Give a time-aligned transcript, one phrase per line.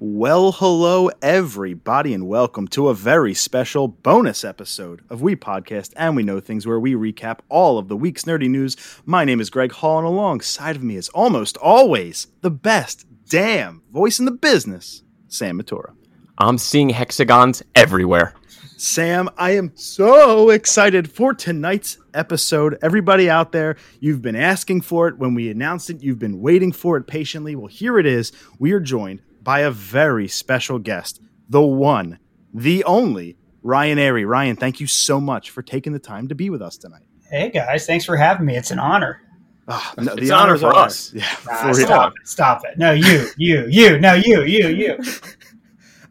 [0.00, 6.14] Well, hello, everybody, and welcome to a very special bonus episode of We Podcast and
[6.14, 8.76] We Know Things, where we recap all of the week's nerdy news.
[9.04, 13.82] My name is Greg Hall, and alongside of me is almost always the best damn
[13.90, 15.96] voice in the business, Sam Matura.
[16.38, 18.34] I'm seeing hexagons everywhere.
[18.76, 22.78] Sam, I am so excited for tonight's episode.
[22.82, 25.18] Everybody out there, you've been asking for it.
[25.18, 27.56] When we announced it, you've been waiting for it patiently.
[27.56, 28.30] Well, here it is.
[28.60, 32.18] We are joined by a very special guest, the one,
[32.52, 34.28] the only Ryan Arey.
[34.28, 37.04] Ryan, thank you so much for taking the time to be with us tonight.
[37.30, 38.58] Hey guys, thanks for having me.
[38.58, 39.22] It's an honor.
[39.66, 41.14] Oh, no, it's the honor for us.
[41.14, 42.28] Yeah, nah, for stop it.
[42.28, 42.76] Stop it.
[42.76, 43.98] No, you, you, you.
[43.98, 44.98] No, you, you, you.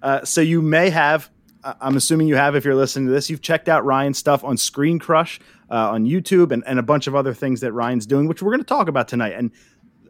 [0.02, 1.30] Uh, so you may have
[1.82, 3.30] I'm assuming you have if you're listening to this.
[3.30, 7.08] You've checked out Ryan's stuff on Screen Crush uh, on YouTube and, and a bunch
[7.08, 9.34] of other things that Ryan's doing, which we're going to talk about tonight.
[9.34, 9.52] And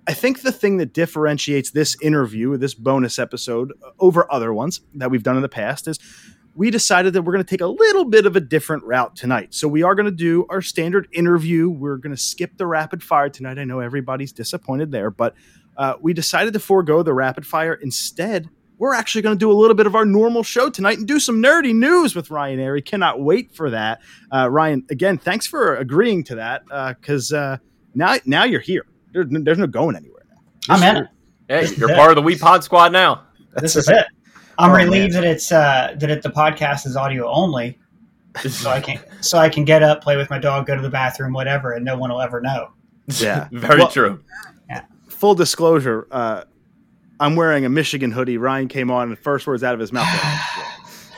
[0.08, 4.80] I think the thing that differentiates this interview, this bonus episode, uh, over other ones
[4.96, 6.00] that we've done in the past is
[6.56, 9.54] we decided that we're going to take a little bit of a different route tonight.
[9.54, 11.70] So we are going to do our standard interview.
[11.70, 13.60] We're going to skip the rapid fire tonight.
[13.60, 15.36] I know everybody's disappointed there, but
[15.76, 17.74] uh, we decided to forego the rapid fire.
[17.74, 21.08] Instead, we're actually going to do a little bit of our normal show tonight and
[21.08, 22.84] do some nerdy news with Ryan Arey.
[22.84, 24.02] Cannot wait for that.
[24.34, 26.64] Uh, Ryan, again, thanks for agreeing to that
[26.96, 27.58] because uh, uh,
[27.94, 28.86] now now you're here.
[29.14, 30.42] There, there's no going anywhere now.
[30.68, 31.10] You're I'm in it.
[31.70, 33.24] Hey, you're part of the We Pod Squad now.
[33.56, 34.06] This is it.
[34.58, 35.24] I'm oh, relieved man.
[35.24, 37.78] that it's uh, that it, the podcast is audio only,
[38.50, 40.90] so I can so I can get up, play with my dog, go to the
[40.90, 42.72] bathroom, whatever, and no one will ever know.
[43.08, 44.24] Yeah, very well, true.
[44.68, 44.84] Yeah.
[45.10, 46.44] Full disclosure, uh,
[47.20, 48.38] I'm wearing a Michigan hoodie.
[48.38, 50.08] Ryan came on, and first words out of his mouth.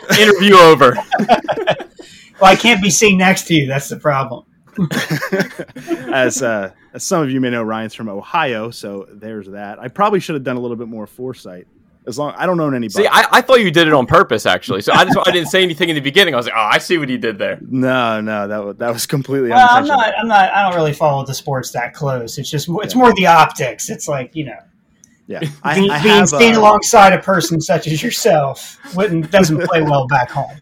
[0.20, 0.95] Interview over.
[1.20, 3.67] well, I can't be seen next to you.
[3.67, 4.45] That's the problem.
[6.14, 9.80] as uh, as some of you may know, Ryan's from Ohio, so there's that.
[9.80, 11.68] I probably should have done a little bit more foresight.
[12.08, 13.04] As long I don't own anybody.
[13.04, 14.82] See, I, I, thought you did it on purpose, actually.
[14.82, 16.34] So I just I didn't say anything in the beginning.
[16.34, 17.60] I was like, oh, I see what he did there.
[17.62, 19.50] No, no, that was, that was completely.
[19.50, 20.14] Well, I'm not.
[20.18, 20.52] I'm not.
[20.52, 22.38] I don't really follow the sports that close.
[22.38, 23.00] It's just it's yeah.
[23.00, 23.89] more the optics.
[23.89, 24.60] It's like you know
[25.30, 29.62] yeah, I, being, I being seen uh, alongside a person such as yourself wouldn't doesn't
[29.62, 30.58] play well back home.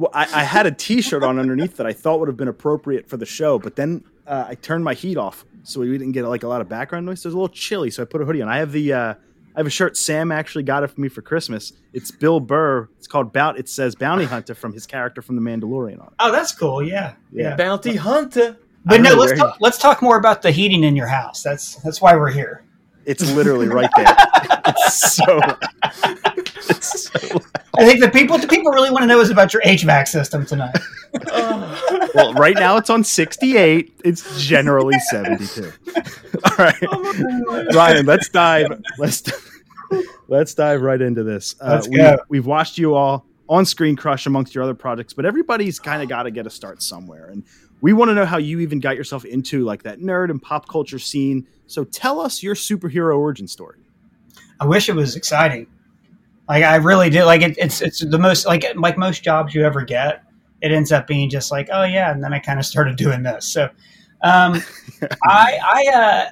[0.00, 3.06] Well, I, I, had a T-shirt on underneath that I thought would have been appropriate
[3.06, 6.24] for the show, but then uh, I turned my heat off so we didn't get
[6.24, 7.20] like a lot of background noise.
[7.20, 8.48] So it was a little chilly, so I put a hoodie on.
[8.48, 9.14] I have the uh,
[9.54, 11.74] I have a shirt Sam actually got it for me for Christmas.
[11.92, 12.88] It's Bill Burr.
[12.96, 13.58] It's called Bout.
[13.58, 16.12] It says Bounty Hunter from his character from The Mandalorian on it.
[16.18, 16.82] Oh, that's cool.
[16.82, 17.54] Yeah, yeah.
[17.56, 18.56] Bounty Hunter.
[18.86, 21.42] But no, let's talk, let's talk more about the heating in your house.
[21.42, 22.64] That's that's why we're here.
[23.04, 24.16] It's literally right there.
[24.66, 25.40] it's so.
[27.74, 29.62] It's so I think the people the people really want to know is about your
[29.62, 30.76] HVAC system tonight.
[32.14, 34.00] well, right now it's on 68.
[34.04, 35.72] It's generally 72.
[36.44, 38.82] All right, oh Ryan, let's dive.
[38.98, 39.22] Let's
[40.28, 41.54] let's dive right into this.
[41.60, 42.18] Uh, let's go.
[42.28, 46.02] We, we've watched you all on Screen Crush amongst your other projects, but everybody's kind
[46.02, 47.26] of got to get a start somewhere.
[47.26, 47.44] And
[47.80, 50.68] we want to know how you even got yourself into like that nerd and pop
[50.68, 51.46] culture scene.
[51.66, 53.78] So tell us your superhero origin story.
[54.60, 55.66] I wish it was exciting.
[56.50, 57.22] Like I really do.
[57.22, 60.24] Like it, it's it's the most like like most jobs you ever get.
[60.60, 63.22] It ends up being just like oh yeah, and then I kind of started doing
[63.22, 63.46] this.
[63.46, 63.70] So
[64.22, 64.60] um,
[65.22, 66.30] I I uh,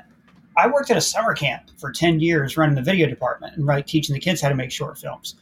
[0.56, 3.87] I worked at a summer camp for ten years running the video department and like
[3.87, 5.37] teaching the kids how to make short films.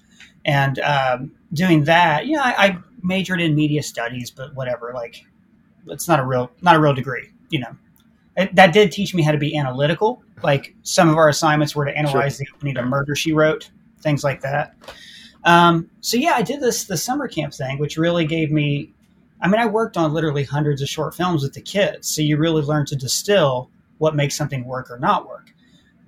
[0.44, 4.92] And um, doing that, you know, I, I majored in media studies, but whatever.
[4.94, 5.24] Like
[5.86, 7.30] it's not a real not a real degree.
[7.48, 7.76] You know,
[8.36, 10.22] it, that did teach me how to be analytical.
[10.42, 12.44] Like some of our assignments were to analyze sure.
[12.44, 13.70] the opening of Murder She Wrote,
[14.06, 14.76] things like that.
[15.42, 18.92] Um, so yeah, I did this the summer camp thing, which really gave me.
[19.40, 22.36] I mean, I worked on literally hundreds of short films with the kids, so you
[22.38, 23.68] really learn to distill
[23.98, 25.52] what makes something work or not work.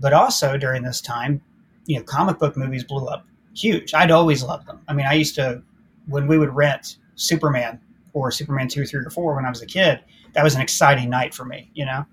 [0.01, 1.43] But also during this time,
[1.87, 3.93] you know, comic book movies blew up huge.
[3.93, 4.81] I'd always loved them.
[4.89, 5.63] I mean, I used to
[6.07, 7.81] when we would rent Superman
[8.13, 10.01] or Superman two, three, or four when I was a kid,
[10.35, 12.07] that was an exciting night for me, you know.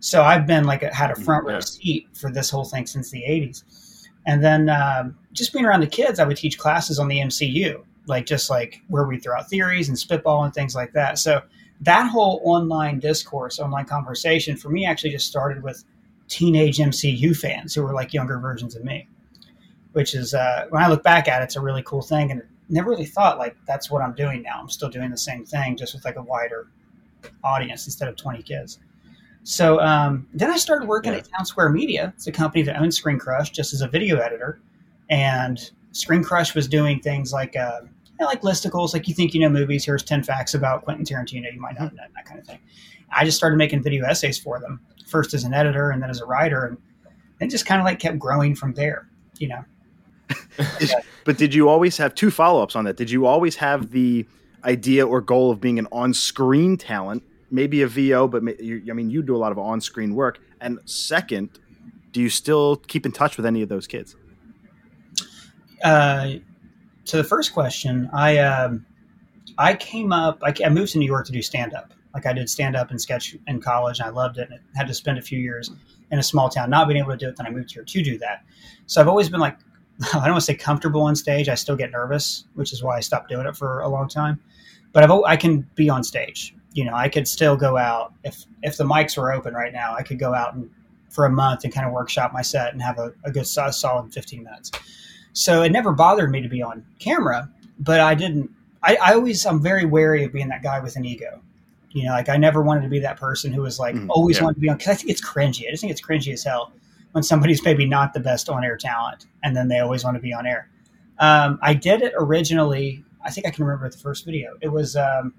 [0.00, 3.10] So I've been like a, had a front row seat for this whole thing since
[3.10, 3.64] the '80s,
[4.26, 7.82] and then um, just being around the kids, I would teach classes on the MCU,
[8.06, 11.18] like just like where we throw out theories and spitball and things like that.
[11.18, 11.42] So
[11.80, 15.84] that whole online discourse, online conversation for me actually just started with
[16.28, 19.08] teenage MCU fans who were like younger versions of me,
[19.92, 22.42] which is uh, when I look back at it, it's a really cool thing and
[22.70, 24.58] never really thought like that's what I'm doing now.
[24.58, 26.68] I'm still doing the same thing, just with like a wider
[27.42, 28.78] audience instead of 20 kids.
[29.44, 31.18] So um, then I started working yeah.
[31.18, 32.12] at Town Square Media.
[32.16, 34.60] It's a company that owns Screen Crush just as a video editor.
[35.10, 39.34] And Screen Crush was doing things like uh, you know, like listicles, like you think
[39.34, 39.84] you know movies.
[39.84, 42.58] Here's 10 facts about Quentin Tarantino you might not know, that kind of thing.
[43.12, 46.20] I just started making video essays for them, first as an editor and then as
[46.20, 46.64] a writer.
[46.64, 46.78] And
[47.40, 49.08] it just kind of like kept growing from there,
[49.38, 49.64] you know.
[51.24, 52.96] but did you always have two follow ups on that?
[52.96, 54.26] Did you always have the
[54.64, 57.22] idea or goal of being an on screen talent?
[57.54, 60.40] Maybe a VO, but I mean, you do a lot of on screen work.
[60.60, 61.50] And second,
[62.10, 64.16] do you still keep in touch with any of those kids?
[65.84, 66.32] Uh,
[67.04, 68.84] to the first question, I um,
[69.56, 70.40] I came up.
[70.42, 71.94] I, I moved to New York to do stand up.
[72.12, 74.48] Like I did stand up and sketch in college, and I loved it.
[74.50, 75.70] And had to spend a few years
[76.10, 77.36] in a small town, not being able to do it.
[77.36, 78.42] Then I moved here to do that.
[78.86, 79.58] So I've always been like,
[80.02, 81.48] I don't want to say comfortable on stage.
[81.48, 84.40] I still get nervous, which is why I stopped doing it for a long time.
[84.92, 86.52] But I've, I can be on stage.
[86.74, 89.94] You know, I could still go out if if the mics were open right now.
[89.94, 90.68] I could go out and
[91.14, 94.12] for a month and kind of workshop my set and have a, a good solid
[94.12, 94.72] 15 minutes.
[95.32, 97.48] So it never bothered me to be on camera,
[97.78, 98.50] but I didn't.
[98.82, 101.40] I, I always I'm very wary of being that guy with an ego.
[101.90, 104.38] You know, like I never wanted to be that person who was like mm, always
[104.38, 104.44] yeah.
[104.44, 105.68] wanted to be on because I think it's cringy.
[105.68, 106.72] I just think it's cringy as hell
[107.12, 110.20] when somebody's maybe not the best on air talent and then they always want to
[110.20, 110.68] be on air.
[111.20, 113.04] Um, I did it originally.
[113.24, 114.56] I think I can remember the first video.
[114.60, 115.32] It was um,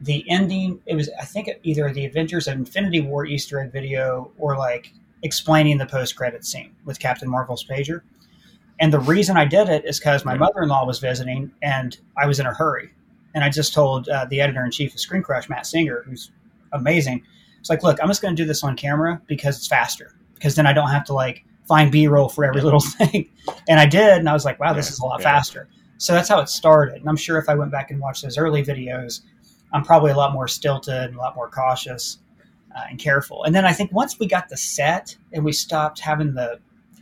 [0.00, 0.80] the ending.
[0.86, 4.92] It was I think either the Avengers Infinity War Easter egg video or like
[5.22, 8.02] explaining the post credit scene with Captain Marvel's pager.
[8.80, 11.98] And the reason I did it is because my mother in law was visiting and
[12.16, 12.90] I was in a hurry.
[13.34, 16.30] And I just told uh, the editor in chief of Screen Crush, Matt Singer, who's
[16.72, 17.22] amazing.
[17.60, 20.14] It's like, look, I'm just going to do this on camera because it's faster.
[20.34, 23.28] Because then I don't have to like find B roll for every little thing.
[23.68, 25.24] And I did, and I was like, wow, this is a lot yeah.
[25.24, 25.68] faster.
[25.98, 27.00] So that's how it started.
[27.00, 29.22] And I'm sure if I went back and watched those early videos,
[29.72, 32.18] I'm probably a lot more stilted and a lot more cautious
[32.74, 33.44] uh, and careful.
[33.44, 36.58] And then I think once we got the set and we stopped having the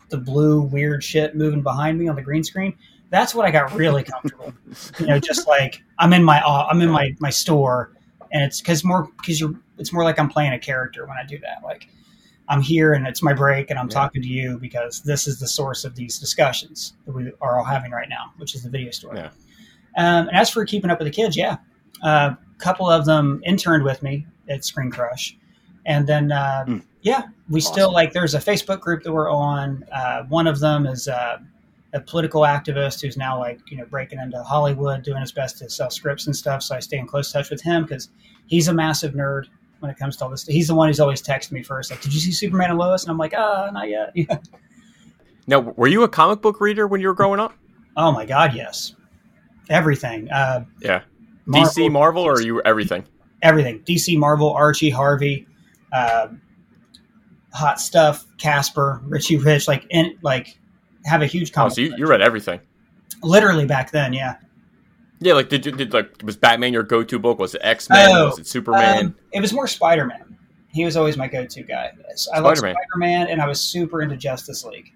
[0.08, 2.76] the blue weird shit moving behind me on the green screen,
[3.10, 4.52] that's when I got really comfortable.
[4.98, 7.92] you know, just like I'm in my uh, I'm in my my store,
[8.32, 11.26] and it's because more because you're it's more like I'm playing a character when I
[11.26, 11.62] do that.
[11.64, 11.88] Like
[12.48, 13.94] I'm here and it's my break, and I'm yeah.
[13.94, 17.64] talking to you because this is the source of these discussions that we are all
[17.64, 19.14] having right now, which is the video store.
[19.16, 19.30] Yeah.
[19.98, 21.56] Um, and as for keeping up with the kids, yeah,
[22.02, 25.36] uh, couple of them interned with me at Screen Crush,
[25.86, 26.82] and then uh, mm.
[27.02, 27.72] yeah, we awesome.
[27.72, 28.12] still like.
[28.12, 29.84] There's a Facebook group that we're on.
[29.92, 31.38] Uh, one of them is uh,
[31.92, 35.70] a political activist who's now like you know breaking into Hollywood, doing his best to
[35.70, 36.62] sell scripts and stuff.
[36.62, 38.10] So I stay in close touch with him because
[38.46, 39.46] he's a massive nerd
[39.80, 40.46] when it comes to all this.
[40.46, 43.04] He's the one who's always texting me first, like, "Did you see Superman and Lois?"
[43.04, 44.14] And I'm like, "Ah, not yet."
[45.46, 47.54] Now, were you a comic book reader when you were growing up?
[47.96, 48.94] Oh my God, yes.
[49.70, 50.28] Everything.
[50.30, 51.02] Uh, yeah.
[51.46, 53.04] Marvel, DC, Marvel, or you everything?
[53.42, 53.80] Everything.
[53.80, 55.46] DC, Marvel, Archie, Harvey,
[55.92, 56.28] uh,
[57.52, 60.58] Hot Stuff, Casper, Richie Rich, like in like
[61.04, 61.72] have a huge comic.
[61.72, 62.60] Oh, so you, you read everything.
[63.22, 64.36] Literally back then, yeah.
[65.20, 67.38] Yeah, like did you did like was Batman your go to book?
[67.38, 68.10] Was it X Men?
[68.12, 69.06] Oh, was it Superman?
[69.06, 70.36] Um, it was more Spider Man.
[70.68, 71.92] He was always my go to guy.
[72.34, 74.92] I love Spider Man, and I was super into Justice League.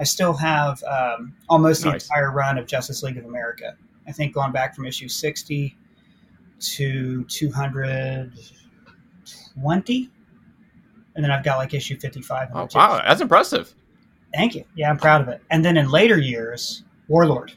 [0.00, 2.06] I still have um, almost nice.
[2.06, 3.76] the entire run of Justice League of America.
[4.06, 5.76] I think going back from issue sixty
[6.60, 8.32] to two hundred
[9.54, 10.10] twenty,
[11.14, 12.48] and then I've got like issue fifty five.
[12.54, 13.74] Oh, wow, that's impressive.
[14.34, 14.64] Thank you.
[14.74, 15.40] Yeah, I'm proud of it.
[15.50, 17.52] And then in later years, Warlord,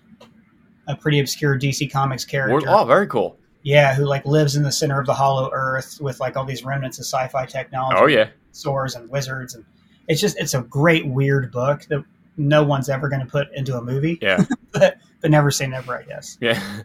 [0.88, 2.70] a pretty obscure DC Comics character.
[2.70, 3.38] Oh, very cool.
[3.64, 6.64] Yeah, who like lives in the center of the Hollow Earth with like all these
[6.64, 7.98] remnants of sci-fi technology.
[8.00, 9.64] Oh yeah, swords and wizards, and
[10.08, 12.04] it's just it's a great weird book that
[12.38, 14.18] no one's ever going to put into a movie.
[14.22, 16.38] Yeah, but but never say never, I guess.
[16.42, 16.62] Yeah.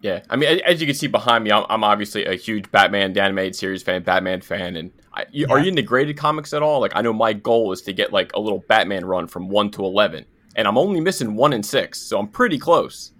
[0.00, 3.12] Yeah, I mean, as you can see behind me, I'm, I'm obviously a huge Batman
[3.12, 5.54] the animated series fan, Batman fan, and I, you, yeah.
[5.54, 6.80] are you into graded comics at all?
[6.80, 9.70] Like, I know my goal is to get like a little Batman run from one
[9.72, 10.24] to eleven,
[10.54, 13.12] and I'm only missing one and six, so I'm pretty close.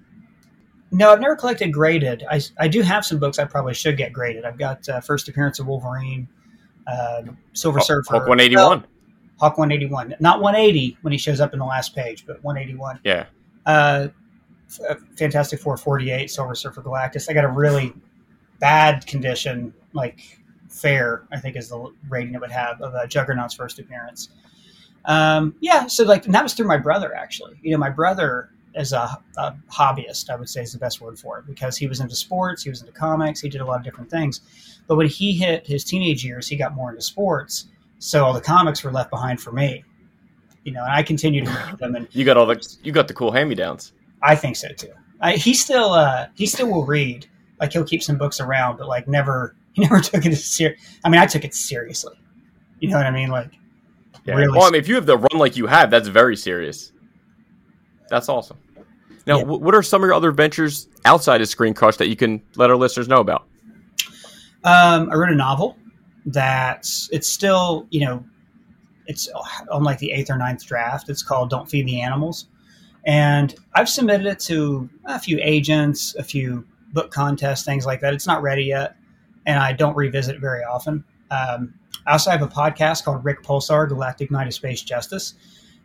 [0.91, 2.25] No, I've never collected graded.
[2.31, 4.45] I, I do have some books I probably should get graded.
[4.45, 6.29] I've got uh, First Appearance of Wolverine,
[6.87, 8.87] uh, Silver Surfer, Hulk 181.
[9.39, 10.15] Hulk 181.
[10.21, 13.01] Not 180 when he shows up in the last page, but 181.
[13.05, 13.27] Yeah.
[13.67, 14.09] Uh,
[14.69, 17.31] Fantastic Four 48, Silver Surfer Galactus.
[17.31, 17.95] I got a really
[18.61, 23.55] bad condition, like fair, I think is the rating it would have of a Juggernaut's
[23.55, 24.29] first appearance.
[25.05, 27.59] Um, yeah, so like that was through my brother actually.
[27.63, 31.19] You know, my brother is a, a, hobbyist, I would say is the best word
[31.19, 33.79] for it, because he was into sports, he was into comics, he did a lot
[33.79, 34.43] of different things.
[34.87, 38.41] But when he hit his teenage years, he got more into sports, so all the
[38.41, 39.85] comics were left behind for me.
[40.65, 41.95] You know, and I continued to read them.
[41.95, 43.93] And you got all the you got the cool hand me downs.
[44.23, 44.93] I think so too.
[45.21, 47.27] I, he still uh, he still will read.
[47.61, 50.81] Like he'll keep some books around, but like never he never took it serious.
[51.05, 52.15] I mean, I took it seriously.
[52.81, 53.31] You know what I mean?
[53.31, 53.53] Like,
[54.25, 54.35] yeah.
[54.35, 56.93] Really well, I mean, if you have the run like you have, that's very serious.
[58.09, 58.59] That's awesome.
[59.27, 59.45] Now, yeah.
[59.45, 62.71] what are some of your other ventures outside of Screen Crush that you can let
[62.71, 63.47] our listeners know about?
[64.65, 65.77] Um, I wrote a novel
[66.27, 68.25] that it's still, you know,
[69.07, 69.29] it's
[69.71, 71.09] on like the eighth or ninth draft.
[71.09, 72.47] It's called "Don't Feed the Animals,"
[73.07, 78.15] and I've submitted it to a few agents, a few book contests, things like that.
[78.15, 78.97] It's not ready yet,
[79.47, 81.05] and I don't revisit it very often.
[81.31, 81.75] Um,
[82.07, 85.35] I also have a podcast called Rick Pulsar Galactic Knight of Space Justice,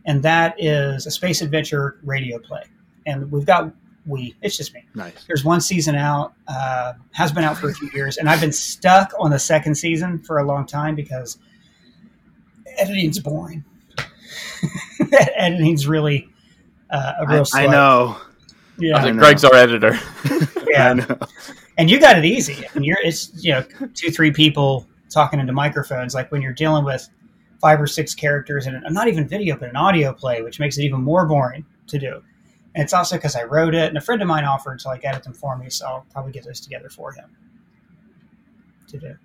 [0.05, 2.63] and that is a space adventure radio play.
[3.05, 3.73] And we've got
[4.05, 4.83] we it's just me.
[4.95, 5.23] Nice.
[5.25, 8.51] There's one season out, uh, has been out for a few years, and I've been
[8.51, 11.37] stuck on the second season for a long time because
[12.77, 13.63] editing's boring.
[15.35, 16.27] editing's really
[16.93, 17.41] uh, a real.
[17.41, 17.63] I, slug.
[17.63, 18.17] I know.
[18.77, 19.19] Yeah, I was I like, know.
[19.21, 19.99] Greg's our editor.
[20.69, 20.89] yeah.
[20.89, 21.17] I know.
[21.77, 22.65] and you got it easy.
[22.75, 26.13] And you're it's you know two three people talking into microphones.
[26.13, 27.07] Like when you're dealing with
[27.61, 30.83] five or six characters and not even video, but an audio play, which makes it
[30.83, 32.21] even more boring to do.
[32.75, 35.05] And it's also because I wrote it, and a friend of mine offered to like
[35.05, 37.29] edit them for me, so I'll probably get those together for him
[38.87, 39.15] to do.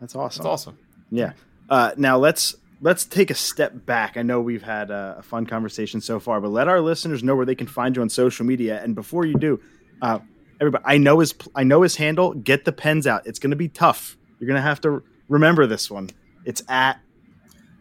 [0.00, 0.42] That's awesome.
[0.42, 0.78] That's awesome.
[1.10, 1.32] Yeah.
[1.68, 4.16] Uh, now let's let's take a step back.
[4.16, 7.36] I know we've had a, a fun conversation so far, but let our listeners know
[7.36, 8.82] where they can find you on social media.
[8.82, 9.60] And before you do,
[10.02, 10.18] uh,
[10.60, 12.34] everybody, I know his I know his handle.
[12.34, 13.26] Get the pens out.
[13.26, 14.16] It's going to be tough.
[14.38, 16.10] You're going to have to remember this one.
[16.44, 17.00] It's at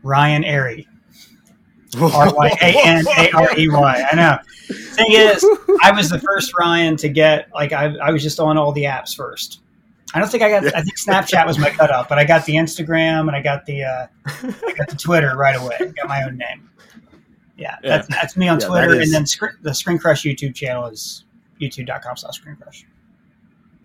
[0.04, 0.86] Ryan Arey,
[2.00, 4.06] R Y A N A R E Y.
[4.12, 4.38] I know.
[4.68, 5.46] Thing is,
[5.82, 8.84] I was the first Ryan to get like I, I was just on all the
[8.84, 9.63] apps first.
[10.14, 10.66] I don't think I got.
[10.76, 13.84] I think Snapchat was my cutoff, but I got the Instagram and I got the
[13.84, 15.76] uh, I got the Twitter right away.
[15.80, 16.70] I Got my own name.
[17.58, 17.98] Yeah, Yeah.
[17.98, 21.26] That's, that's me on Yeah, Twitter, and then Screen, the Screen Crush YouTube channel is
[21.62, 22.86] youtube.com/slash Screen Crush.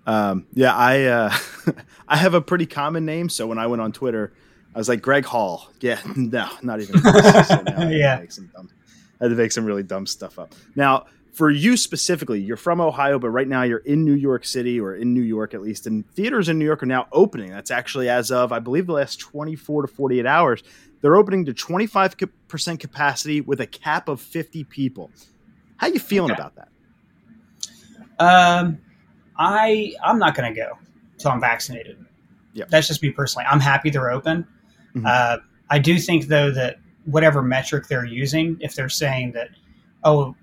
[0.07, 1.37] Um, yeah, I uh,
[2.09, 4.33] I have a pretty common name, so when I went on Twitter,
[4.75, 5.69] I was like Greg Hall.
[5.81, 7.01] Yeah, no, not even.
[7.01, 7.11] So
[7.91, 8.19] Yeah.
[8.21, 8.71] make some dumb,
[9.21, 10.55] I had to make some really dumb stuff up.
[10.77, 11.07] Now,
[11.39, 14.97] for you specifically, you're from Ohio, but right now you're in New York City or
[14.97, 17.51] in New York at least, and theaters in New York are now opening.
[17.53, 20.65] That's actually as of I believe the last 24 to 48 hours.
[21.01, 22.17] They're opening to 25
[22.49, 25.13] percent capacity with a cap of 50 people.
[25.77, 26.41] How you feeling Okay.
[26.43, 26.69] about that?
[28.19, 28.79] Um,
[29.39, 30.73] I I'm not going to go
[31.13, 32.05] until I'm vaccinated.
[32.55, 32.69] Yep.
[32.71, 33.47] That's just me personally.
[33.49, 34.45] I'm happy they're open.
[34.97, 35.07] Mhm.
[35.07, 35.39] Uh,
[35.71, 39.51] I do think though that whatever metric they're using, if they're saying that,
[40.03, 40.35] oh,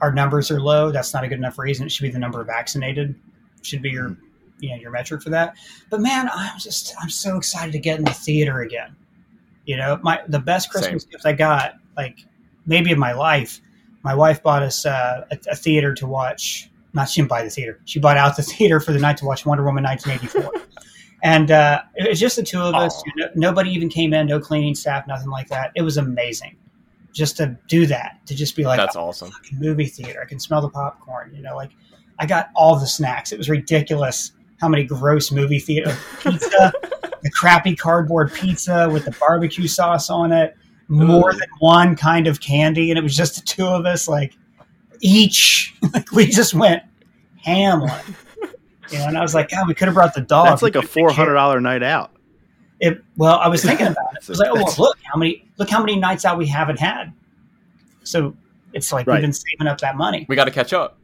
[0.00, 1.86] our numbers are low, that's not a good enough reason.
[1.86, 3.14] It should be the number of vaccinated.
[3.62, 4.16] Should be your
[4.60, 5.56] you know your metric for that.
[5.90, 8.96] But man, I'm just I'm so excited to get in the theater again.
[9.66, 12.24] You know, my the best Christmas gift I got, like
[12.66, 13.60] maybe of my life.
[14.02, 16.70] My wife bought us uh, a, a theater to watch.
[16.94, 17.80] Not she didn't buy the theater.
[17.84, 20.66] She bought out the theater for the night to watch Wonder Woman 1984.
[21.22, 22.96] and uh, it was just the two of us.
[22.96, 23.02] Aw.
[23.04, 24.26] You know, nobody even came in.
[24.26, 25.06] No cleaning staff.
[25.06, 25.72] Nothing like that.
[25.74, 26.56] It was amazing.
[27.12, 29.30] Just to do that, to just be like, That's oh, awesome.
[29.30, 30.20] fucking movie theater.
[30.22, 31.32] I can smell the popcorn.
[31.34, 31.70] You know, like
[32.18, 33.32] I got all the snacks.
[33.32, 36.72] It was ridiculous how many gross movie theater pizza,
[37.22, 40.54] the crappy cardboard pizza with the barbecue sauce on it,
[40.88, 41.38] more Ugh.
[41.38, 44.34] than one kind of candy, and it was just the two of us, like
[45.00, 45.74] each.
[45.94, 46.82] Like we just went
[47.42, 48.50] ham on it.
[48.92, 50.46] You know, and I was like, God, we could have brought the dog.
[50.46, 52.12] That's like a We could've taken care- four hundred dollar night out.
[52.80, 54.22] It, well, I was thinking about it.
[54.24, 56.78] I was like, oh, well, look how many look how many nights out we haven't
[56.78, 57.12] had.
[58.04, 58.34] So
[58.72, 59.16] it's like Right.
[59.16, 60.24] we've been saving up that money.
[60.28, 60.96] We got to catch up.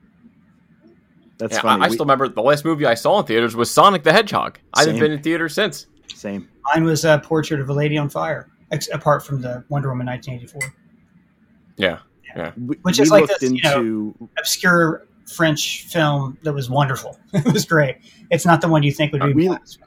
[1.39, 1.83] That's Yeah, funny.
[1.83, 4.13] I, I We- still remember the last movie I saw in theaters was Sonic the
[4.13, 4.59] Hedgehog.
[4.73, 5.87] I haven't been in theaters since.
[6.15, 6.49] Same.
[6.75, 10.07] Mine was a portrait of a lady on fire, ex- apart from the Wonder Woman
[10.07, 10.75] 1984.
[11.77, 11.99] Yeah.
[12.57, 17.19] We, Which we is like looked this, you know- Obscure French film that was wonderful.
[17.35, 17.99] it was great.
[18.31, 19.31] It's not the one you think would be.
[19.33, 19.79] Uh, we- best.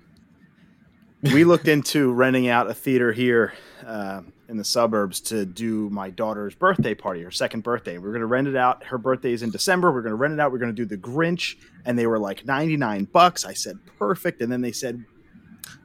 [1.22, 3.54] We looked into renting out a theater here
[3.86, 7.98] uh, in the suburbs to do my daughter's birthday party, her second birthday.
[7.98, 8.84] We are going to rent it out.
[8.86, 9.92] Her birthday is in December.
[9.92, 10.52] We're going to rent it out.
[10.52, 13.46] We're going to do the Grinch, and they were like ninety nine bucks.
[13.46, 15.04] I said perfect, and then they said,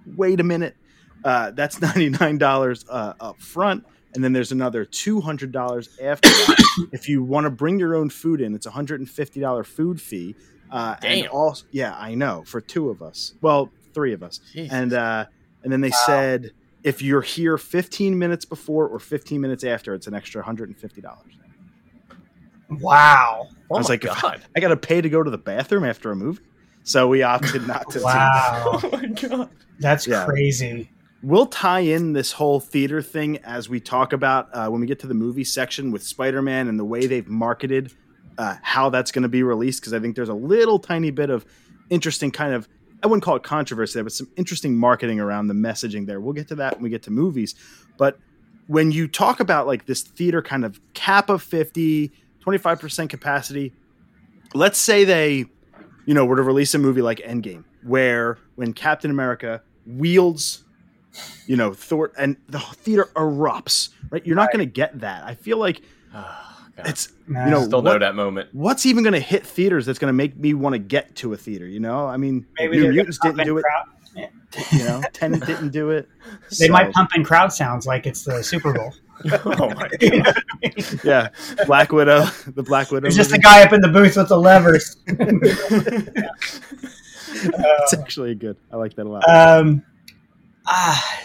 [0.06, 0.76] "Wait a minute,
[1.24, 5.88] uh, that's ninety nine dollars uh, up front." And then there's another two hundred dollars
[6.00, 6.88] after that.
[6.92, 9.64] if you want to bring your own food in, it's a hundred and fifty dollar
[9.64, 10.36] food fee.
[10.70, 13.34] Uh, and also, yeah, I know for two of us.
[13.40, 14.72] Well, three of us Jesus.
[14.74, 15.24] and uh,
[15.62, 16.04] and then they Wow.
[16.06, 16.50] said
[16.82, 21.18] if you're here 15 minutes before or 15 minutes after, it's an extra 150 dollars.
[22.68, 23.48] Wow.
[23.70, 24.42] oh I was like, God.
[24.56, 26.40] I got to pay to go to the bathroom after a movie,
[26.82, 28.00] so we opted not to.
[28.00, 28.30] Wow.
[28.82, 29.50] oh my God.
[29.78, 30.24] That's Yeah.
[30.24, 30.90] crazy.
[31.22, 34.98] We'll tie in this whole theater thing as we talk about uh, when we get
[35.00, 37.90] to the movie section with Spider-Man and the way they've marketed
[38.36, 41.30] uh, how that's going to be released because I think there's a little tiny bit
[41.30, 41.46] of
[41.88, 42.68] interesting kind of
[43.04, 46.20] I wouldn't call it controversy there, but some interesting marketing around the messaging there.
[46.20, 47.54] We'll get to that when we get to movies.
[47.98, 48.18] But
[48.66, 52.10] when you talk about like this theater kind of cap of 50,
[52.44, 53.74] 25% capacity,
[54.54, 55.44] let's say they,
[56.06, 60.64] you know, were to release a movie like Endgame, where when Captain America wields
[61.46, 63.90] you know, Thor, and the theater erupts.
[64.10, 65.22] Right, you're not going to get that.
[65.24, 65.80] I feel like
[66.14, 66.86] Oh, God.
[66.88, 67.44] it's Nah.
[67.46, 68.48] you know Still know that moment.
[68.52, 71.32] what's even going to hit theaters that's going to make me want to get to
[71.32, 71.66] a theater.
[71.66, 73.62] You know, I mean, maybe New Mutants didn't do it.
[73.64, 74.28] crowd-
[74.72, 76.08] You know, Tenet didn't do it.
[76.58, 78.92] They So, might pump in crowd sounds like it's the Super Bowl.
[79.44, 80.36] oh my You know god.
[80.36, 81.00] I mean?
[81.04, 81.28] Yeah,
[81.66, 83.02] Black Widow, the Black Widow.
[83.02, 84.96] There's just the guy up in the booth with the levers.
[87.36, 88.56] It's actually good.
[88.72, 89.28] I like that a lot.
[89.28, 89.82] um,
[90.66, 91.20] ah,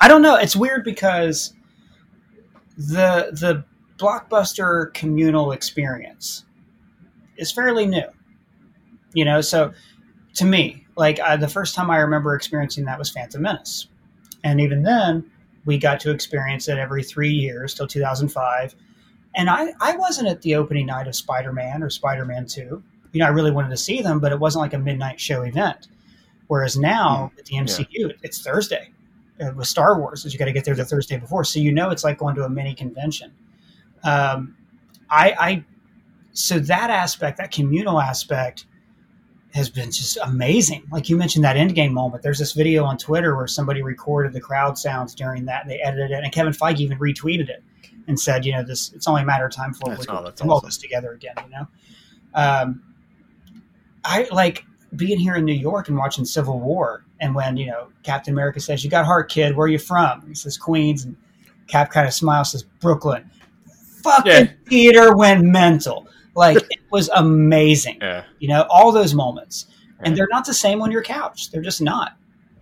[0.00, 0.36] I don't know.
[0.36, 1.52] It's weird because
[2.76, 3.64] the the
[4.04, 6.44] blockbuster communal experience
[7.38, 8.06] is fairly new.
[9.14, 9.72] You know, so
[10.34, 13.88] to me, like uh, the first time I remember experiencing that was Phantom Menace,
[14.42, 15.30] and even then,
[15.64, 18.74] we got to experience it every three years till 2005.
[19.36, 22.82] And I, I wasn't at the opening night of Spider Man or Spider Man 2.
[23.12, 25.42] You know, I really wanted to see them, but it wasn't like a midnight show
[25.42, 25.88] event.
[26.48, 28.90] Whereas now at the MCU, it's Thursday
[29.40, 31.72] uh, with Star Wars, is you got to get there the Thursday before, so you
[31.72, 33.32] know it's like going to a mini convention.
[34.04, 34.56] Um,
[35.10, 35.64] I, I
[36.32, 38.66] so that aspect, that communal aspect,
[39.54, 40.84] has been just amazing.
[40.90, 42.22] Like you mentioned that endgame moment.
[42.22, 45.78] There's this video on Twitter where somebody recorded the crowd sounds during that, and they
[45.78, 47.62] edited it, and Kevin Feige even retweeted it
[48.08, 50.42] and said, you know, this it's only a matter of time before we oh, that's
[50.42, 51.34] all this together again.
[51.44, 51.68] You know,
[52.34, 52.82] um,
[54.04, 54.64] I like
[54.96, 58.60] being here in New York and watching Civil War, and when you know Captain America
[58.60, 59.56] says, "You got heart, kid.
[59.56, 61.16] Where are you from?" He says Queens, and
[61.68, 63.30] Cap kind of smiles, says Brooklyn.
[64.04, 64.50] Fucking Yeah.
[64.68, 66.06] theater went mental.
[66.36, 67.98] Like it was amazing.
[68.00, 68.24] Yeah.
[68.38, 69.66] You know, all those moments,
[70.00, 71.50] and they're not the same on your couch.
[71.50, 72.16] They're just not.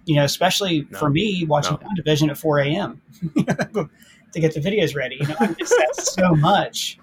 [0.06, 0.98] You know, especially No.
[0.98, 1.88] for me watching No.
[1.94, 3.00] Division at 4 a.m.
[3.36, 5.16] to get the videos ready.
[5.20, 6.98] You know, I miss that so much.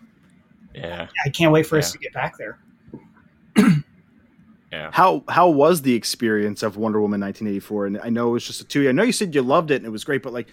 [0.74, 1.08] Yeah.
[1.26, 2.58] I can't wait for us to get back there.
[4.72, 4.92] Yeah.
[4.94, 7.86] How how was the experience of Wonder Woman 1984?
[7.88, 8.88] And I know it was just a two.
[8.88, 10.48] I know you said you loved it and it was great, but like,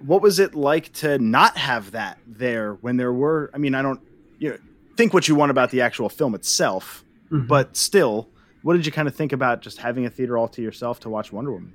[0.00, 3.50] what was it like to not have that there when there were?
[3.54, 4.00] I mean, I don't
[4.38, 4.56] you know,
[4.96, 7.46] think what you want about the actual film itself, Mhm.
[7.46, 8.28] but still,
[8.62, 11.08] what did you kind of think about just having a theater all to yourself to
[11.10, 11.72] watch Wonder Woman?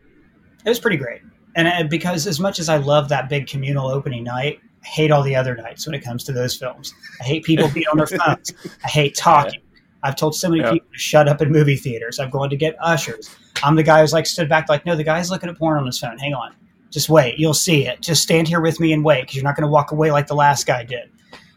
[0.65, 1.21] It was pretty great.
[1.56, 5.12] And uh, because as much as I love that big communal opening night, I hate
[5.12, 6.93] all the other nights when it comes to those films.
[7.21, 8.52] I hate people being on their phones.
[8.84, 9.62] I hate talking.
[10.04, 10.71] I've told so many Yeah.
[10.73, 12.19] people to shut up in movie theaters.
[12.19, 13.36] I've gone to get ushers.
[13.63, 15.86] I'm the guy who's like stood back, like, no, the guy's looking at porn on
[15.86, 16.17] his phone.
[16.19, 16.54] Hang on.
[16.95, 17.38] Just wait.
[17.38, 17.99] You'll see it.
[17.99, 20.27] Just stand here with me and wait because you're not going to walk away like
[20.27, 21.12] the last guy did.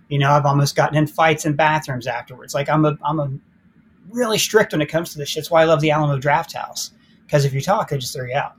[0.09, 2.55] You know, I've almost gotten in fights in bathrooms afterwards.
[2.55, 3.31] Like, I'm a, I'm a
[4.11, 5.43] really strict when it comes to this shit.
[5.43, 6.91] That's why I love the Alamo Draft House
[7.25, 8.55] because if you talk, they just throw you out.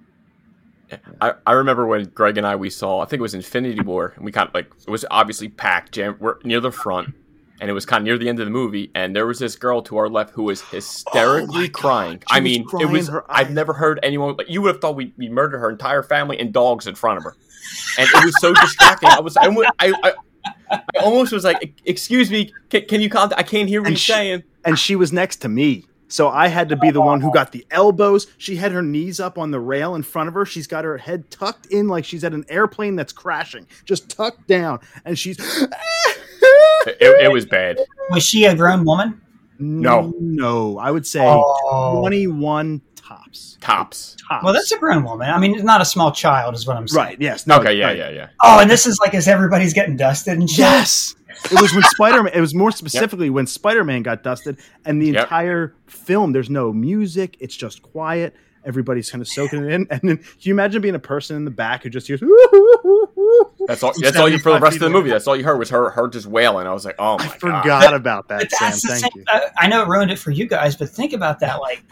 [1.20, 4.14] I, I remember when Greg and I we saw I think it was Infinity War
[4.16, 7.14] and we kind of like it was obviously packed jam we're near the front
[7.62, 9.56] and it was kind of near the end of the movie and there was this
[9.56, 12.24] girl to our left who was hysterically Oh crying.
[12.30, 15.14] I mean crying it was I've never heard anyone like you would have thought we,
[15.18, 17.36] we murdered her entire family and dogs in front of her
[17.98, 19.10] and it was so distracting.
[19.10, 19.48] I was I,
[19.80, 20.14] I, I,
[20.72, 23.94] I almost was like excuse me can, can you contact I can't hear what And
[23.96, 24.44] you're she- saying.
[24.66, 25.86] and she was next to me.
[26.12, 28.26] So I had to be the one who got the elbows.
[28.40, 30.44] She had her knees up on the rail in front of her.
[30.44, 34.48] She's got her head tucked in like she's at an airplane that's crashing, just tucked
[34.48, 34.80] down.
[35.06, 35.38] And she's
[36.42, 37.78] It, it was bad.
[38.10, 39.22] Was she a grown woman?
[39.60, 40.14] No.
[40.20, 40.78] no.
[40.78, 42.00] I would say Oh.
[42.00, 43.58] 21 tops.
[43.60, 44.16] Tops.
[44.28, 44.44] Tops.
[44.44, 45.30] Well, that's a grown woman.
[45.30, 47.06] I mean, it's not a small child, is what I'm saying.
[47.06, 47.18] right.
[47.22, 47.46] Yes.
[47.46, 47.98] No, Okay, yeah, right.
[47.98, 48.30] yeah, yeah.
[48.42, 50.60] Oh, and this is like as everybody's getting dusted and shit.
[50.60, 51.16] Yes.
[51.52, 52.34] It was when Spider Man.
[52.34, 55.24] It was more specifically when Spider Man got dusted, and the Yep.
[55.24, 56.32] entire film.
[56.32, 57.36] There's no music.
[57.40, 58.34] It's just quiet.
[58.66, 59.88] Everybody's kind of soaking it in.
[59.90, 62.22] And then, can you imagine being a person in the back who just hears?
[63.68, 63.94] That's all.
[64.00, 65.10] That's all you for the rest of the movie.
[65.10, 66.68] That's all you heard was her, her just wailing.
[66.68, 67.40] I was like, oh my I god.
[67.40, 68.72] forgot about that, Sam.
[68.72, 69.12] Thank same.
[69.16, 69.24] you.
[69.58, 71.60] I, know it ruined it for you guys, but think about that.
[71.60, 71.84] Like,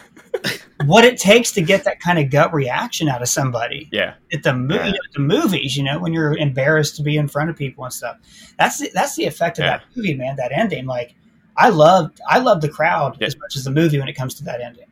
[0.85, 4.43] what it takes to get that kind of gut reaction out of somebody Yeah, at
[4.43, 4.87] the, mo- Yeah.
[4.89, 7.93] at the movies, you know, when you're embarrassed to be in front of people and
[7.93, 8.17] stuff.
[8.59, 9.77] That's the, that's the effect of Yeah.
[9.77, 10.35] that movie, man.
[10.37, 11.15] That ending, like,
[11.55, 13.27] I loved I loved the crowd Yeah.
[13.27, 14.85] as much as the movie when it comes to that ending.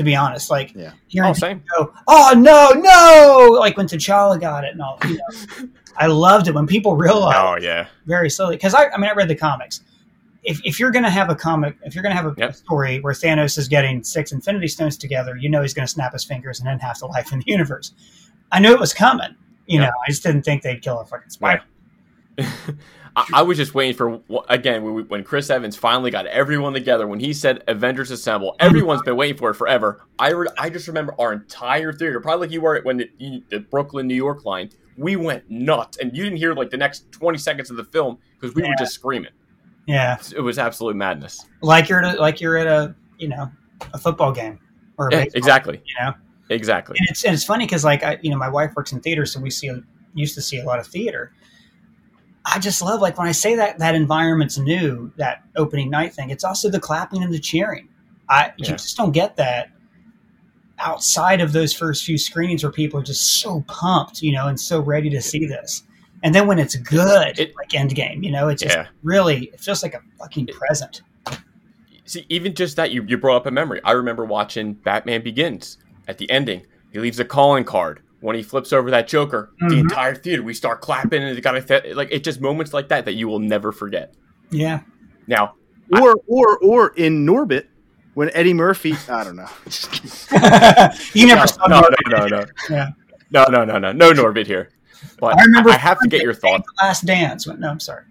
[0.00, 0.92] To be honest, like Yeah.
[1.08, 1.62] hearing Oh, same.
[1.76, 4.98] go, oh no, no, like when T'Challa got it and all.
[5.06, 7.86] You know, I loved it when people realized Oh yeah.
[8.06, 9.82] very slowly because I, I mean I read the comics.
[10.42, 12.54] If, if you're going to have a comic, if you're going to have a Yep.
[12.54, 16.14] story where Thanos is getting six Infinity Stones together, you know he's going to snap
[16.14, 17.92] his fingers and end half the life in the universe.
[18.50, 19.36] I knew it was coming.
[19.66, 19.90] You Yep.
[19.90, 21.62] know, I just didn't think they'd kill a fucking spider.
[23.16, 26.72] I, I was just waiting for again when, we, when Chris Evans finally got everyone
[26.72, 28.56] together when he said Avengers Assemble.
[28.60, 30.04] Everyone's been waiting for it forever.
[30.18, 33.10] I re- I just remember our entire theater, probably like you were at when the,
[33.18, 34.70] you- the Brooklyn New York line.
[34.96, 38.18] We went nuts, and you didn't hear like the next twenty seconds of the film
[38.38, 38.68] because we Yeah.
[38.70, 39.32] were just screaming.
[39.86, 41.46] Yeah, It was absolute madness.
[41.62, 43.50] like you're at a, like you're at a you know
[43.94, 44.60] a football game
[44.98, 45.82] or a Yeah, baseball, exactly.
[45.86, 46.12] You know,
[46.50, 46.96] exactly.
[47.00, 49.24] And it's and it's funny because like I, you know, my wife works in theater,
[49.26, 49.70] so we see
[50.14, 51.32] used to see a lot of theater.
[52.44, 56.30] I just love like when I say that that environment's new, that opening night thing.
[56.30, 57.88] It's also the clapping and the cheering.
[58.28, 59.70] I you just don't get that
[60.78, 64.58] outside of those first few screenings where people are just so pumped, you know, and
[64.58, 65.82] so ready to see this.
[66.22, 68.86] And then when it's good, It- like Endgame, you know, it's just Yeah.
[69.02, 71.02] really it feels like a fucking present.
[72.04, 73.80] See, even just that, you, you brought up a memory.
[73.84, 75.78] I remember watching Batman Begins.
[76.08, 78.00] At the ending, he leaves a calling card.
[78.20, 79.78] When he flips over that Joker, the Mhm.
[79.80, 82.88] entire theater we start clapping, and it got a th- like it's just moments like
[82.88, 84.14] that that you will never forget.
[84.50, 84.80] Yeah.
[85.26, 85.54] Now,
[85.90, 87.64] Or or or in Norbit
[88.14, 88.94] when Eddie Murphy.
[89.08, 89.48] I don't know.
[91.14, 91.96] you never no, saw no, Norbit.
[92.10, 92.88] no, no, no, Yeah.
[93.30, 94.68] no, no, no, no, no Norbit here.
[95.18, 96.64] But I remember I have to get your thoughts.
[96.78, 97.46] The Last Dance.
[97.46, 98.04] No, I'm sorry.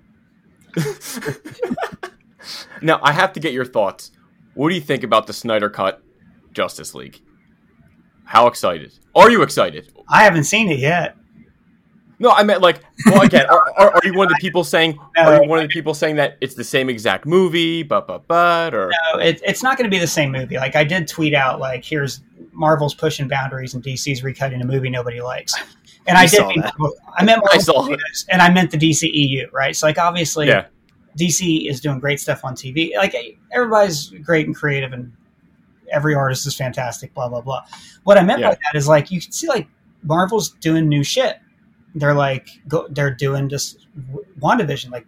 [2.81, 4.11] Now, I have to get your thoughts.
[4.55, 6.01] What do you think about the Snyder Cut
[6.53, 7.21] Justice League?
[8.29, 8.93] How excited?
[9.15, 9.91] Are you excited?
[10.07, 11.15] I haven't seen it yet.
[12.19, 14.99] No, I meant like, well, again, are, are, are you one of the people saying,
[15.17, 18.27] are you one of the people saying that it's the same exact movie, but, but,
[18.27, 20.57] but, or, No, it, it's not going to be the same movie.
[20.57, 24.91] Like I did tweet out, like here's Marvel's pushing boundaries and DC's recutting a movie
[24.91, 25.55] nobody likes.
[26.05, 26.47] And I We did.
[26.49, 26.63] mean-
[27.17, 27.87] I meant Marvel I saw
[28.29, 29.75] and I meant the DCEU, right?
[29.75, 30.65] So like obviously, Yeah.
[31.17, 32.95] DC is doing great stuff on TV.
[32.95, 33.15] Like
[33.51, 35.11] everybody's great and creative, and
[35.91, 37.13] every artist is fantastic.
[37.13, 37.65] Blah blah blah.
[38.03, 39.67] What I meant by that is like you can see like
[40.03, 41.37] Marvel's doing new shit.
[41.95, 43.87] They're like go, they're doing just
[44.39, 45.05] WandaVision, like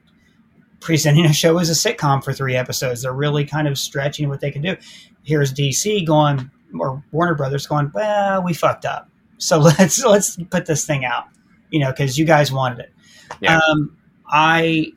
[0.80, 3.04] presenting a show as a sitcom for three episodes.
[3.04, 4.76] They're really kind of stretching what they can do.
[5.24, 9.10] Here's DC going or Warner Brothers going, well, we fucked up.
[9.38, 11.26] So let's let's put this thing out,
[11.70, 12.94] you know, because you guys wanted it.
[13.40, 13.60] Yeah.
[13.60, 14.88] Um, I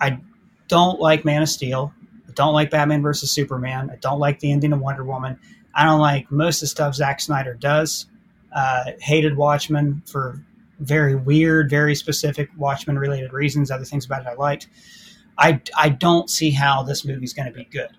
[0.00, 0.20] I
[0.68, 1.92] don't like Man of Steel.
[2.34, 3.90] I don't like Batman versus Superman.
[3.92, 5.38] I don't like the ending of Wonder Woman.
[5.72, 8.06] I don't like most of the stuff Zack Snyder does.
[8.52, 10.40] Uh, hated Watchmen for
[10.80, 13.70] very weird, very specific Watchmen related reasons.
[13.70, 14.66] Other things about it I liked.
[15.38, 17.90] I, I don't see how this movie's going to be good.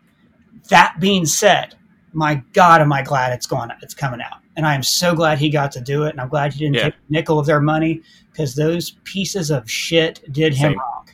[0.70, 1.76] That being said,
[2.12, 5.38] my God, am I glad it's going, it's coming out, and I am so glad
[5.38, 6.84] he got to do it, and I'm glad he didn't Yeah.
[6.84, 11.05] take a nickel of their money because those pieces of shit did him wrong.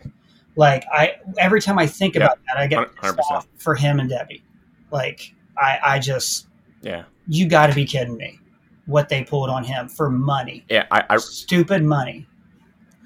[0.55, 2.25] Like I, every time I think Yeah.
[2.25, 3.19] about that, I get pissed 100%.
[3.31, 4.43] off for him and Debbie.
[4.91, 6.47] Like I, I just,
[6.81, 8.39] yeah, you got to be kidding me!
[8.85, 12.27] What they pulled on him for money, yeah, I, I, stupid money.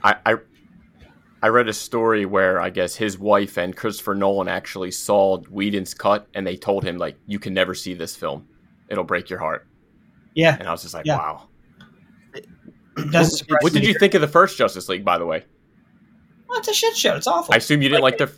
[0.03, 0.35] I, I,
[1.43, 5.93] I read a story where I guess his wife and Christopher Nolan actually saw Whedon's
[5.93, 8.47] cut, and they told him like, "You can never see this film;
[8.89, 9.67] it'll break your heart."
[10.33, 11.17] Yeah, And I was just like, Yeah.
[11.17, 11.47] "Wow."
[12.33, 15.45] it doesn't surprise What did you think of the first Justice League, by the way?
[16.55, 17.15] Well, it's a shit show.
[17.15, 17.53] It's awful.
[17.53, 18.31] I assume you didn't like the.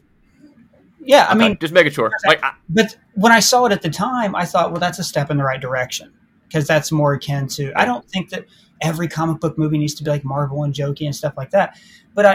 [1.00, 2.12] yeah, I mean, okay, just making sure.
[2.26, 5.04] Like, I, but when I saw it at the time, I thought, well, that's a
[5.04, 6.12] step in the right direction
[6.48, 7.72] because that's more akin to.
[7.80, 8.46] I don't think that
[8.82, 11.80] every comic book movie needs to be like Marvel and jokey and stuff like that.
[12.16, 12.34] But I,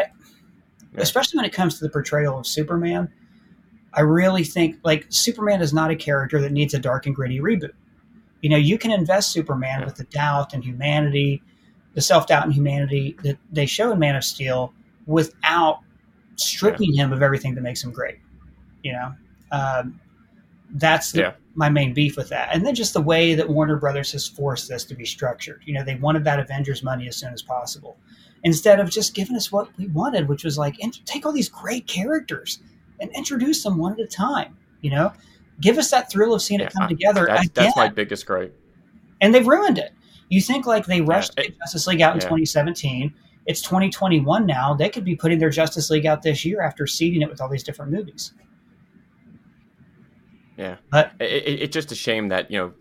[0.95, 1.01] Yeah.
[1.01, 3.09] especially when it comes to the portrayal of Superman,
[3.93, 7.41] I really think like Superman is not a character that needs a dark and gritty
[7.41, 7.73] reboot.
[8.41, 9.87] You know, you can invest Superman Yeah.
[9.87, 11.43] with the doubt and humanity,
[11.95, 14.73] the self doubt and humanity that they show in Man of Steel
[15.13, 15.81] without
[16.37, 18.19] stripping him of everything that makes him great.
[18.83, 19.15] You know,
[19.53, 20.01] um,
[20.75, 21.33] that's the, Yeah.
[21.55, 22.49] my main beef with that.
[22.53, 25.63] And then just the way that Warner Brothers has forced this to be structured.
[25.67, 27.97] You know, they wanted that Avengers money as soon as possible
[28.45, 31.49] instead of just giving us what we wanted, which was like int- take all these
[31.49, 32.59] great characters
[33.01, 34.57] and introduce them one at a time.
[34.81, 35.13] You know,
[35.61, 38.27] give us that thrill of seeing Yeah, it come I- together that's, that's my biggest
[38.27, 38.59] gripe.
[39.21, 39.93] and they've ruined it.
[40.31, 42.29] You think like they rushed Yeah, get Justice League out in yeah.
[42.29, 43.13] 2017.
[43.47, 44.75] It's 2021 now.
[44.75, 47.49] They could be putting their Justice League out this year after seeding it with all
[47.49, 48.33] these different movies.
[50.57, 52.73] Yeah, But it, it, it's just a shame that you know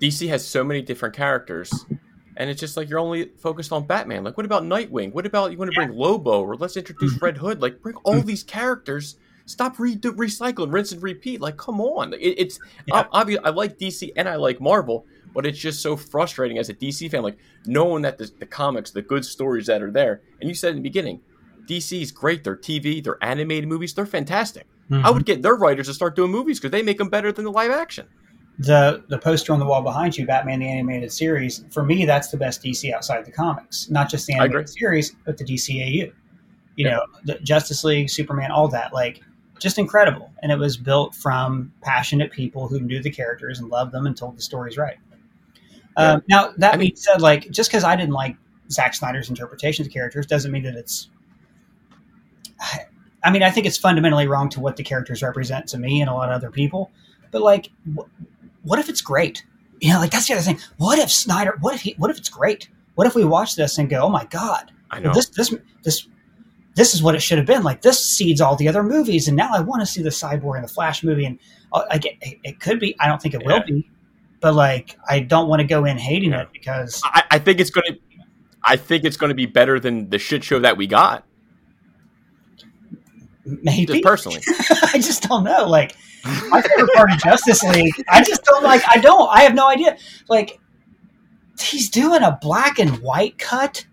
[0.00, 1.84] DC has so many different characters,
[2.36, 4.22] and it's just like you're only focused on Batman.
[4.24, 5.12] Like, what about Nightwing?
[5.12, 7.22] What about you want to bring Lobo or let's introduce Mhm.
[7.22, 7.60] Red Hood?
[7.60, 9.16] Like, bring all these characters.
[9.46, 11.40] Stop re- recycling, rinse and repeat.
[11.40, 12.12] Like, come on.
[12.14, 13.06] It, it's Yeah.
[13.12, 13.40] obvious.
[13.44, 17.10] I like DC and I like Marvel, but it's just so frustrating as a DC
[17.10, 20.22] fan, like knowing that the, the comics, the good stories that are there.
[20.40, 21.20] And you said in the beginning,
[21.66, 22.44] DC is great.
[22.44, 24.66] Their TV, their animated movies, they're fantastic.
[24.90, 25.14] I mm-hmm.
[25.14, 27.52] would get their writers to start doing movies because they make them better than the
[27.52, 28.08] live action.
[28.58, 32.28] the the poster on the wall behind you, Batman the animated series, for me that's
[32.30, 33.88] the best DC outside the comics.
[33.90, 36.12] Not just the animated series, but the DCAU.
[36.76, 36.90] You Yeah.
[36.90, 38.92] know, the Justice League, Superman, all that.
[38.92, 39.20] Like
[39.60, 40.32] just incredible.
[40.42, 44.16] And it was built from passionate people who knew the characters and loved them and
[44.16, 44.96] told the stories right.
[45.98, 48.36] Um, now that I mean- being said, like just because I didn't like
[48.70, 51.08] Zack Snyder's interpretation of the characters doesn't mean that it's.
[52.60, 52.80] I,
[53.24, 56.08] I mean, I think it's fundamentally wrong to what the characters represent to me and
[56.08, 56.92] a lot of other people.
[57.32, 58.06] But like, wh-
[58.62, 59.44] what if it's great?
[59.80, 60.58] you know, like that's the other thing.
[60.76, 61.56] What if Snyder?
[61.60, 61.94] What if he?
[61.98, 62.68] What if it's great?
[62.94, 65.12] What if we watch this and go, oh my god, I know.
[65.12, 66.08] this this this
[66.74, 67.62] this is what it should have been.
[67.62, 70.56] Like this seeds all the other movies, and now I want to see the Cyborg
[70.56, 71.38] and the Flash movie, and
[71.72, 72.96] uh, like it, it could be.
[73.00, 73.88] I don't think it will be,
[74.40, 76.42] but like I don't want to go in hating Yeah.
[76.42, 77.96] it because I, I think it's gonna.
[78.62, 81.24] I think it's going to be better than the shit show that we got.
[83.44, 84.40] maybe Just personally,
[84.92, 85.66] I just don't know.
[85.66, 85.94] Like
[86.48, 88.82] my favorite part of Justice League, I just don't like.
[88.88, 89.28] I don't.
[89.30, 89.96] I have no idea.
[90.28, 90.58] Like
[91.60, 93.86] he's doing a black and white cut.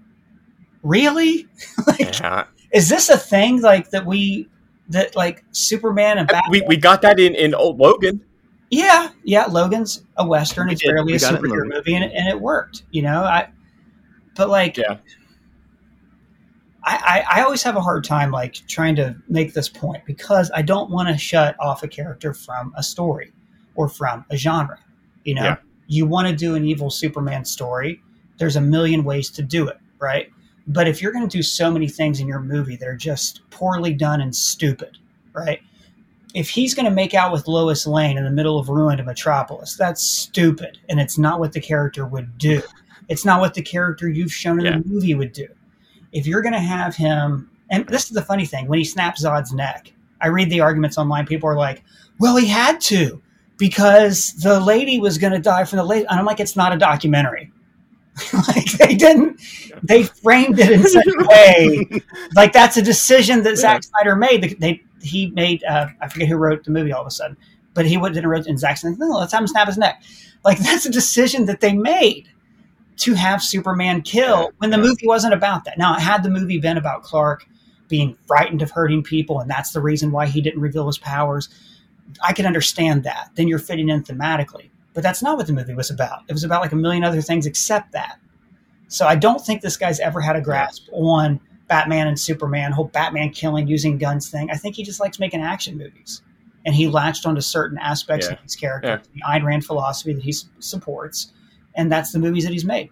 [0.84, 1.48] Really?
[1.88, 2.46] like, yeah.
[2.72, 3.62] is this a thing?
[3.62, 4.50] Like that we
[4.90, 6.52] that like Superman and Batman?
[6.52, 8.22] we we got that in in old Logan.
[8.70, 9.46] Yeah, yeah.
[9.46, 10.68] Logan's a western.
[10.68, 10.90] We It's did.
[10.90, 12.84] barely We a superhero movie, and it, and it worked.
[12.92, 13.50] You know, I.
[14.36, 14.98] But like, Yeah.
[16.84, 20.52] I, I, I always have a hard time like trying to make this point because
[20.54, 23.32] I don't want to shut off a character from a story
[23.76, 24.78] or from a genre.
[25.24, 25.56] You know, Yeah.
[25.88, 28.02] you want to do an evil Superman story.
[28.38, 30.30] There's a million ways to do it, right?
[30.68, 33.42] But if you're going to do so many things in your movie that are just
[33.50, 34.98] poorly done and stupid,
[35.34, 35.62] right?
[36.36, 39.76] If he's going to make out with Lois Lane in the middle of ruined Metropolis,
[39.76, 42.62] that's stupid, and it's not what the character would do.
[43.10, 44.78] It's not what the character you've shown in Yeah.
[44.80, 45.48] the movie would do
[46.16, 49.24] if you're going to have him, and this is the funny thing, when he snaps
[49.24, 51.26] Zod's neck, I read the arguments online.
[51.26, 51.84] People are like,
[52.20, 53.22] well, he had to
[53.58, 56.06] because the lady was going to die from the lady.
[56.08, 57.52] And I'm like, it's not a documentary.
[58.48, 59.42] like they didn't,
[59.84, 62.02] they framed it in such a way.
[62.36, 64.42] Like that's a decision that Zack Snyder made.
[64.42, 67.38] They, they he made, uh, I forget who wrote the movie all of a sudden,
[67.74, 68.98] but he didn't wrote it in Zack Snyder.
[68.98, 70.04] No, let's have him snap his neck.
[70.44, 72.28] Like that's a decision that they made
[72.98, 75.78] to have Superman kill when the movie wasn't about that.
[75.78, 77.46] Now, had the movie been about Clark
[77.88, 81.50] being frightened of hurting people, and that's the reason why he didn't reveal his powers,
[82.24, 83.32] I can understand that.
[83.36, 84.70] Then you're fitting in thematically.
[84.94, 86.22] But that's not what the movie was about.
[86.30, 88.18] It was about like a million other things except that.
[88.88, 92.86] So I don't think this guy's ever had a grasp on Batman and Superman, whole
[92.88, 94.50] Batman killing using guns thing.
[94.52, 96.22] I think he just likes making action movies.
[96.66, 98.34] And he latched onto certain aspects Yeah.
[98.34, 101.32] of his character, the Ayn Rand philosophy that he s- supports,
[101.76, 102.90] and that's the movies that he's made.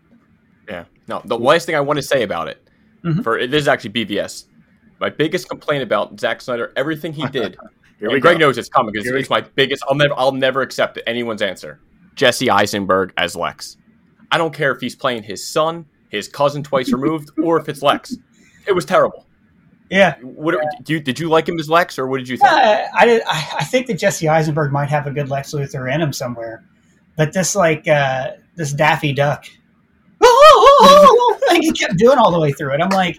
[0.70, 0.86] Yeah.
[1.08, 2.68] No, the last thing I want to say about it,
[3.04, 3.24] Mhm.
[3.24, 4.46] for this is actually BVS.
[5.00, 7.58] My biggest complaint about Zack Snyder, everything he did.
[8.00, 8.46] Here we Greg go.
[8.48, 9.84] knows it's coming because it's my biggest.
[9.88, 11.80] I'll never, I'll never accept anyone's answer.
[12.16, 13.78] Jesse Eisenberg as Lex.
[14.32, 17.82] I don't care if he's playing his son, his cousin twice removed, or if it's
[17.82, 18.16] Lex.
[18.68, 19.26] It was terrible.
[19.90, 20.16] Yeah.
[20.22, 22.52] What do you, did you like him as Lex, or what did you think?
[22.52, 25.94] I, I, did- I I think that Jesse Eisenberg might have a good Lex Luthor
[25.94, 26.64] in him somewhere,
[27.16, 29.46] but this like uh, this Daffy Duck,
[31.48, 32.82] like he kept doing all the way through it.
[32.82, 33.18] I'm like,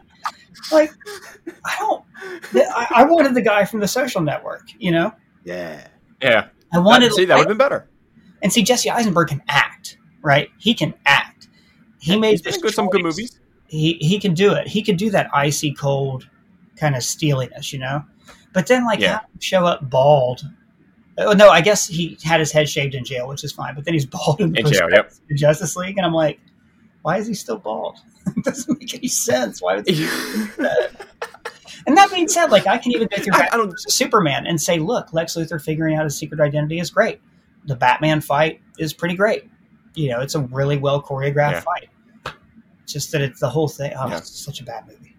[0.72, 0.90] like
[1.64, 2.04] I don't.
[2.54, 5.12] I, I wanted the guy from the Social Network, you know.
[5.44, 5.86] Yeah.
[6.22, 7.86] Yeah, I wanted see that would have been better.
[8.42, 10.48] and see Jesse Eisenberg can act, right?
[10.58, 11.48] He can act.
[12.00, 13.38] He made He's this good, some good movies.
[13.74, 14.66] He he can do it.
[14.68, 16.28] He could do that icy cold
[16.76, 18.04] kind of steeliness, you know.
[18.52, 19.20] But then like Yeah.
[19.40, 20.42] show up bald.
[21.18, 23.74] Oh no, I guess he had his head shaved in jail, which is fine.
[23.74, 25.12] But then he's bald in, the In jail, yep.
[25.34, 26.40] Justice League, and I'm like,
[27.02, 27.98] why is he still bald?
[28.36, 29.60] it doesn't make any sense.
[29.62, 30.06] Why would he do
[30.58, 30.90] that?
[31.86, 33.74] And that being said, like I can even go through I, I don't.
[33.90, 37.20] Superman and say, look, Lex Luthor figuring out his secret identity is great.
[37.66, 39.48] The Batman fight is pretty great.
[39.94, 41.60] You know, it's a really well choreographed Yeah.
[41.60, 41.88] fight.
[42.94, 43.92] Just that it's the whole thing.
[43.98, 44.18] Oh, Yeah.
[44.18, 45.16] it's such a bad movie.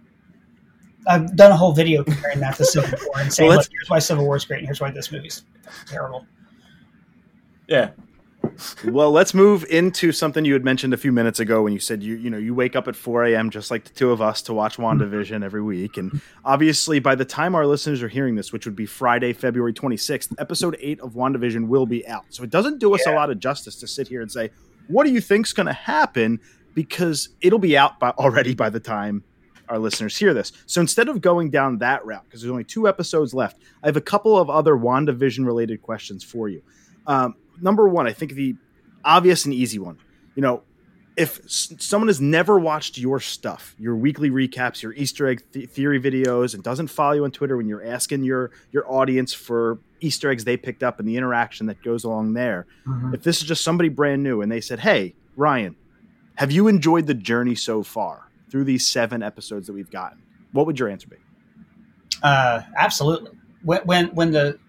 [1.08, 3.90] I've done a whole video comparing that to Civil War and saying, Well, look, here's
[3.90, 5.44] why Civil War is great and here's why this movie's
[5.86, 6.26] terrible.
[7.68, 7.92] Yeah,
[8.86, 12.02] well, let's move into something you had mentioned a few minutes ago when you said
[12.04, 13.50] you you know you wake up at 4 a.m.
[13.50, 17.26] just like the two of us to watch WandaVision every week, and obviously by the
[17.26, 21.14] time our listeners are hearing this, which would be Friday, February 26th, episode eight of
[21.14, 22.26] WandaVision will be out.
[22.30, 24.52] So it doesn't do us a lot of justice to sit here and say
[24.88, 26.40] what do you think's going to happen
[26.76, 29.24] because it'll be out by already by the time
[29.68, 30.52] our listeners hear this.
[30.68, 33.98] So instead of going down that route, because there's only two episodes left, I have
[33.98, 36.62] a couple of other WandaVision related questions for you.
[37.08, 38.56] Um, number one, I think the
[39.04, 39.98] obvious and easy one.
[40.36, 40.62] You know,
[41.18, 45.70] if s- someone has never watched your stuff, your weekly recaps, your Easter egg th-
[45.70, 49.80] theory videos, and doesn't follow you on Twitter when you're asking your your audience for
[50.02, 52.68] Easter eggs they picked up and the interaction that goes along there,
[53.14, 55.76] if this is just somebody brand new and they said, "Hey, Ryan,
[56.36, 60.20] have you enjoyed the journey so far through these seven episodes that we've gotten?"
[60.52, 61.18] What would your answer be?
[62.24, 63.32] Uh, absolutely.
[63.64, 64.60] When, when when the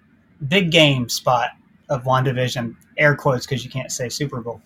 [0.48, 1.50] big game spot
[1.88, 4.61] of WandaVision, air quotes because you can't say Super Bowl,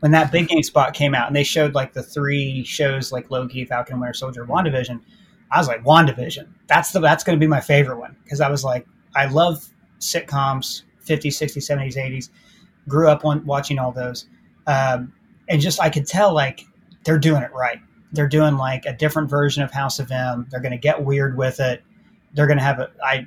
[0.00, 3.30] when that big game spot came out and they showed like the three shows like
[3.30, 5.00] Loki, Falcon, Winter Soldier, WandaVision,
[5.50, 6.48] I was like, WandaVision.
[6.66, 9.68] That's the that's going to be my favorite one because I was like, I love
[10.00, 12.30] sitcoms, 50s, 60s, 70s, 80s.
[12.88, 14.26] Grew up on watching all those.
[14.66, 15.12] um,
[15.48, 16.66] and just I could tell like
[17.04, 17.80] they're doing it right.
[18.12, 20.46] They're doing like a different version of House of M.
[20.50, 21.82] They're going to get weird with it.
[22.34, 22.90] They're going to have a.
[23.02, 23.26] I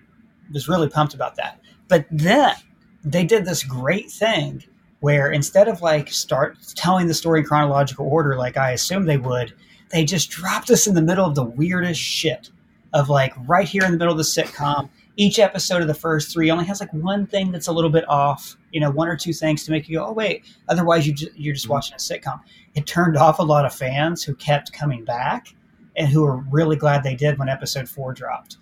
[0.53, 1.59] was really pumped about that.
[1.87, 2.55] But then
[3.03, 4.63] they did this great thing
[4.99, 9.17] where instead of like start telling the story in chronological order like I assumed they
[9.17, 9.53] would,
[9.91, 12.49] they just dropped us in the middle of the weirdest shit
[12.93, 14.89] of like right here in the middle of the sitcom.
[15.17, 18.07] Each episode of the first three only has like one thing that's a little bit
[18.09, 20.45] off, you know, one or two things to make you go, oh wait.
[20.67, 22.39] Otherwise, you ju- you're just watching a sitcom.
[22.73, 25.55] It turned off a lot of fans who kept coming back
[25.95, 28.57] and who were really glad they did when episode four dropped.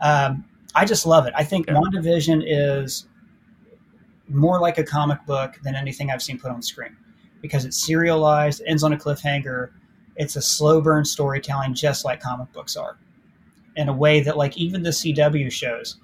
[0.00, 1.34] Um, I just love it.
[1.36, 1.74] I think Yeah.
[1.74, 3.06] WandaVision is
[4.28, 6.96] more like a comic book than anything I've seen put on screen
[7.40, 9.70] because it's serialized, ends on a cliffhanger.
[10.16, 12.98] It's a slow burn storytelling, just like comic books are,
[13.76, 15.96] in a way that like even the CW shows,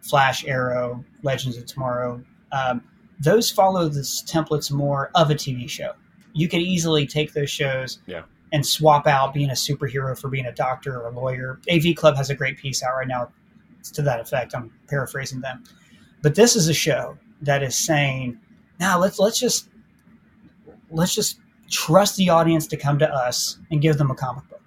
[0.00, 2.82] Flash, Arrow, Legends of Tomorrow, um,
[3.20, 5.92] those follow the templates more of a TV show.
[6.34, 8.22] You could easily take those shows Yeah.
[8.52, 11.58] and swap out being a superhero for being a doctor or a lawyer.
[11.70, 13.30] AV Club has a great piece out right now
[13.92, 14.54] to that effect.
[14.54, 15.64] I'm paraphrasing them,
[16.22, 18.38] but this is a show that is saying,
[18.78, 19.68] "Now let's let's just
[20.90, 24.57] let's just trust the audience to come to us and give them a comic book."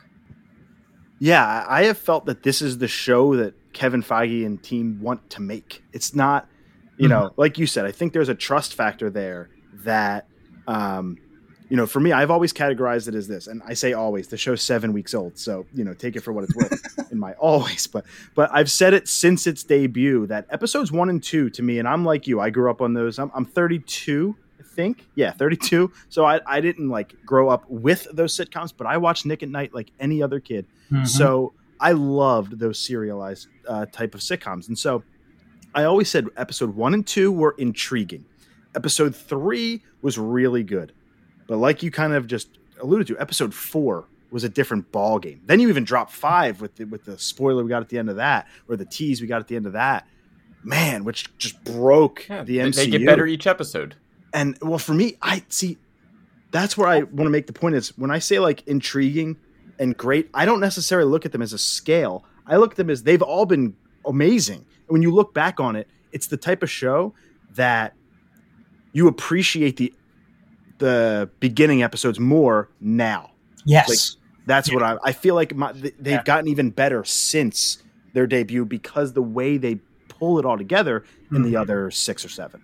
[1.23, 5.29] Yeah, I have felt that this is the show that Kevin Feige and team want
[5.29, 5.83] to make.
[5.93, 6.47] It's not,
[6.97, 9.51] you know, like you said, I think there's a trust factor there
[9.83, 10.27] that,
[10.65, 11.19] um,
[11.69, 14.29] you know, for me, I've always categorized it as this, and I say always.
[14.29, 16.81] The show's seven weeks old, so you know, take it for what it's worth.
[17.11, 18.03] in my always, but
[18.33, 21.87] but I've said it since its debut that episodes one and two to me, and
[21.87, 23.19] I'm like you, I grew up on those.
[23.19, 25.91] I'm, I'm 32, I think, yeah, 32.
[26.09, 29.49] So I I didn't like grow up with those sitcoms, but I watched Nick at
[29.49, 30.65] Night like any other kid.
[31.05, 35.03] So I loved those serialized uh, type of sitcoms, and so
[35.73, 38.25] I always said episode one and two were intriguing.
[38.75, 40.91] Episode three was really good,
[41.47, 42.49] but like you kind of just
[42.81, 45.41] alluded to, episode four was a different ball game.
[45.45, 48.09] Then you even dropped five with the, with the spoiler we got at the end
[48.09, 50.07] of that, or the tease we got at the end of that.
[50.63, 53.95] Man, which just broke Yeah, the they- MCU they get better each episode.
[54.33, 55.77] And well for me i see
[56.51, 59.37] that's where i want to make the point is when i say like intriguing
[59.79, 62.23] and great i don't necessarily look at them as a scale.
[62.47, 64.57] I look at them as they've all been amazing.
[64.57, 67.13] And when you look back on it it's the type of show
[67.55, 67.93] that
[68.93, 69.93] you appreciate the
[70.79, 73.31] the beginning episodes more now.
[73.65, 73.99] Yes, Like,
[74.47, 76.23] that's what i i feel like my, they've Yeah.
[76.23, 77.81] gotten even better since
[78.13, 79.75] their debut because the way they
[80.09, 81.61] pull it all together in the Mhm.
[81.61, 82.61] other six or seven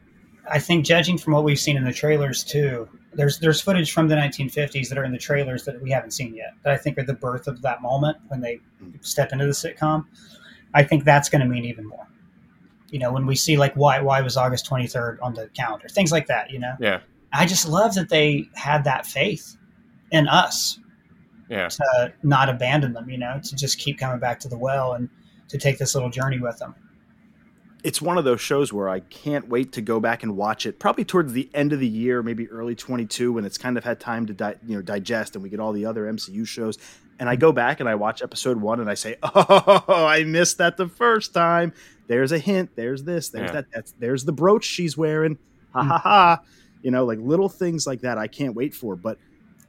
[0.49, 4.07] I think judging from what we've seen in the trailers too, there's there's footage from
[4.07, 6.53] the 1950s that are in the trailers that we haven't seen yet.
[6.63, 8.59] That I think are the birth of that moment when they
[9.01, 10.05] step into the sitcom.
[10.73, 12.07] I think that's going to mean even more.
[12.89, 16.11] You know, when we see like why why was August 23rd on the calendar, things
[16.11, 16.51] like that.
[16.51, 17.01] You know, Yeah,
[17.33, 19.57] I just love that they had that faith
[20.11, 20.79] in us
[21.49, 21.67] yeah.
[21.67, 23.09] to not abandon them.
[23.09, 25.09] You know, to just keep coming back to the well and
[25.49, 26.75] to take this little journey with them.
[27.83, 30.79] It's one of those shows where I can't wait to go back and watch it.
[30.79, 33.99] Probably towards the end of the year, maybe early 22, when it's kind of had
[33.99, 36.77] time to di- you know digest, and we get all the other MCU shows.
[37.19, 40.57] And I go back and I watch episode one, and I say, "Oh, I missed
[40.59, 41.73] that the first time."
[42.07, 42.71] There's a hint.
[42.75, 43.29] There's this.
[43.29, 43.53] There's Yeah.
[43.53, 43.65] that.
[43.73, 45.37] That's there's the brooch she's wearing.
[45.73, 46.41] Ha ha ha.
[46.83, 48.17] You know, like little things like that.
[48.17, 48.95] I can't wait for.
[48.95, 49.17] But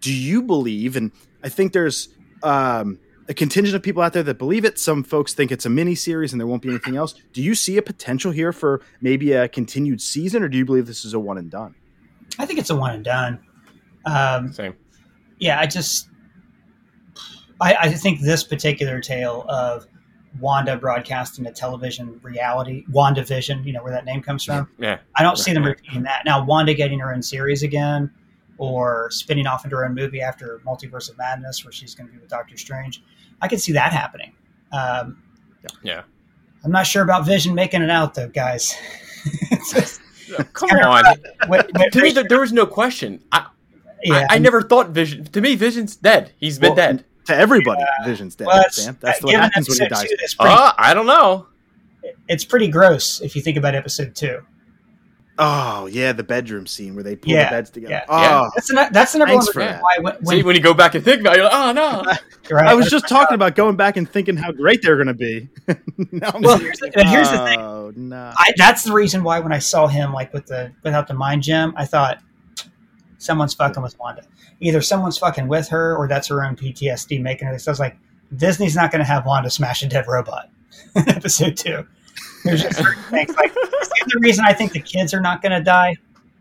[0.01, 0.97] do you believe?
[0.97, 1.11] And
[1.43, 2.09] I think there's
[2.43, 4.79] um, a contingent of people out there that believe it.
[4.79, 7.15] Some folks think it's a mini series and there won't be anything else.
[7.33, 10.87] Do you see a potential here for maybe a continued season, or do you believe
[10.87, 11.75] this is a one and done?
[12.39, 13.41] I think it's a one and done.
[14.07, 14.75] Um, Same.
[15.39, 16.09] yeah, I just
[17.61, 19.87] I, I think this particular tale of
[20.41, 24.69] Wanda broadcasting a television reality, WandaVision, you know where that name comes from.
[24.79, 25.71] Yeah, I don't see them Right.
[25.71, 26.23] repeating that.
[26.25, 28.11] Now, Wanda getting her own series again,
[28.59, 32.13] or spinning off into her own movie after Multiverse of Madness, where she's going to
[32.13, 33.03] be with Doctor Strange.
[33.41, 34.33] I could see that happening.
[34.73, 35.23] Um,
[35.83, 36.03] yeah.
[36.65, 38.75] I'm not sure about Vision making it out though, guys.
[39.73, 41.03] Just- No, Come on.
[41.49, 43.23] wait- wait- To me, there, there was no question.
[43.33, 43.47] I,
[44.03, 45.25] yeah, I, I never thought Vision.
[45.25, 46.33] To me, Vision's dead.
[46.39, 47.05] He's been Well, dead.
[47.27, 48.47] To everybody, Vision's dead.
[48.47, 48.97] well, it's, Sam.
[49.01, 50.03] That's uh, what happens when he dies.
[50.03, 51.47] two, pretty Uh, I don't know.
[52.29, 54.41] it's pretty gross if you think about episode two.
[55.41, 57.93] Oh yeah, the bedroom scene where they pull Yeah, the beds together.
[57.93, 58.05] yeah.
[58.09, 59.83] Oh, That's the that's the number one Thanks for reason that.
[59.83, 61.73] why when, when See, when you go back and think about it, you're like, oh
[61.73, 62.03] no.
[62.57, 65.15] right, I was just talking about going back and thinking how great they're going to
[65.15, 65.49] be.
[66.11, 67.61] now I'm Well, sitting here's the- here's the thing.
[67.61, 68.33] Oh no.
[68.37, 71.45] I, that's the reason why when I saw him like with the without the mind
[71.45, 72.19] gem, I thought
[73.19, 74.23] someone's fucking with Wanda.
[74.61, 77.59] Either someone's fucking with her or that's her own PTSD making her.
[77.61, 77.97] So I was like,
[78.37, 80.51] Disney's not going to have Wanda smash a dead robot
[80.97, 81.87] in episode two.
[82.45, 85.63] There's just certain things like the reason I think the kids are not going to
[85.63, 85.97] die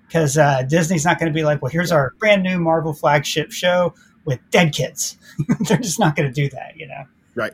[0.07, 3.51] because uh, Disney's not going to be like, well, here's our brand new Marvel flagship
[3.51, 3.93] show
[4.25, 5.17] with dead kids.
[5.67, 7.03] They're just not going to do that, you know.
[7.35, 7.53] Right.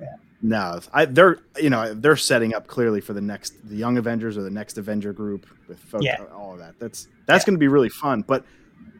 [0.00, 0.06] Yeah.
[0.42, 4.36] No, I, they're you know they're setting up clearly for the next the Young Avengers
[4.38, 6.22] or the next Avenger group with folks, Yeah.
[6.34, 6.78] all of that.
[6.78, 7.46] That's that's Yeah.
[7.46, 8.22] going to be really fun.
[8.22, 8.44] But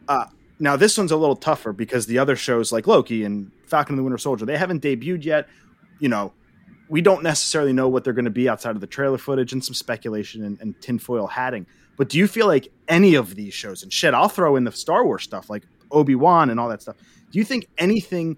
[0.07, 0.25] uh,
[0.59, 3.99] now this one's a little tougher because the other shows like Loki and Falcon and
[3.99, 5.47] the Winter Soldier they haven't debuted yet.
[5.99, 6.33] You know,
[6.91, 9.63] we don't necessarily know what they're going to be outside of the trailer footage and
[9.63, 11.65] some speculation and, and tinfoil hatting.
[11.95, 14.13] But do you feel like any of these shows and shit?
[14.13, 16.97] I'll throw in the Star Wars stuff like Obi Wan and all that stuff.
[17.31, 18.35] Do you think anything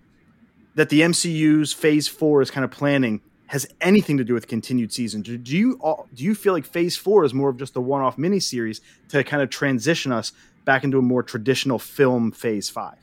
[0.75, 4.93] that the MCU's Phase Four is kind of planning has anything to do with continued
[4.93, 5.23] season?
[5.23, 5.79] Do, do you
[6.13, 9.41] do you feel like Phase Four is more of just a one-off miniseries to kind
[9.41, 10.31] of transition us
[10.63, 12.99] back into a more traditional film Phase Five?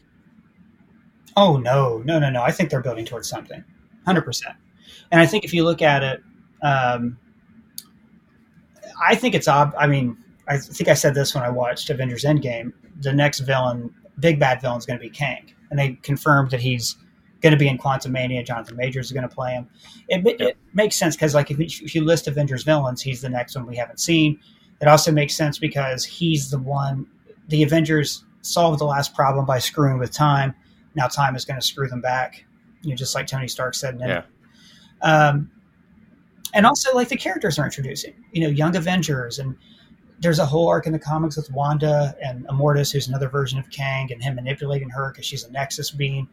[1.37, 2.41] Oh no, no, no, no!
[2.41, 3.65] I think they're building towards something,
[4.05, 4.55] hundred percent.
[5.11, 6.23] And I think if you look at it,
[6.63, 7.19] um,
[9.07, 9.75] I think it's ob.
[9.79, 10.17] I mean,
[10.49, 12.73] I think I said this when I watched Avengers Endgame.
[13.01, 16.61] The next villain, big bad villain, is going to be Kang, and they confirmed that
[16.61, 16.97] he's
[17.41, 18.45] going to be in Quantumania.
[18.45, 19.69] Jonathan Majors is going to play him.
[20.09, 20.57] It, it, Yep.
[20.75, 23.67] makes sense because, like, if you, if you list Avengers villains, he's the next one
[23.67, 24.39] we haven't seen.
[24.81, 27.07] It also makes sense because he's the one.
[27.49, 30.55] The Avengers solved the last problem by screwing with time.
[30.95, 32.45] Now time is going to screw them back.
[32.83, 33.95] You know, just like Tony Stark said.
[33.95, 34.23] In Yeah.
[35.03, 35.51] Um,
[36.55, 39.57] and also like the characters are introducing, you know, young Avengers, and
[40.21, 43.71] there's a whole arc in the comics with Wanda and Immortus, who's another version of
[43.71, 46.29] Kang, and him manipulating her because she's a Nexus being.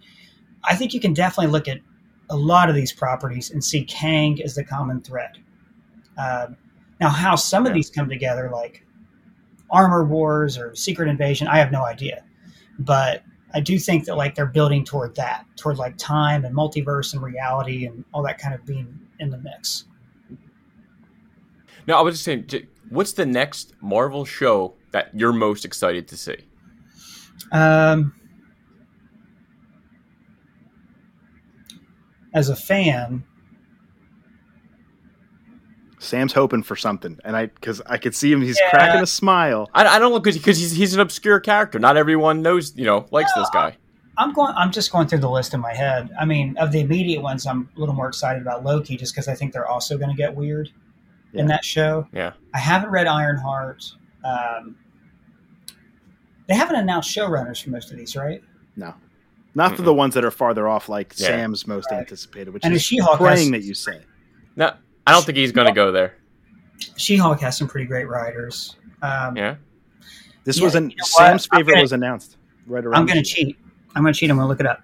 [0.64, 1.80] I think you can definitely look at
[2.30, 5.38] a lot of these properties and see Kang as the common thread.
[6.18, 6.58] Um,
[7.00, 8.86] now, how some of these come together, like
[9.70, 12.24] Armor Wars or Secret Invasion, I have no idea,
[12.80, 17.14] but I do think that like they're building toward that, toward like time and multiverse
[17.14, 19.86] and reality and all that kind of being in the mix.
[21.88, 26.18] No, I was just saying, what's the next Marvel show that you're most excited to
[26.18, 26.38] see?
[27.52, 28.14] Um,
[32.34, 33.24] as a fan,
[36.08, 38.70] Sam's hoping for something, and I because I could see him, he's Yeah.
[38.70, 39.70] cracking a smile.
[39.74, 41.78] I, I don't look because because he's he's an obscure character.
[41.80, 43.78] Not everyone knows, you know, likes this guy.
[44.18, 44.54] I'm going.
[44.58, 46.10] I'm just going through the list in my head.
[46.20, 49.28] I mean, of the immediate ones, I'm a little more excited about Loki, just because
[49.28, 50.70] I think they're also going to get weird
[51.34, 51.42] Yeah.
[51.42, 52.08] in that show.
[52.12, 52.34] Yeah.
[52.54, 53.84] I haven't read Ironheart.
[54.26, 54.76] Um,
[56.48, 58.42] they haven't announced showrunners for most of these, right?
[58.76, 58.94] No,
[59.54, 59.86] not for Mm-mm.
[59.86, 61.28] the ones that are farther off, like Yeah.
[61.28, 62.00] Sam's most Right.
[62.00, 64.02] anticipated, which And is She-Hulk praying has- that you say.
[64.56, 64.72] No,
[65.08, 66.16] I don't think he's going to go there.
[66.98, 68.76] She-Hulk has some pretty great writers.
[69.02, 69.56] Um, Yeah.
[70.44, 71.04] This Yeah, was an you know?
[71.04, 72.38] Sam's favorite gonna- was announced
[72.68, 72.96] right around.
[73.02, 73.58] I'm going to cheat.
[73.96, 74.30] I'm going to cheat.
[74.30, 74.82] I'm going to look it up.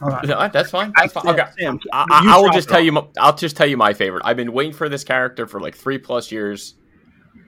[0.00, 0.26] Hold on.
[0.26, 0.92] No, that's fine.
[0.96, 1.24] That's fine.
[1.24, 1.44] Sam, Okay.
[1.58, 2.92] Sam, I, I, I will just tell you.
[2.92, 4.22] my- I'll just tell you my favorite.
[4.24, 6.74] I've been waiting for this character for like three plus years.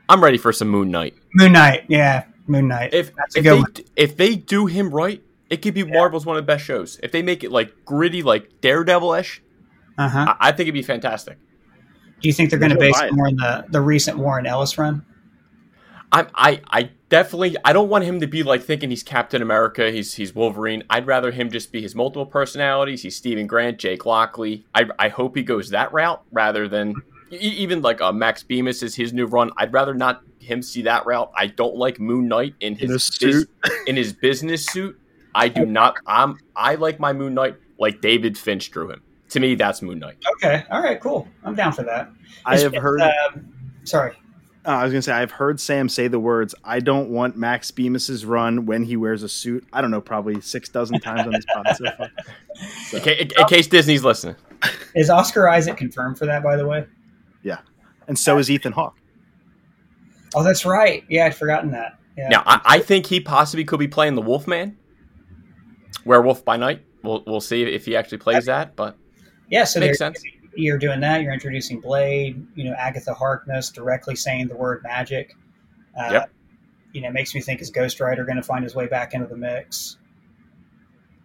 [0.09, 1.15] I'm ready for some Moon Knight.
[1.35, 1.85] Moon Knight.
[1.89, 2.93] Yeah, Moon Knight.
[2.95, 3.73] If That's a if good they one.
[3.97, 6.99] if they do him right, it could be Marvel's one of the best shows.
[7.03, 9.43] If they make it like gritty, like Daredevil ish,
[9.99, 10.35] Uh huh.
[10.41, 11.39] I, I think it'd be fantastic.
[12.21, 13.13] Do you think they're going to base it it.
[13.15, 15.05] more on the the recent Warren Ellis run?
[16.13, 19.91] I I I definitely I don't want him to be like thinking he's Captain America,
[19.91, 20.83] he's he's Wolverine.
[20.91, 23.03] I'd rather him just be his multiple personalities.
[23.03, 24.67] He's Steven Grant, Jake Lockley.
[24.75, 26.95] I I hope he goes that route rather than
[27.31, 29.51] e- even like uh, Max Bemis is his new run.
[29.57, 31.31] I'd rather not him see that route.
[31.37, 33.51] I don't like Moon Knight in his In a bus- suit.
[33.87, 34.99] in his business suit.
[35.35, 35.95] I do not.
[36.07, 39.03] I'm I like my Moon Knight like David Finch drew him.
[39.31, 40.17] To me, that's Moon Knight.
[40.37, 40.65] Okay.
[40.71, 41.01] All right.
[41.01, 41.27] Cool.
[41.45, 42.11] I'm down for that.
[42.45, 43.01] I It's- have it's, heard.
[43.01, 43.53] um,
[43.85, 44.13] sorry.
[44.67, 47.71] Uh, I was gonna say I've heard Sam say the words "I don't want Max
[47.71, 51.31] Bemis's run when he wears a suit." I don't know, probably six dozen times on
[51.33, 51.77] this podcast.
[51.77, 52.11] so far.
[53.11, 54.37] In, in- in case Disney's listening.
[54.95, 56.43] Is Oscar Isaac confirmed for that?
[56.43, 56.85] By the way.
[57.43, 57.61] Yeah,
[58.07, 58.97] and so is Ethan Hawke.
[60.35, 61.05] Oh, that's right.
[61.09, 61.99] Yeah, I'd forgotten that.
[62.19, 62.29] Yeah.
[62.29, 64.77] Now, I, I think he possibly could be playing the Wolfman,
[66.05, 66.85] Werewolf by Night.
[67.03, 68.77] We'll we'll see if he actually plays that.
[68.77, 68.99] But
[69.51, 69.65] yeah.
[69.65, 70.23] So makes sense.
[70.55, 71.23] You're doing that.
[71.23, 72.45] You're introducing Blade.
[72.55, 75.37] You know, Agatha Harkness directly saying the word magic.
[75.99, 76.31] Uh, Yep.
[76.93, 79.15] You know, it makes me think is Ghost Rider going to find his way back
[79.15, 79.97] into the mix?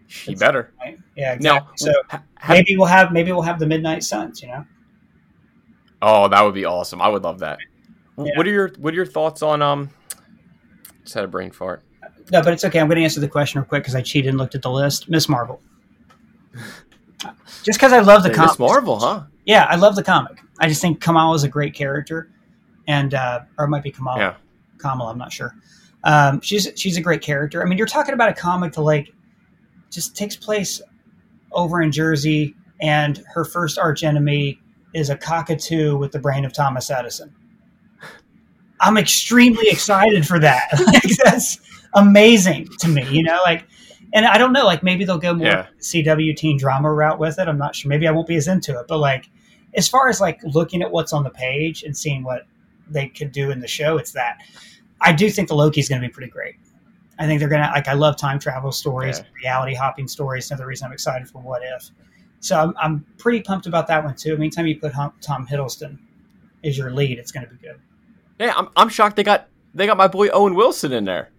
[0.08, 0.72] he better.
[0.80, 1.00] Right?
[1.16, 1.34] Yeah.
[1.34, 1.60] Exactly.
[1.60, 4.42] Now, so ha- maybe we'll have maybe we'll have the Midnight Suns.
[4.42, 4.66] You know.
[6.02, 7.02] oh, that would be awesome.
[7.02, 7.58] I would love that.
[8.18, 8.32] Yeah.
[8.36, 9.90] What are your what are your thoughts on um?
[11.04, 11.84] Just had a brain fart.
[12.32, 12.80] No, but it's okay.
[12.80, 14.72] I'm going to answer the question real quick because I cheated and looked at the
[14.72, 15.10] list.
[15.10, 15.62] Miss Marvel.
[17.64, 18.60] Just because I love the comic.
[18.60, 19.24] Marvel, huh?
[19.46, 20.40] Yeah, I love the comic.
[20.60, 22.30] I just think Kamala is a great character,
[22.88, 24.20] and uh, or it might be Kamala.
[24.20, 24.36] Yeah.
[24.78, 25.56] Kamala, I'm not sure.
[26.04, 27.62] Um, she's she's a great character.
[27.62, 29.14] I mean, you're talking about a comic that like
[29.90, 30.82] just takes place
[31.52, 34.60] over in Jersey, and her first arch enemy
[34.94, 37.34] is a cockatoo with the brain of Thomas Edison.
[38.80, 40.68] I'm extremely excited for that.
[40.88, 41.60] like that's
[41.96, 43.66] amazing to me, you know, like
[44.16, 45.68] and I don't know, like maybe they'll go more Yeah.
[45.80, 47.48] CW teen drama route with it.
[47.48, 47.90] I'm not sure.
[47.90, 49.30] Maybe I won't be as into it, but like
[49.76, 52.48] as far as like looking at what's on the page and seeing what
[52.90, 54.38] they could do in the show, it's that.
[55.02, 56.56] I do think the Loki is going to be pretty great.
[57.20, 57.88] I think they're going to like.
[57.88, 59.26] I love time travel stories, Yeah.
[59.44, 60.50] reality hopping stories.
[60.50, 61.92] Another reason I'm excited for What If.
[62.40, 64.36] So I'm, I'm pretty pumped about that one too.
[64.36, 65.98] Anytime you put Tom Hiddleston
[66.64, 67.80] as your lead, it's going to be good.
[68.40, 71.30] Yeah, I'm, I'm shocked they got they got my boy Owen Wilson in there.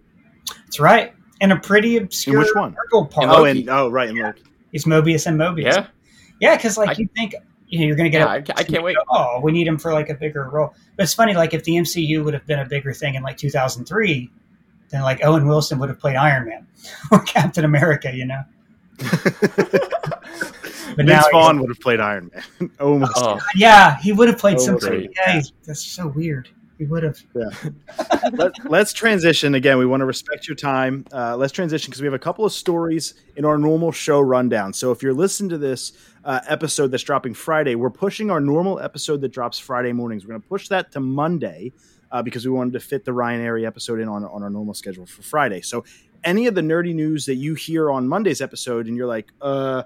[0.65, 1.15] That's right.
[1.41, 2.75] And a pretty obscure which one?
[2.75, 3.29] Marvel part.
[3.31, 4.43] Oh, and oh, right, and Loki.
[4.73, 5.65] He's Mobius and Mobius.
[5.65, 5.87] Yeah,
[6.41, 7.35] Yeah, because like I- you think
[7.69, 8.21] you know you're going to get.
[8.21, 8.97] Yeah, a- I ca- I can't wait.
[9.11, 10.75] Oh, we need him for like a bigger role.
[10.97, 13.37] But it's funny, like if the MCU would have been a bigger thing in like
[13.37, 14.31] 2003,
[14.91, 16.67] then like Owen Wilson would have played Iron Man
[17.13, 18.43] or Captain America, you know.
[20.97, 22.71] But now, Vince he's- Vaughn would have played Iron Man.
[22.81, 23.13] Almost.
[23.17, 24.89] oh, yeah, he would have played Oh, something.
[24.89, 25.11] great.
[25.15, 26.49] Yeah, he's, that's so weird.
[26.79, 27.19] He would have.
[27.35, 27.49] Yeah.
[28.33, 29.79] Let, us transition again.
[29.79, 31.07] We want to respect your time.
[31.11, 34.75] Uh, let's transition because we have a couple of stories in our normal show rundown.
[34.75, 35.93] So if you're listening to this
[36.25, 40.25] uh, episode that's dropping Friday, we're pushing our normal episode that drops Friday mornings.
[40.25, 41.73] We're going to push that to Monday
[42.13, 44.75] uh, because we wanted to fit the Ryan Arey episode in on, on our normal
[44.75, 45.63] schedule for Friday.
[45.63, 45.85] So
[46.25, 49.85] any of the nerdy news that you hear on Monday's episode and you're like, uh,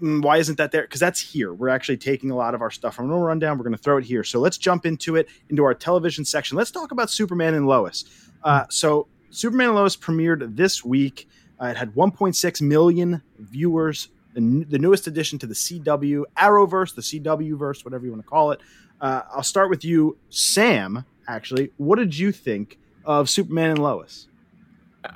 [0.00, 0.82] why isn't that there?
[0.82, 1.52] Because that's here.
[1.52, 3.58] We're actually taking a lot of our stuff from normal rundown.
[3.58, 4.24] We're going to throw it here.
[4.24, 6.56] So let's jump into it into our television section.
[6.56, 8.04] Let's talk about Superman and Lois.
[8.42, 11.28] Uh, so Superman and Lois premiered this week.
[11.60, 14.08] Uh, it had 1.6 million viewers.
[14.32, 18.22] The, n- the newest addition to the CW Arrowverse, the CW verse, whatever you want
[18.22, 18.60] to call it.
[19.00, 21.04] Uh, I'll start with you, Sam.
[21.28, 24.28] Actually, what did you think of Superman and Lois?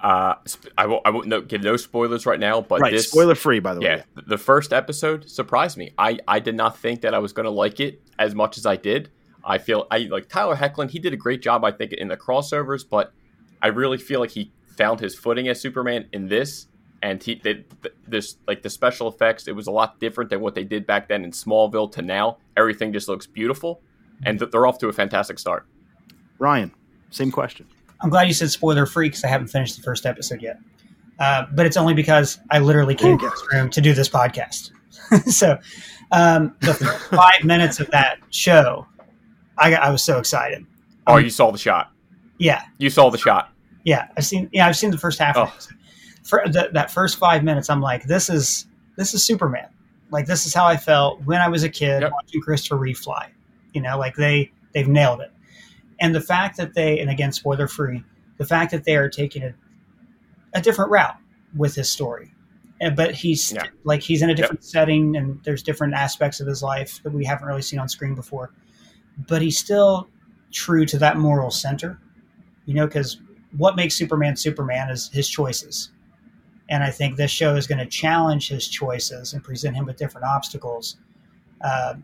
[0.03, 0.35] Uh,
[0.77, 3.61] I won't I won't no, give no spoilers right now, but right, this spoiler free,
[3.61, 4.05] by the yeah, way.
[4.15, 5.93] th- the first episode surprised me.
[5.97, 8.67] I I did not think that I was going to like it as much as
[8.67, 9.11] I did.
[9.45, 10.91] I feel I like Tyler Hoechlin.
[10.91, 13.13] He did a great job, I think, in the crossovers, but
[13.63, 16.67] I really feel like he found his footing as Superman in this.
[17.03, 17.65] And he they,
[18.09, 19.47] this like the special effects.
[19.47, 22.39] It was a lot different than what they did back then in Smallville to now.
[22.57, 23.83] Everything just looks beautiful,
[24.25, 25.67] and they're off to a fantastic start.
[26.39, 26.73] Ryan,
[27.11, 27.67] same question.
[28.05, 30.59] I'm glad you said spoiler free because I haven't finished the first episode yet.
[31.19, 34.71] Uh, but it's only because I literally came to this room to do this podcast.
[35.31, 35.59] so
[36.13, 38.87] um, the first five minutes of that show,
[39.59, 40.65] I, I was so excited.
[41.07, 41.91] Oh, Um, you saw the shot.
[42.39, 43.53] Yeah, You saw the shot.
[43.85, 44.09] yeah.
[44.17, 44.49] I've seen.
[44.53, 45.37] Yeah, I've seen the first half.
[45.37, 45.43] Oh.
[45.45, 45.67] Of it.
[46.27, 49.69] For the, that first five minutes, I'm like, this is this is Superman.
[50.11, 52.13] Like this is how I felt when I was a kid Yep.
[52.13, 53.31] watching Christopher Reeve fly.
[53.73, 55.31] You know, like they they've nailed it.
[56.01, 58.03] And the fact that they, and again, spoiler free,
[58.39, 59.55] the fact that they are taking a,
[60.55, 61.17] a different route
[61.57, 62.33] with his story.
[62.81, 63.67] And, but he's Yeah.
[63.85, 67.25] like he's in a different setting, and there's different aspects of his life that we
[67.25, 68.51] haven't really seen on screen before.
[69.29, 70.09] But he's still
[70.51, 71.99] true to that moral center,
[72.67, 73.21] you know, because
[73.57, 75.91] what makes Superman Superman is his choices.
[76.69, 79.97] And I think this show is going to challenge his choices and present him with
[79.97, 80.97] different obstacles.
[81.61, 81.95] Uh,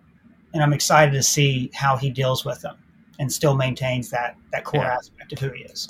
[0.53, 2.77] and I'm excited to see how he deals with them
[3.21, 4.95] and still maintains that that core Yeah.
[4.95, 5.89] aspect of who he is.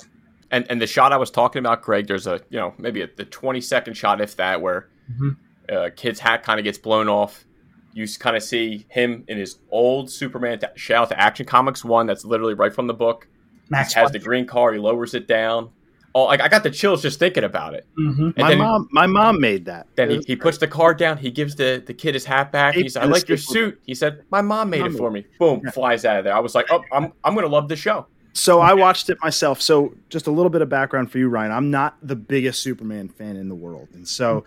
[0.51, 3.09] And and the shot I was talking about, Greg, there's a you know maybe a,
[3.15, 5.37] the 20 second shot, if that, where Mhm.
[5.71, 7.45] uh, kid's hat kind of gets blown off.
[7.93, 10.59] You kind of see him in his old Superman.
[10.75, 13.27] shout out to Action Comics one, that's literally right from the book.
[13.69, 14.71] Max has the green car.
[14.73, 15.69] He lowers it down.
[16.13, 17.85] Oh, like I got the chills just thinking about it.
[17.95, 19.87] hmm my then, mom, my mom made that.
[19.95, 21.17] then he, he puts the card down.
[21.17, 22.75] He gives the, the kid his hat back.
[22.75, 25.25] He He said, "I like your suit." He said, "My mom made it for me."
[25.39, 25.71] Boom, Yeah.
[25.71, 26.35] flies out of there.
[26.35, 29.61] I was like, "Oh, I'm I'm gonna love this show." So I watched it myself.
[29.61, 31.51] So just a little bit of background for you, Ryan.
[31.51, 34.45] I'm not the biggest Superman fan in the world, and so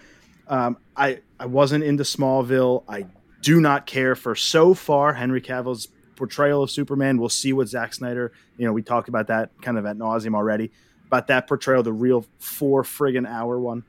[0.48, 2.84] um, I I wasn't into Smallville.
[2.88, 3.06] I
[3.42, 7.18] do not care for so far Henry Cavill's portrayal of Superman.
[7.18, 8.32] We'll see what Zack Snyder.
[8.56, 10.70] You know, we talked about that kind of at nauseum already
[11.06, 13.84] about that portrayal, the real four friggin' hour one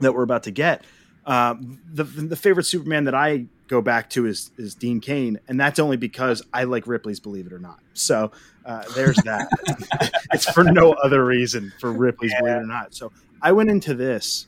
[0.00, 0.84] that we're about to get.
[1.26, 5.60] Um, the the favorite Superman that I go back to is is Dean Kane, and
[5.60, 7.80] that's only because I like Ripley's Believe It or Not.
[7.92, 8.32] So
[8.64, 9.48] uh, there's that.
[10.32, 12.94] it's for no other reason for Ripley's Believe It or Not.
[12.94, 14.46] So I went into this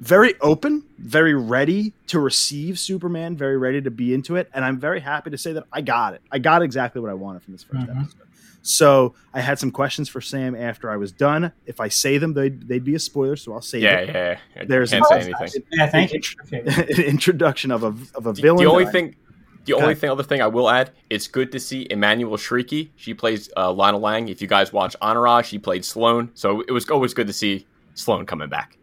[0.00, 4.78] very open, very ready to receive Superman, very ready to be into it, and I'm
[4.78, 6.22] very happy to say that I got it.
[6.30, 8.00] I got exactly what I wanted from this 1st Mhm.
[8.02, 8.20] episode.
[8.62, 11.52] So I had some questions for Sam after I was done.
[11.66, 14.08] If I say them, they'd, they'd be a spoiler, so I'll say Yeah, it.
[14.14, 14.38] yeah.
[14.60, 15.62] I There's can't an- say anything.
[15.72, 16.20] Yeah, thank you.
[16.52, 18.64] An introduction of a of a The- villain.
[18.64, 19.16] The only that I- thing,
[19.64, 22.90] the only thing, other thing I will add, it's good to see Emmanuelle Chriqui.
[22.96, 24.28] She plays uh, Lana Lang.
[24.28, 26.30] If you guys watch Entourage, she played Sloane.
[26.34, 28.76] So it was always good to see Sloane coming back.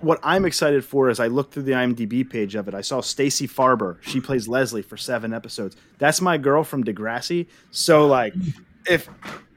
[0.00, 2.74] what I'm excited for is I looked through the IMDb page of it.
[2.74, 3.98] I saw Stacy Farber.
[4.02, 5.76] She plays Leslie for seven episodes.
[5.98, 7.46] That's my girl from Degrassi.
[7.70, 8.34] So like,
[8.88, 9.08] if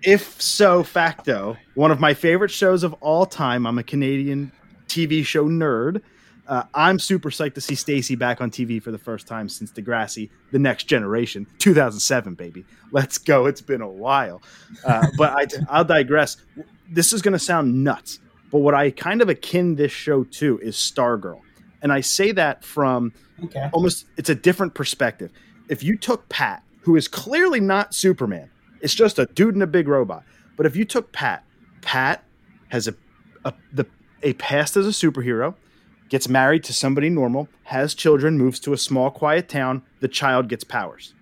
[0.03, 3.65] if so facto, one of my favorite shows of all time.
[3.65, 4.51] I'm a Canadian
[4.87, 6.01] TV show nerd.
[6.47, 9.69] Uh, I'm super psyched to see Stacy back on TV for the first time since
[9.71, 12.63] Degrassi, The Next Generation, 2007, baby.
[12.91, 13.47] Let's go.
[13.47, 14.41] It's been a while.
[14.85, 16.37] Uh, but I, I'll digress.
[16.89, 18.19] This is going to sound nuts,
[18.49, 21.41] but what I kind of akin this show to is Stargirl.
[21.81, 23.13] And I say that from
[23.43, 23.69] Okay.
[23.71, 25.31] almost, it's a different perspective.
[25.69, 28.49] If you took Pat, who is clearly not Superman,
[28.81, 30.23] it's just a dude and a big robot.
[30.55, 31.43] But if you took Pat,
[31.81, 32.23] Pat
[32.69, 32.95] has a,
[33.45, 33.85] a, the,
[34.23, 35.55] a past as a superhero
[36.09, 39.83] gets married to somebody normal, has children, moves to a small, quiet town.
[39.99, 41.13] The child gets powers.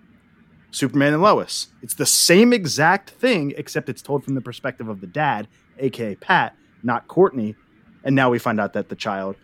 [0.70, 1.68] Superman and Lois.
[1.82, 5.48] It's the same exact thing, except it's told from the perspective of the dad,
[5.78, 7.56] aka Pat, not Courtney.
[8.04, 9.36] And now we find out that the child,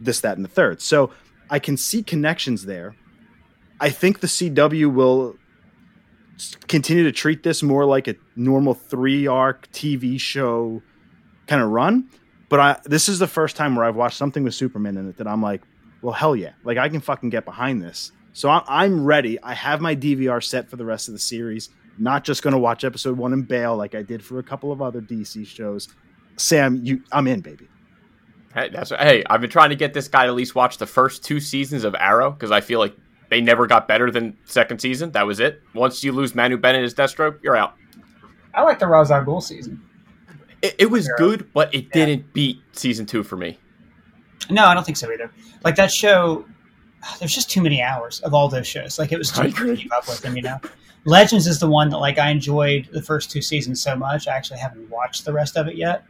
[0.00, 0.80] this, that, and the third.
[0.80, 1.10] So
[1.50, 2.94] I can see connections there.
[3.80, 5.36] I think the CW will
[6.68, 10.82] continue to treat this more like a normal three arc TV show
[11.46, 12.08] kind of run.
[12.48, 15.16] But I this is the first time where I've watched something with Superman in it
[15.18, 15.62] that I'm like,
[16.02, 18.12] well, hell yeah, like I can fucking get behind this.
[18.32, 19.40] So I'm, I'm ready.
[19.42, 21.70] I have my DVR set for the rest of the series.
[21.98, 24.70] Not just going to watch episode one and bail like I did for a couple
[24.70, 25.88] of other DC shows.
[26.36, 27.68] Sam, you, I'm in, baby.
[28.54, 29.24] Hey, that's hey.
[29.28, 31.84] I've been trying to get this guy to at least watch the first two seasons
[31.84, 32.96] of Arrow because I feel like
[33.30, 35.12] they never got better than second season.
[35.12, 35.62] That was it.
[35.74, 37.74] Once you lose Manu Bennett as Deathstroke, you're out.
[38.54, 39.80] I like the Ra's al Ghul season.
[40.62, 41.18] It, it was Arrow.
[41.18, 42.06] good, but it Yeah.
[42.06, 43.58] didn't beat season two for me.
[44.50, 45.30] No, I don't think so either.
[45.62, 46.44] Like that show,
[47.18, 48.98] there's just too many hours of all those shows.
[48.98, 50.58] Like it was too hard to keep up with them, you know.
[51.04, 54.26] Legends is the one that like I enjoyed the first two seasons so much.
[54.26, 56.04] I actually haven't watched the rest of it yet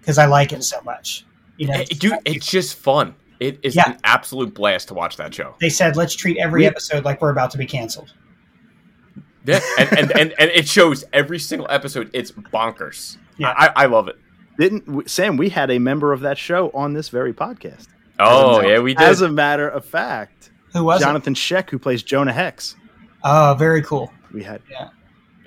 [0.00, 1.24] because I like it so much.
[1.56, 3.14] You know, Eh, dude, it's just fun.
[3.40, 3.90] It is Yeah.
[3.90, 5.54] an absolute blast to watch that show.
[5.60, 8.12] they said let's treat every We- episode like we're about to be canceled.
[9.44, 12.10] Yeah, and, and, and, and it shows every single episode.
[12.12, 13.16] It's bonkers.
[13.38, 13.54] Yeah.
[13.56, 14.16] I, I love it.
[14.58, 15.36] Didn't Sam?
[15.36, 17.86] We had a member of that show on this very podcast.
[18.18, 19.02] Oh a- yeah, we did.
[19.06, 21.04] As a matter of fact, Who was it?
[21.04, 22.74] Johnathon Schaech, who plays Jonah Hex,
[23.22, 24.10] Oh, very cool.
[24.32, 24.62] we had.
[24.70, 24.88] yeah,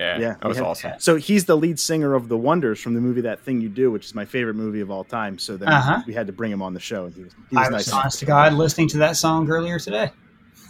[0.00, 0.92] yeah, that was we had- awesome.
[0.98, 3.90] So he's the lead singer of the Wonders from the movie That Thing You Do,
[3.90, 5.38] which is my favorite movie of all time.
[5.38, 6.02] So then Uh-huh.
[6.06, 7.86] we had to bring him on the show, and he was, he was I was
[7.88, 7.92] nice.
[7.94, 10.10] honest to God listening to that song earlier today.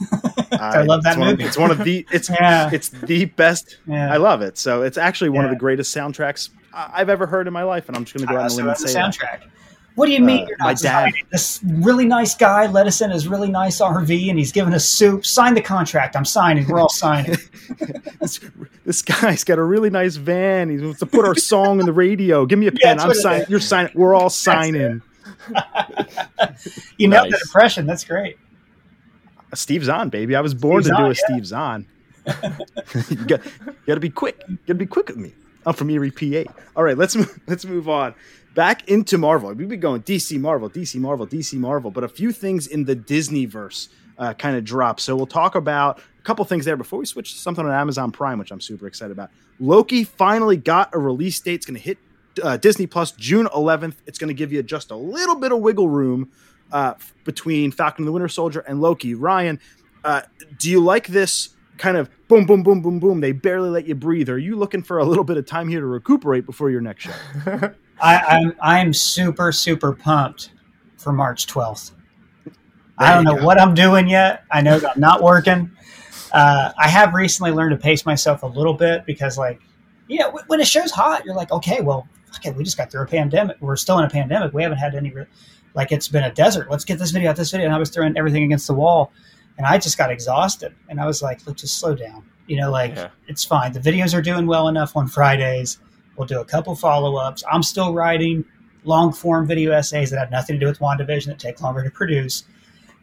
[0.52, 1.44] I love that it's one of- movie.
[1.44, 2.70] it's one of the it's Yeah.
[2.72, 3.78] it's the best.
[3.86, 4.12] Yeah.
[4.12, 4.56] I love it.
[4.58, 7.88] So it's actually one of the greatest soundtracks I- I've ever heard in my life,
[7.88, 9.42] and I'm just going to go out on a limb and that's the say that.
[10.00, 10.02] Soundtrack.
[10.02, 13.10] What do you mean Uh, you're my dad- This really nice guy let us in
[13.10, 15.24] his really nice RV and he's giving us soup.
[15.26, 16.16] Sign the contract.
[16.16, 16.66] I'm signing.
[16.66, 17.36] We're all signing.
[18.20, 18.40] this,
[18.84, 20.70] this guy's got a really nice van.
[20.70, 22.46] He wants to put our song in the radio.
[22.46, 22.96] Give me a pen.
[22.96, 23.46] that's I'm signing.
[23.48, 23.92] You're signing.
[23.94, 25.02] We're all signing.
[26.96, 27.32] You know Nice.
[27.32, 27.86] that impression.
[27.86, 28.36] That's great.
[29.54, 30.36] Steve Zahn, baby.
[30.36, 31.86] I was born Steve to do Zahn, a Steve Zahn.
[33.10, 33.40] you got,
[33.86, 34.40] got to be quick.
[34.48, 35.32] You got to be quick with me.
[35.66, 36.50] I'm from Erie, PA.
[36.76, 38.14] All right, let's move, let's move on
[38.54, 39.52] back into Marvel.
[39.52, 42.94] We've been going DC Marvel, DC Marvel, DC Marvel, but a few things in the
[42.94, 43.88] Disney verse
[44.18, 45.00] uh, kind of drop.
[45.00, 48.12] So we'll talk about a couple things there before we switch to something on Amazon
[48.12, 49.30] Prime, which I'm super excited about.
[49.58, 51.54] Loki finally got a release date.
[51.54, 51.98] It's going to hit
[52.42, 53.94] uh, Disney Plus June 11th.
[54.06, 56.30] It's going to give you just a little bit of wiggle room
[56.72, 56.94] uh,
[57.24, 59.14] between Falcon and the Winter Soldier and Loki.
[59.14, 59.58] Ryan,
[60.04, 60.22] uh,
[60.58, 63.20] do you like this kind of boom, boom, boom, boom, boom?
[63.20, 64.28] They barely let you breathe.
[64.28, 67.04] Are you looking for a little bit of time here to recuperate before your next
[67.04, 67.74] show?
[68.02, 70.50] I, I'm I'm super super pumped
[70.96, 71.92] for March 12th.
[72.98, 73.44] I don't know go.
[73.44, 74.44] what I'm doing yet.
[74.50, 75.70] I know I'm not working.
[76.32, 79.60] Uh, I have recently learned to pace myself a little bit because, like,
[80.06, 82.90] you know, when- when a show's hot, you're like, okay, well, okay, we just got
[82.92, 83.56] through a pandemic.
[83.60, 84.52] We're still in a pandemic.
[84.52, 85.24] We haven't had any, re-
[85.74, 86.70] like, it's been a desert.
[86.70, 87.66] Let's get this video out, this video.
[87.66, 89.12] And I was throwing everything against the wall,
[89.56, 90.74] and I just got exhausted.
[90.90, 92.22] And I was like, look, just slow down.
[92.46, 93.08] You know, like, Yeah.
[93.26, 93.72] it's fine.
[93.72, 95.78] The videos are doing well enough on Fridays.
[96.20, 97.42] We'll do a couple follow ups.
[97.50, 98.44] I'm still writing
[98.84, 101.90] long form video essays that have nothing to do with WandaVision that take longer to
[101.90, 102.44] produce.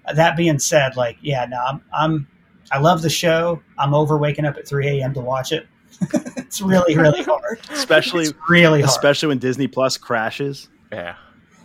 [0.06, 2.28] Uh, That being said, like, yeah, no, I'm, I'm,
[2.72, 3.60] I love the show.
[3.80, 5.16] I'm over waking up at 3 a.m.
[5.16, 5.66] to watch it.
[6.38, 7.60] it's really, really hard.
[7.72, 8.90] Especially, It's really hard.
[8.92, 10.70] especially when Disney Plus crashes.
[10.92, 11.16] Yeah.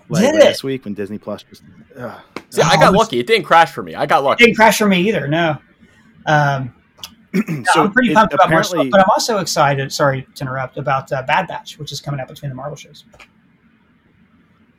[0.08, 0.44] Like Did it?
[0.46, 1.62] last week when Disney Plus just.
[1.98, 2.18] ugh.
[2.48, 3.18] See, I got lucky.
[3.18, 3.94] It didn't crash for me.
[3.94, 4.24] I got lucky.
[4.24, 4.44] It lucky.
[4.46, 5.28] didn't crash for me either.
[5.28, 5.58] No.
[6.24, 6.74] Um,
[7.32, 9.92] no, so I'm pretty pumped about March, apparently, 12th, but I'm also excited.
[9.92, 13.04] Sorry to interrupt about uh, Bad Batch, which is coming out between the Marvel shows.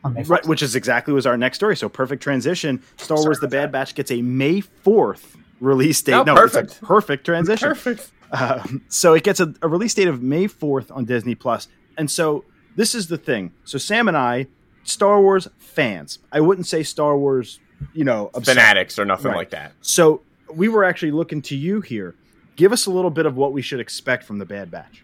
[0.03, 0.29] On May 4th.
[0.29, 1.77] Right, which is exactly was our next story.
[1.77, 2.83] So perfect transition.
[2.97, 6.13] Star Wars: The Bad Batch gets a May fourth release date.
[6.13, 6.71] Oh, no, perfect.
[6.71, 7.69] it's a perfect transition.
[7.69, 8.11] Perfect.
[8.31, 11.67] Um, so it gets a, a release date of May 4th on Disney Plus.
[11.97, 12.43] And so
[12.75, 13.53] this is the thing.
[13.63, 14.47] So Sam and I,
[14.83, 16.19] Star Wars fans.
[16.31, 17.59] I wouldn't say Star Wars,
[17.93, 18.57] you know, obsessed.
[18.57, 19.37] Fanatics or nothing Right.
[19.37, 19.73] like that.
[19.81, 20.21] So
[20.53, 22.15] we were actually looking to you here.
[22.55, 25.03] Give us a little bit of what we should expect from the Bad Batch.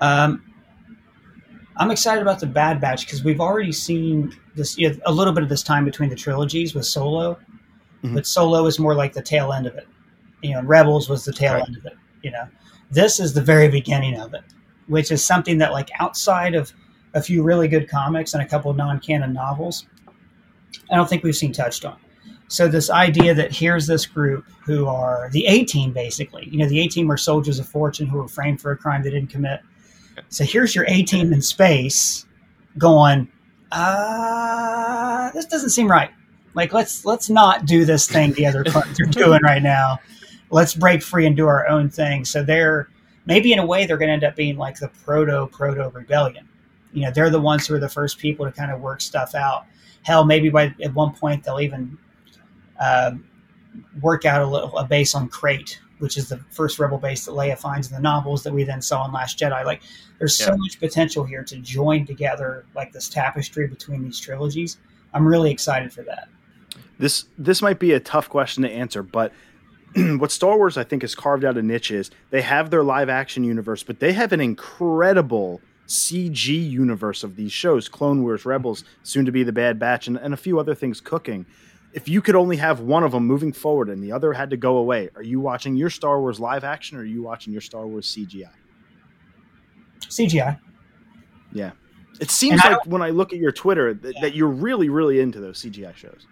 [0.00, 0.42] Um,
[1.76, 5.32] I'm excited about the Bad Batch because we've already seen this you know, a little
[5.32, 7.38] bit of this time between the trilogies with Solo,
[8.02, 8.14] Mhm.
[8.14, 9.86] but Solo is more like the tail end of it.
[10.42, 11.64] You know, Rebels was the tail Right.
[11.66, 11.94] end of it.
[12.22, 12.48] You know,
[12.90, 14.42] this is the very beginning of it,
[14.86, 16.72] which is something that like outside of
[17.14, 19.86] a few really good comics and a couple of non-canon novels,
[20.90, 21.96] I don't think we've seen touched on.
[22.48, 26.48] So this idea that here's this group who are the A team, basically.
[26.50, 29.02] You know, the A team are soldiers of fortune who were framed for a crime
[29.02, 29.60] they didn't commit.
[30.30, 32.26] So here's your A team in space,
[32.76, 33.28] going,
[33.70, 36.10] uh, this doesn't seem right.
[36.54, 39.98] Like let's let's not do this thing the other clones are doing right now.
[40.50, 42.24] Let's break free and do our own thing.
[42.24, 42.88] So they're
[43.26, 46.48] maybe in a way they're going to end up being like the proto proto rebellion.
[46.92, 49.34] You know, they're the ones who are the first people to kind of work stuff
[49.34, 49.66] out.
[50.02, 51.98] Hell, maybe by at one point they'll even
[52.78, 53.12] uh,
[54.00, 57.32] work out a little a base on Crait, which is the first rebel base that
[57.32, 59.64] Leia finds in the novels that we then saw in Last Jedi.
[59.64, 59.82] Like,
[60.18, 64.78] there's so much potential here to join together like this tapestry between these trilogies.
[65.14, 66.28] I'm really excited for that.
[66.98, 69.32] This this might be a tough question to answer, but
[69.96, 73.08] what Star Wars I think has carved out a niche is they have their live
[73.08, 78.84] action universe, but they have an incredible CG universe of these shows: Clone Wars, Rebels,
[79.02, 81.46] soon to be the Bad Batch, and, and a few other things cooking.
[81.92, 84.56] If you could only have one of them moving forward and the other had to
[84.56, 87.62] go away, are you watching your Star Wars live action or are you watching your
[87.62, 88.50] Star Wars CGI?
[90.00, 90.58] CGI.
[91.52, 91.72] Yeah.
[92.20, 95.40] It seems like when I look at your Twitter that, that you're really, really into
[95.40, 96.26] those CGI shows.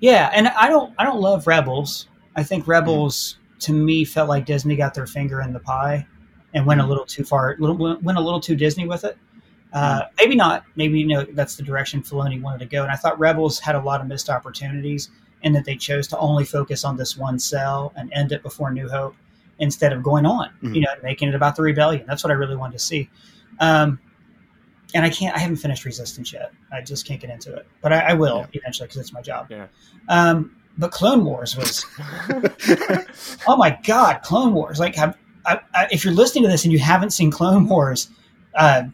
[0.00, 2.08] Yeah, and I don't I don't love Rebels.
[2.36, 6.06] I think Rebels to me felt like Disney got their finger in the pie
[6.52, 6.88] and went a mm.
[6.88, 9.16] little too far, little went a little too Disney with it.
[9.74, 10.64] Uh, maybe not.
[10.76, 12.82] Maybe you know that's the direction Filoni wanted to go.
[12.82, 15.10] And I thought Rebels had a lot of missed opportunities
[15.42, 18.70] in that they chose to only focus on this one cell and end it before
[18.72, 19.14] New Hope
[19.58, 20.74] instead of going on, Mhm.
[20.76, 22.04] you know, making it about the rebellion.
[22.06, 23.10] That's what I really wanted to see.
[23.60, 23.98] Um,
[24.94, 25.34] and I can't.
[25.36, 26.52] I haven't finished Resistance yet.
[26.72, 29.48] I just can't get into it, but I, I will eventually because it's my job.
[29.50, 29.66] Yeah.
[30.08, 31.84] Um, but Clone Wars was
[33.48, 34.78] oh my god, Clone Wars!
[34.78, 35.16] Like, have,
[35.46, 38.08] I, I, if you're listening to this and you haven't seen Clone Wars,
[38.54, 38.84] uh,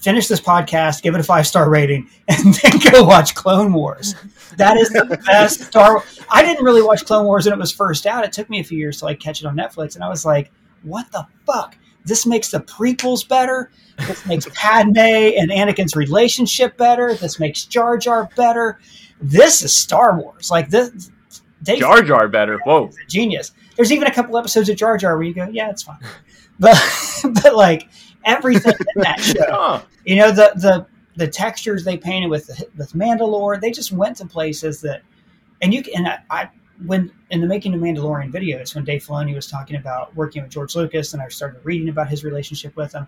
[0.00, 4.14] finish this podcast, give it a five star rating, and then go watch Clone Wars.
[4.56, 5.94] That is the best Star.
[5.94, 6.20] Wars.
[6.30, 8.24] I didn't really watch Clone Wars when it was first out.
[8.24, 10.24] It took me a few years to like catch it on Netflix, and I was
[10.24, 10.50] like,
[10.82, 11.76] "What the fuck?
[12.04, 13.70] This makes the prequels better.
[13.98, 17.14] This makes Padme and Anakin's relationship better.
[17.14, 18.80] This makes Jar Jar better.
[19.20, 20.50] This is Star Wars.
[20.50, 21.10] Like this."
[21.62, 22.58] They Jar Jar better.
[22.64, 22.90] Whoa.
[23.06, 23.52] Genius.
[23.76, 25.98] There's even a couple episodes of Jar Jar where you go, yeah, it's fine.
[26.58, 26.78] But
[27.42, 27.88] but like
[28.24, 29.82] everything in that show, Huh.
[30.04, 34.26] you know, the the the textures they painted with with Mandalore, they just went to
[34.26, 35.02] places that,
[35.62, 35.94] and you can.
[35.96, 36.50] And I, I
[36.86, 40.50] when in the making of Mandalorian videos, when Dave Filoni was talking about working with
[40.50, 43.06] George Lucas, and I started reading about his relationship with him,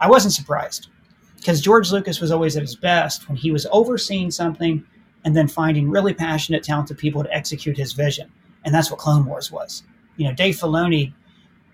[0.00, 0.88] I wasn't surprised
[1.36, 4.84] because George Lucas was always at his best when he was overseeing something
[5.24, 8.30] and then finding really passionate, talented people to execute his vision.
[8.64, 9.82] And that's what Clone Wars was.
[10.16, 11.12] You know, Dave Filoni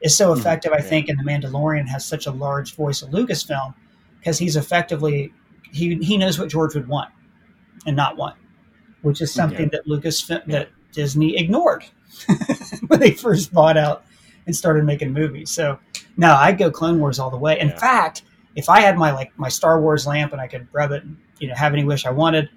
[0.03, 3.11] is so Mhm, effective, I think, and The Mandalorian has such a large voice of
[3.11, 3.75] Lucasfilm
[4.19, 5.33] because he's effectively
[5.73, 7.11] he he knows what George would want
[7.87, 8.37] and not want,
[9.03, 11.85] which is something that Lucas that Disney ignored
[12.89, 14.05] when they first bought out
[14.47, 15.51] and started making movies.
[15.51, 15.79] So
[16.17, 17.59] no, I'd go Clone Wars all the way.
[17.61, 17.79] In Yeah.
[17.79, 18.23] fact,
[18.57, 21.17] if I had my like my Star Wars lamp and I could rub it, and,
[21.39, 22.49] you know, have any wish I wanted,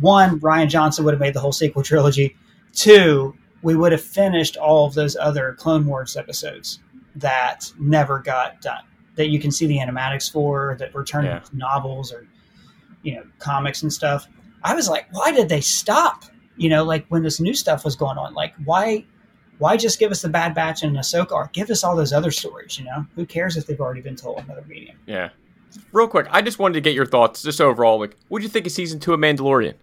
[0.00, 2.36] one, Rian Johnson would have made the whole sequel trilogy.
[2.72, 3.34] Two,
[3.66, 6.78] we would have finished all of those other Clone Wars episodes
[7.16, 8.84] that never got done.
[9.16, 11.38] That you can see the animatics for, that were turned Yeah.
[11.38, 12.26] into novels or
[13.02, 14.28] you know comics and stuff.
[14.62, 16.24] I was like, why did they stop?
[16.56, 19.04] You know, like when this new stuff was going on, like why
[19.58, 21.52] why just give us the Bad Batch and Ahsoka arc?
[21.52, 22.78] Give us all those other stories.
[22.78, 24.96] You know, who cares if they've already been told another medium?
[25.06, 25.30] Yeah.
[25.92, 27.98] Real quick, I just wanted to get your thoughts, just overall.
[27.98, 29.74] Like, what do you think of season two of Mandalorian?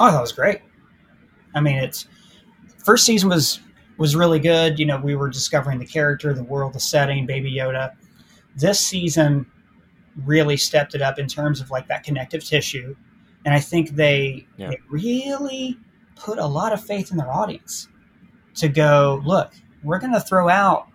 [0.00, 0.58] Oh, that was great.
[1.54, 2.06] I mean, it's
[2.84, 3.60] first season was
[3.96, 4.78] was really good.
[4.78, 7.92] You know, we were discovering the character, the world, the setting, Baby Yoda.
[8.56, 9.46] This season
[10.24, 12.94] really stepped it up in terms of like that connective tissue,
[13.44, 14.70] and I think they Yeah.
[14.70, 15.78] they really
[16.16, 17.88] put a lot of faith in their audience
[18.56, 19.52] to go look.
[19.82, 20.86] We're going to throw out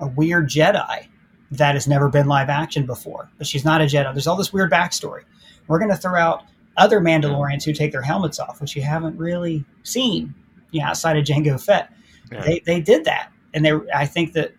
[0.00, 1.06] a weird Jedi
[1.52, 4.12] that has never been live action before, but she's not a Jedi.
[4.12, 5.22] There's all this weird backstory.
[5.68, 6.42] We're going to throw out
[6.76, 10.34] other Mandalorians who take their helmets off, which you haven't really seen,
[10.70, 11.92] you know, outside of Jango Fett.
[12.32, 12.42] Yeah.
[12.42, 14.52] They, they did that, and they I think that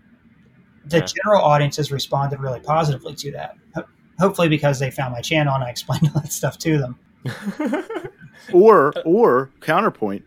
[0.85, 1.05] the Yeah.
[1.05, 3.55] general audience has responded really positively to that.
[3.75, 3.83] Ho-
[4.19, 6.99] Hopefully, because they found my channel and I explained all that stuff to them.
[8.53, 10.23] or or counterpoint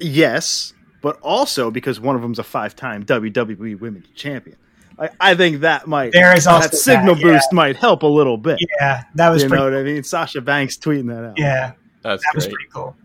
[0.00, 0.72] yes
[1.02, 4.56] but also because one of them's a five-time wwe women's champion
[4.98, 7.32] I, I think that might There is also that signal that, yeah.
[7.34, 8.58] boost might help a little bit.
[8.80, 10.04] Yeah, that was you know what I mean?
[10.04, 11.36] Sasha Banks tweeting that out.
[11.38, 11.72] Yeah,
[12.02, 12.96] That's that was pretty cool.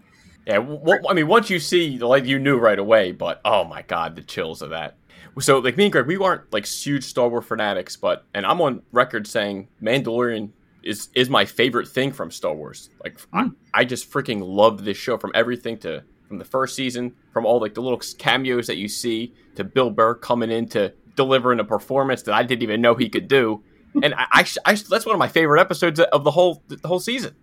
[0.46, 0.60] Yeah,
[1.08, 4.24] I mean, once you see, like, you knew right away, but oh my god, the
[4.24, 4.98] chills of that.
[5.40, 8.62] So, like, me and Greg, we weren't like huge Star Wars fanatics, but and I'm
[8.62, 10.52] on record saying Mandalorian
[10.84, 12.90] is is my favorite thing from Star Wars.
[13.04, 17.14] Like, I, I just freaking love this show from everything to from the first season,
[17.32, 20.94] from all like the little cameos that you see to Bill Burr coming in to
[21.16, 23.64] delivering a performance that I didn't even know he could do,
[24.02, 27.00] and I, I, I that's one of my favorite episodes of the whole the whole
[27.00, 27.36] season.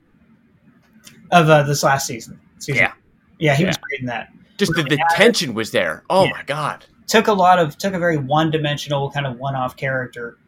[1.31, 2.41] Of uh, this last season.
[2.67, 2.93] Yeah.
[3.39, 4.33] yeah, he was great in that.
[4.57, 6.03] Just the, Really the tension was there.
[6.09, 6.31] Oh Yeah.
[6.31, 6.85] my god.
[7.07, 10.39] took a lot of took a very one dimensional kind of one off character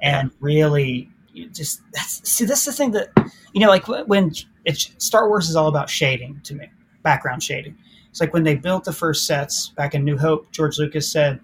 [0.00, 1.10] and really
[1.50, 3.08] just that's, see this is the thing that
[3.52, 4.32] you know like when
[4.64, 6.70] it's Star Wars is all about shading to me
[7.02, 7.76] background shading
[8.10, 11.40] it's like when they built the first sets back in New Hope George Lucas said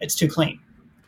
[0.00, 0.58] it's too clean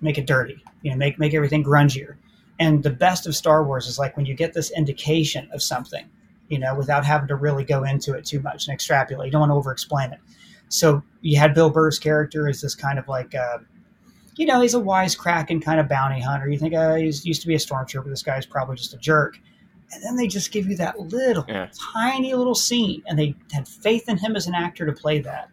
[0.00, 2.14] make it dirty you know make make everything grungier
[2.60, 6.06] and the best of Star Wars is like when you get this indication of something
[6.48, 9.40] you know without having to really go into it too much and extrapolate you don't
[9.40, 10.20] want to over explain it
[10.68, 13.58] so you had Bill Burr's character as this kind of like, uh,
[14.36, 16.48] you know, he's a wisecracking kind of bounty hunter.
[16.48, 18.06] You think, uh, he's used to be a stormtrooper.
[18.06, 19.38] This guy's probably just a jerk.
[19.92, 21.68] And then they just give you that little, Yeah.
[21.94, 25.48] tiny little scene, and they had faith in him as an actor to play that.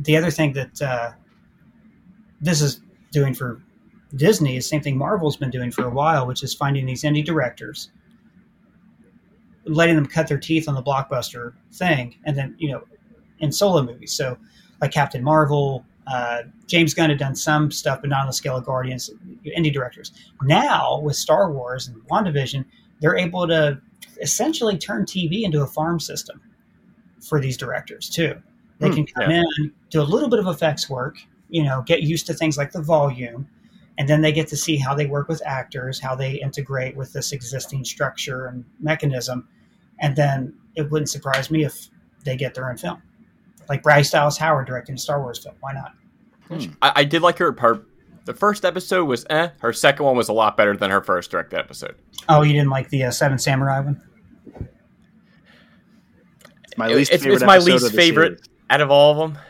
[0.00, 1.12] The other thing that uh,
[2.40, 2.80] this is
[3.12, 3.62] doing for
[4.16, 7.04] Disney is the same thing Marvel's been doing for a while, which is finding these
[7.04, 7.90] indie directors,
[9.64, 12.82] letting them cut their teeth on the blockbuster thing, and then you know,
[13.38, 14.12] in solo movies.
[14.12, 14.36] So,
[14.80, 18.56] like Captain Marvel, uh, James Gunn had done some stuff, but not on the scale
[18.56, 19.10] of Guardians.
[19.46, 22.64] Indie directors now with Star Wars and WandaVision,
[23.00, 23.80] they're able to
[24.20, 26.40] essentially turn TV into a farm system
[27.20, 28.34] for these directors too.
[28.80, 31.18] They Hmm, can come in, do a little bit of effects work,
[31.50, 33.48] you know, get used to things like the volume,
[33.98, 37.12] and then they get to see how they work with actors, how they integrate with
[37.12, 39.48] this existing structure and mechanism,
[40.00, 41.88] and then it wouldn't surprise me if
[42.24, 43.02] they get their own film,
[43.68, 45.56] like Bryce Dallas Howard directing a Star Wars film.
[45.60, 45.92] Why not?
[46.82, 47.54] I, I did like her.
[47.58, 47.84] Her
[48.24, 49.48] the first episode was eh.
[49.60, 51.96] Her second one was a lot better than her first directed episode.
[52.28, 54.00] Oh, you didn't like the uh, Seven Samurai one?
[56.64, 57.36] It's my least it's, favorite.
[57.36, 58.48] it's my least of favorite series.
[58.70, 59.42] out of all of them.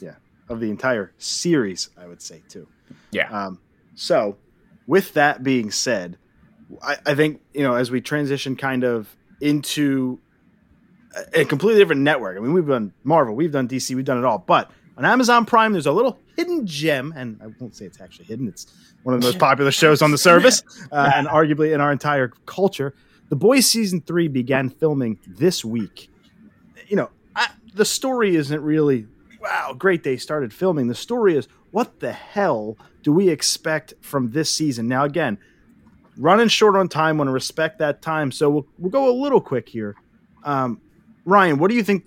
[0.00, 0.14] Yeah,
[0.48, 2.66] of the entire series, I would say too.
[3.12, 3.28] Yeah.
[3.30, 3.60] Um,
[3.94, 4.36] so,
[4.86, 6.18] with that being said,
[6.82, 10.18] I, I think you know as we transition kind of into
[11.14, 12.36] a, a completely different network.
[12.36, 15.44] I mean, we've done Marvel, we've done DC, we've done it all, but on Amazon
[15.44, 18.46] Prime, there's a little hidden gem, and I won't say it's actually hidden.
[18.46, 18.66] It's
[19.02, 22.28] one of the most popular shows on the service, uh, and arguably in our entire
[22.46, 22.94] culture.
[23.28, 26.10] The Boys season three began filming this week.
[26.86, 29.06] You know, I, the story isn't really
[29.40, 30.88] wow, great they started filming.
[30.88, 34.86] The story is what the hell do we expect from this season?
[34.86, 35.38] Now, again,
[36.16, 39.40] running short on time, want to respect that time, so we'll, we'll go a little
[39.40, 39.96] quick here.
[40.44, 40.80] Um,
[41.24, 42.04] Ryan, what do you think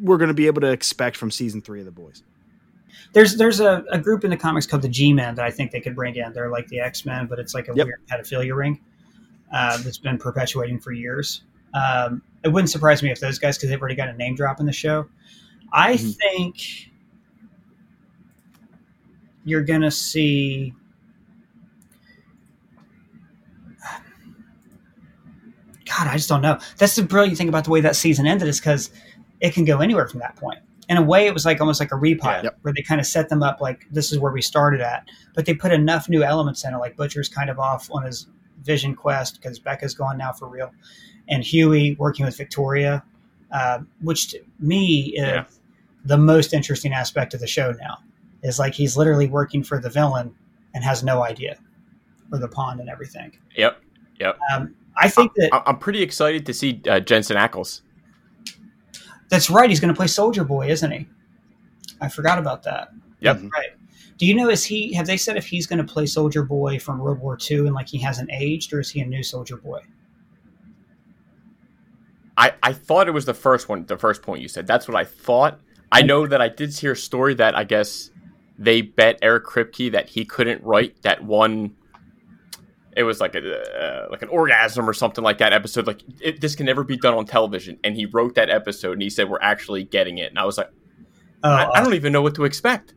[0.00, 2.22] we're going to be able to expect from season three of The Boys?
[3.12, 5.80] There's there's a, a group in the comics called the G-Men that I think they
[5.80, 6.32] could bring in.
[6.32, 7.86] They're like the X-Men, but it's like a Yep.
[7.86, 8.80] weird pedophilia ring
[9.52, 11.42] uh, that's been perpetuating for years.
[11.74, 14.60] Um, it wouldn't surprise me if those guys, because they've already got a name drop
[14.60, 15.06] in the show.
[15.72, 16.16] I Mhm.
[16.16, 16.90] think
[19.44, 20.74] you're gonna see.
[25.86, 26.58] God, I just don't know.
[26.78, 28.90] That's the brilliant thing about the way that season ended is because
[29.40, 30.58] it can go anywhere from that point.
[30.88, 32.58] In a way, it was like almost like a repilot Yep.
[32.62, 35.46] where they kind of set them up like this is where we started at, but
[35.46, 36.78] they put enough new elements in it.
[36.78, 38.26] Like Butcher's kind of off on his
[38.62, 40.70] vision quest because Becca's gone now for real,
[41.28, 43.02] and Hughie working with Victoria,
[43.50, 45.44] uh, which to me is Yeah.
[46.04, 47.98] the most interesting aspect of the show now.
[48.44, 50.32] Is like he's literally working for the villain
[50.74, 51.58] and has no idea,
[52.30, 53.32] for the pawn and everything.
[53.56, 53.80] Yep.
[54.20, 54.38] Yep.
[54.54, 57.80] Um, I think that I- I'm pretty excited to see uh, Jensen Ackles.
[59.30, 59.68] That's right.
[59.68, 61.06] He's going to play Soldier Boy, isn't he?
[62.00, 62.90] I forgot about that.
[63.20, 63.36] Yep.
[63.38, 63.50] Mhm.
[63.50, 63.70] Right.
[64.18, 64.92] Do you know is he?
[64.92, 67.72] Have they said if he's going to play Soldier Boy from World War II and
[67.74, 69.80] like he hasn't aged, or is he a new Soldier Boy?
[72.36, 74.66] I, I thought it was the first one, the first point you said.
[74.66, 75.60] That's what I thought.
[75.92, 78.10] I know that I did hear a story that I guess
[78.58, 81.74] they bet Eric Kripke that he couldn't write that one.
[82.96, 85.86] It was like a uh, like an orgasm or something like that episode.
[85.86, 89.02] Like it, this can never be done on television, and he wrote that episode, and
[89.02, 90.70] he said we're actually getting it, and I was like,
[91.44, 92.94] Oh, I, I don't even know what to expect.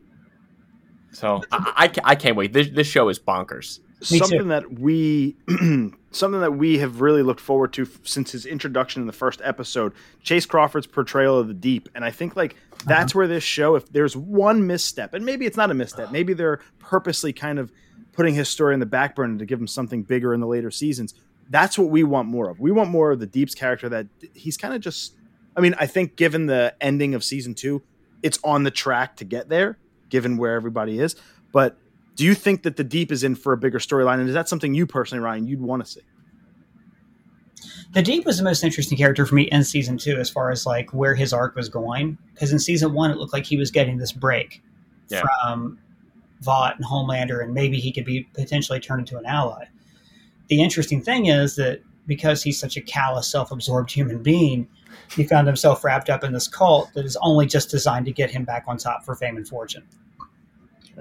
[1.12, 2.54] So I, I, I can't wait.
[2.54, 3.80] This this show is bonkers.
[4.00, 4.48] Me something too.
[4.50, 5.36] that we
[6.12, 9.42] something that we have really looked forward to f- since his introduction in the first
[9.44, 9.92] episode
[10.22, 12.84] chace crawford's portrayal of the deep and i think like uh-huh.
[12.86, 16.34] that's where this show if there's one misstep and maybe it's not a misstep maybe
[16.34, 17.72] they're purposely kind of
[18.18, 20.72] putting his story in the back burner to give him something bigger in the later
[20.72, 21.14] seasons.
[21.50, 22.60] That's what we want more of.
[22.60, 25.14] We want more of the Deeps character that he's kind of just.
[25.56, 27.84] I mean, I think given the ending of season two,
[28.22, 29.78] it's on the track to get there,
[30.10, 31.16] given where everybody is.
[31.54, 31.78] But
[32.18, 34.20] do you think that the Deep is in for a bigger storyline?
[34.20, 36.02] And is that something you personally, Ryan, you'd want to see?
[37.94, 40.66] The Deep was the most interesting character for me in season two, as far as
[40.66, 42.18] like where his arc was going.
[42.34, 44.64] Because in season one, it looked like he was getting this break
[45.10, 45.22] yeah.
[45.44, 45.80] from
[46.42, 49.66] Vought and Homelander, and maybe he could be potentially turned into an ally.
[50.48, 54.68] The interesting thing is that because he's such a callous, self-absorbed human being,
[55.16, 58.32] he found himself wrapped up in this cult that is only just designed to get
[58.32, 59.84] him back on top for fame and fortune.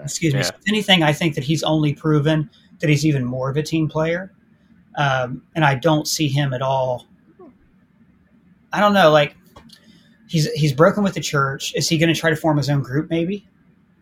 [0.02, 0.40] Excuse me.
[0.40, 0.46] Yeah.
[0.46, 3.62] So if anything, I think that he's only proven that he's even more of a
[3.62, 4.32] team player
[4.96, 7.06] um, and I don't see him at all.
[8.72, 9.36] I don't know, like
[10.26, 11.72] he's he's broken with the church.
[11.74, 13.08] Is he going to try to form his own group?
[13.10, 13.46] Maybe,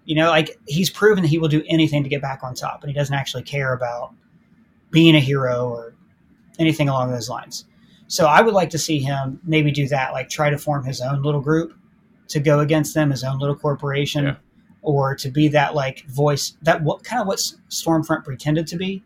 [0.05, 2.82] you know, like he's proven that he will do anything to get back on top,
[2.82, 4.14] and he doesn't actually care about
[4.90, 5.95] being a hero or
[6.59, 7.66] anything along those lines.
[8.07, 11.01] So I would like to see him maybe do that, like try to form his
[11.01, 11.74] own little group
[12.28, 14.36] to go against them, his own little corporation, yeah.
[14.85, 17.39] Or to be that like voice that what kind of what
[17.70, 19.03] Stormfront pretended to be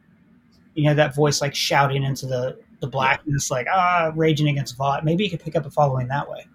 [0.74, 5.05] you know that voice like shouting into the the blackness, like ah, raging against Vought.
[5.05, 6.47] Maybe you could pick up a following that way.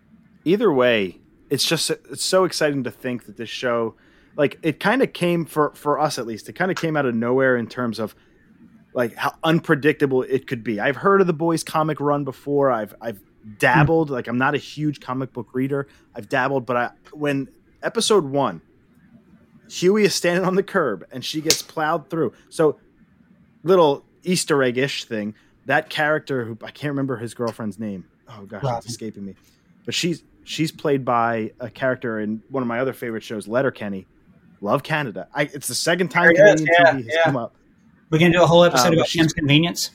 [0.46, 1.20] Either way,
[1.50, 3.96] it's just it's so exciting to think that this show,
[4.38, 7.06] like it kind of came for for us at least, it kind of came out
[7.06, 8.16] of nowhere in terms of
[8.94, 10.80] like how unpredictable it could be.
[10.80, 12.72] I've heard of the boys comic run before.
[12.72, 13.20] I've I've
[13.58, 14.10] dabbled.
[14.10, 15.88] Like I'm not a huge comic book reader.
[16.16, 17.50] I've dabbled, but I when
[17.82, 18.62] episode one,
[19.74, 22.34] Hughie is standing on the curb and she gets plowed through.
[22.50, 22.78] So
[23.64, 25.34] little Easter egg ish thing.
[25.66, 28.06] That character who I can't remember his girlfriend's name.
[28.30, 28.78] Oh gosh, Robin.
[28.78, 29.36] it's escaping me.
[29.86, 34.06] But she's she's played by a character in one of my other favorite shows, Letterkenny.
[34.62, 35.28] Love Canada.
[35.34, 37.24] I, it's the second time Canadian yeah, TV has yeah.
[37.24, 37.56] come up.
[38.10, 39.90] We're gonna do a whole episode um, about Kim's convenience.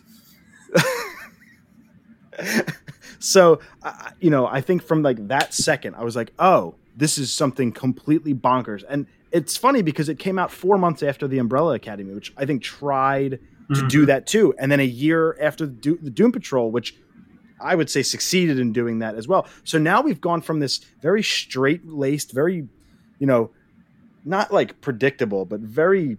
[3.20, 7.16] so, uh, you know, I think from like that second, I was like, oh, this
[7.16, 8.82] is something completely bonkers.
[8.88, 12.46] And it's funny because it came out four months after the Umbrella Academy, which I
[12.46, 13.38] think tried to
[13.74, 13.88] mm-hmm.
[13.88, 14.54] do that too.
[14.58, 16.96] And then a year after the, Do- the Doom Patrol, which
[17.60, 19.46] I would say succeeded in doing that as well.
[19.64, 22.68] So now we've gone from this very straight laced, very,
[23.18, 23.50] you know,
[24.24, 26.18] not like predictable, but very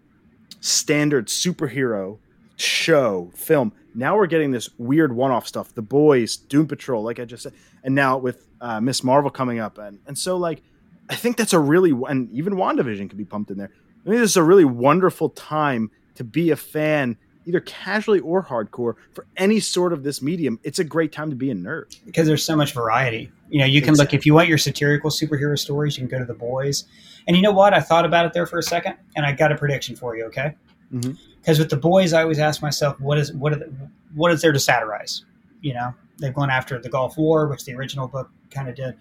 [0.60, 2.20] standard superhero
[2.58, 3.72] show film.
[3.96, 5.74] Now we're getting this weird one off stuff.
[5.74, 7.54] The Boys, Doom Patrol, like I just said,
[7.84, 10.62] and now with uh, Miss Marvel coming up, and and so like
[11.10, 13.72] I think that's a really and even WandaVision could be pumped in there.
[14.02, 17.18] I think this is a really wonderful time to be a fan
[17.50, 21.36] either casually or hardcore for any sort of this medium, it's a great time to
[21.36, 23.32] be a nerd because there's so much variety.
[23.50, 24.18] You know, you can exactly.
[24.18, 26.86] look if you want your satirical superhero stories, you can go to the boys.
[27.28, 27.74] And you know what?
[27.74, 30.26] I thought about it there for a second, and I got a prediction for you.
[30.26, 30.56] Okay,
[30.92, 31.60] because mm-hmm.
[31.60, 33.72] with the boys, I always ask myself, what is what the,
[34.14, 35.26] what is there to satirize?
[35.62, 38.96] You know, they've gone after the Gulf War, which the original book kind of did.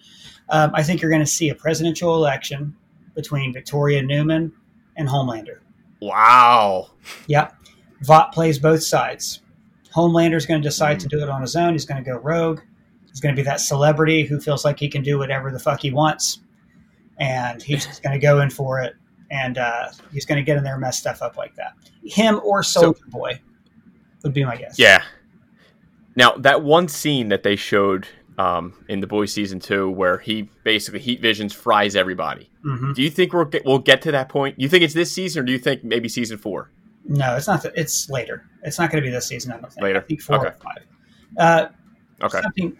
[0.49, 2.75] Um, I think you're going to see a presidential election
[3.15, 4.51] between Victoria Newman
[4.95, 5.59] and Homelander.
[6.01, 6.91] Wow.
[7.27, 7.55] Yep.
[8.01, 9.41] Vought plays both sides.
[9.93, 11.01] Homelander's going to decide mm.
[11.01, 11.73] to do it on his own.
[11.73, 12.61] He's going to go rogue.
[13.07, 15.81] He's going to be that celebrity who feels like he can do whatever the fuck
[15.81, 16.39] he wants,
[17.19, 18.95] and he's just going to go in for it.
[19.31, 21.73] And uh, he's going to get in there and mess stuff up like that.
[22.03, 23.39] Him or Soldier so, Boy
[24.23, 24.79] would be my guess.
[24.79, 25.03] Yeah.
[26.15, 28.07] Now that one scene that they showed
[28.39, 32.49] um, in the boys season two, where he basically heat visions fries everybody.
[32.65, 32.93] Mm-hmm.
[32.93, 34.57] Do you think we'll get, we'll get to that point?
[34.57, 36.71] You think it's this season, or do you think maybe season four?
[37.03, 37.63] No, it's not.
[37.63, 38.45] The, it's later.
[38.63, 39.51] It's not going to be this season.
[39.51, 39.83] I don't think.
[39.83, 39.99] Later.
[39.99, 40.47] I think four okay.
[40.47, 40.85] or five.
[41.37, 41.67] Uh,
[42.25, 42.41] okay.
[42.41, 42.77] Something.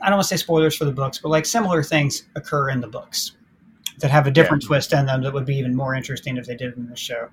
[0.00, 2.80] I don't want to say spoilers for the books, but like similar things occur in
[2.80, 3.32] the books
[3.98, 4.68] that have a different yeah.
[4.68, 7.28] twist in them that would be even more interesting if they did in the show.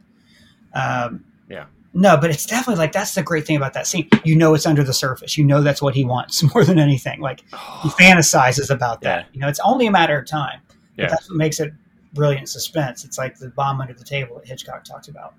[0.74, 1.66] Um, yeah.
[1.94, 4.10] No, but it's definitely like that's the great thing about that scene.
[4.24, 5.38] You know, it's under the surface.
[5.38, 7.22] You know, that's what he wants more than anything.
[7.22, 7.42] Like
[7.82, 9.26] he fantasizes about that.
[9.26, 9.30] Yeah.
[9.34, 10.62] You know, it's only a matter of time.
[10.98, 11.08] Yeah.
[11.08, 11.74] That's what makes it
[12.14, 13.06] brilliant suspense.
[13.06, 15.34] It's like the bomb under the table that Hitchcock talked about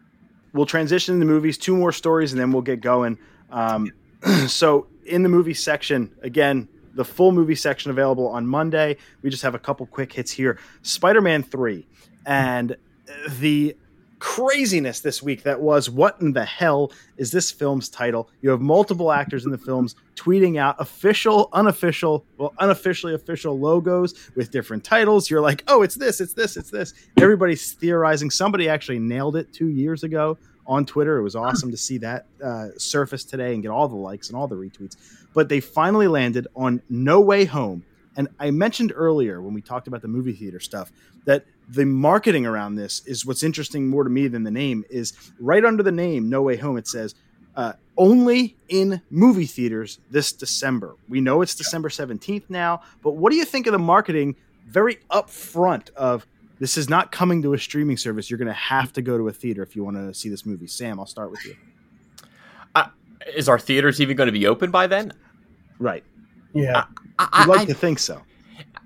[0.52, 3.18] we'll transition in the movies, two more stories, and then we'll get going.
[3.50, 3.92] Um,
[4.46, 8.96] so in the movie section, again, the full movie section available on Monday.
[9.22, 10.58] We just have a couple quick hits here.
[10.82, 11.86] Spider-Man 3
[12.26, 12.76] and
[13.38, 13.76] the
[14.18, 18.28] craziness this week that was what in the hell is this film's title?
[18.42, 24.30] You have multiple actors in the films tweeting out official, unofficial, well, unofficially official logos
[24.34, 25.30] with different titles.
[25.30, 26.94] You're like, oh, it's this, it's this, it's this.
[27.20, 28.30] Everybody's theorizing.
[28.30, 31.18] Somebody actually nailed it two years ago on Twitter.
[31.18, 34.36] It was awesome to see that uh, surface today and get all the likes and
[34.36, 34.96] all the retweets.
[35.34, 37.84] But they finally landed on No Way Home
[38.18, 40.90] And I mentioned earlier when we talked about the movie theater stuff
[41.24, 45.12] that the marketing around this is what's interesting more to me than the name is
[45.38, 46.76] right under the name No Way Home.
[46.76, 47.14] It says
[47.54, 50.96] uh, only in movie theaters this December.
[51.08, 54.34] We know it's December 17th now, but what do you think of the marketing
[54.66, 56.26] very upfront of
[56.58, 58.30] this is not coming to a streaming service.
[58.30, 60.44] You're going to have to go to a theater if you want to see this
[60.44, 60.66] movie.
[60.66, 61.56] Sam, I'll start with you.
[62.74, 62.88] Uh,
[63.36, 65.12] is our theaters even going to be open by then?
[65.78, 66.02] Right.
[66.52, 66.84] Yeah.
[67.18, 68.22] I, I, would like I, to think so.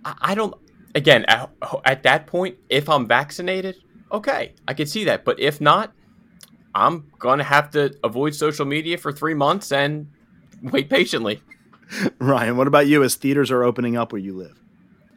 [0.04, 0.54] I don't.
[0.94, 1.50] Again, at,
[1.84, 3.76] at that point, if I'm vaccinated,
[4.10, 5.24] okay, I can see that.
[5.24, 5.92] But if not,
[6.74, 10.08] I'm going to have to avoid social media for three months and
[10.62, 11.42] wait patiently.
[12.18, 14.58] Ryan, what about you as theaters are opening up where you live?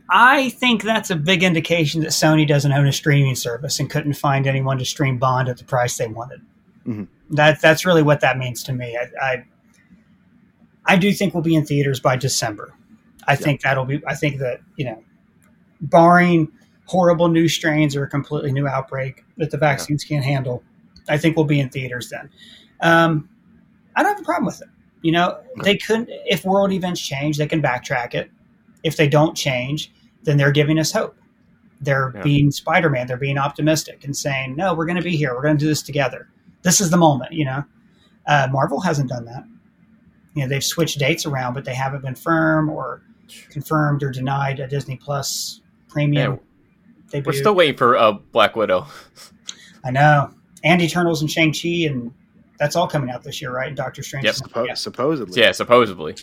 [0.10, 4.14] I think that's a big indication that Sony doesn't own a streaming service and couldn't
[4.14, 6.42] find anyone to stream Bond at the price they wanted.
[6.86, 7.36] Mm-hmm.
[7.36, 8.98] That that's really what that means to me.
[8.98, 9.46] I, I,
[10.86, 12.74] I do think we'll be in theaters by December.
[13.28, 13.38] I yeah.
[13.38, 14.02] think that'll be.
[14.08, 15.04] I think that you know,
[15.82, 16.52] barring
[16.86, 20.16] horrible new strains or a completely new outbreak that the vaccines yeah.
[20.16, 20.64] can't handle,
[21.10, 22.30] I think we'll be in theaters then.
[22.82, 23.30] Um,
[23.96, 24.68] I don't have a problem with it.
[25.02, 26.10] You know, they couldn't.
[26.26, 28.32] If world events change, they can backtrack it.
[28.84, 29.92] If they don't change,
[30.24, 31.16] then they're giving us hope.
[31.82, 32.24] They're yeah.
[32.24, 33.08] being Spider Man.
[33.08, 35.36] They're being optimistic and saying, "No, we're going to be here.
[35.36, 36.30] We're going to do this together.
[36.64, 37.64] This is the moment." You know,
[38.28, 39.44] uh, Marvel hasn't done that.
[40.36, 43.02] You know, they've switched dates around, but they haven't been firm or
[43.50, 46.40] confirmed or denied a Disney Plus premium.
[47.14, 47.22] Yeah.
[47.26, 48.88] We're still waiting for uh, Black Widow.
[49.84, 50.32] I know,
[50.64, 52.14] and Eternals and Shang Chi, and
[52.60, 53.74] that's all coming out this year, right?
[53.74, 54.26] Doctor Strange.
[54.26, 54.36] Yep.
[54.36, 55.42] Suppo- supposedly.
[55.42, 56.16] Yeah, supposedly.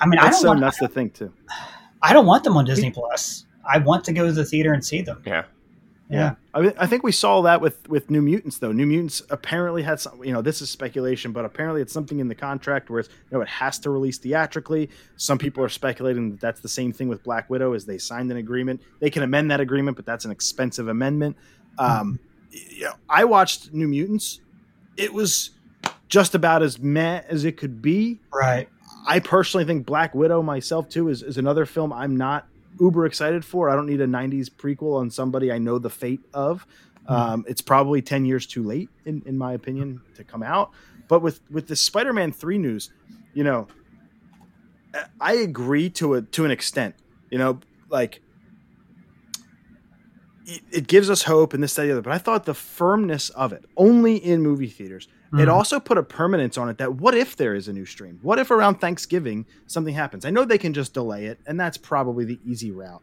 [0.00, 1.32] I mean, that's I don't so want, nuts to think too.
[2.02, 3.46] I don't want them on Disney Plus.
[3.64, 5.22] I want to go to the theater and see them.
[5.24, 5.44] Yeah.
[6.12, 6.34] Yeah.
[6.54, 8.72] I, I think we saw that with, with New Mutants, though.
[8.72, 12.28] New Mutants apparently had some, you know, this is speculation, but apparently it's something in
[12.28, 14.90] the contract where it's, you know, it has to release theatrically.
[15.16, 18.30] Some people are speculating that that's the same thing with Black Widow, as they signed
[18.30, 18.82] an agreement.
[19.00, 21.36] They can amend that agreement, but that's an expensive amendment.
[21.78, 22.18] Um,
[22.50, 24.40] you know, I watched New Mutants.
[24.96, 25.50] It was
[26.08, 28.20] just about as meh as it could be.
[28.32, 28.68] Right.
[29.06, 32.46] I personally think Black Widow myself too is, is another film I'm not
[32.82, 33.70] uber excited for.
[33.70, 36.66] I don't need a 90s prequel on somebody I know the fate of.
[37.06, 37.12] Hmm.
[37.12, 40.72] Um, it's probably 10 years too late, in, in my opinion, to come out.
[41.08, 42.90] But with, with the Spider Man 3 news,
[43.34, 43.68] you know,
[45.20, 46.94] I agree to a to an extent.
[47.30, 48.20] You know, like
[50.70, 52.02] it gives us hope and this, that, the other.
[52.02, 55.40] But I thought the firmness of it, only in movie theaters, Mm.
[55.40, 58.18] It also put a permanence on it that what if there is a new stream?
[58.22, 60.24] What if around Thanksgiving something happens?
[60.24, 63.02] I know they can just delay it, and that's probably the easy route.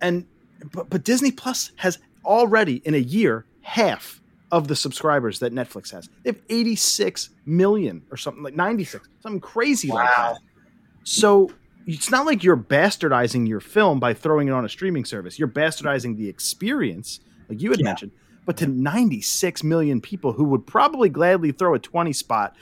[0.00, 0.26] And
[0.72, 5.90] but, but Disney Plus has already in a year half of the subscribers that Netflix
[5.90, 6.08] has.
[6.22, 9.96] They have 86 million or something like 96, something crazy wow.
[9.96, 10.38] like that.
[11.04, 11.50] So
[11.86, 15.38] it's not like you're bastardizing your film by throwing it on a streaming service.
[15.38, 17.84] You're bastardizing the experience, like you had yeah.
[17.84, 18.12] mentioned,
[18.44, 22.56] but to 96 million people who would probably gladly throw a 20 spot,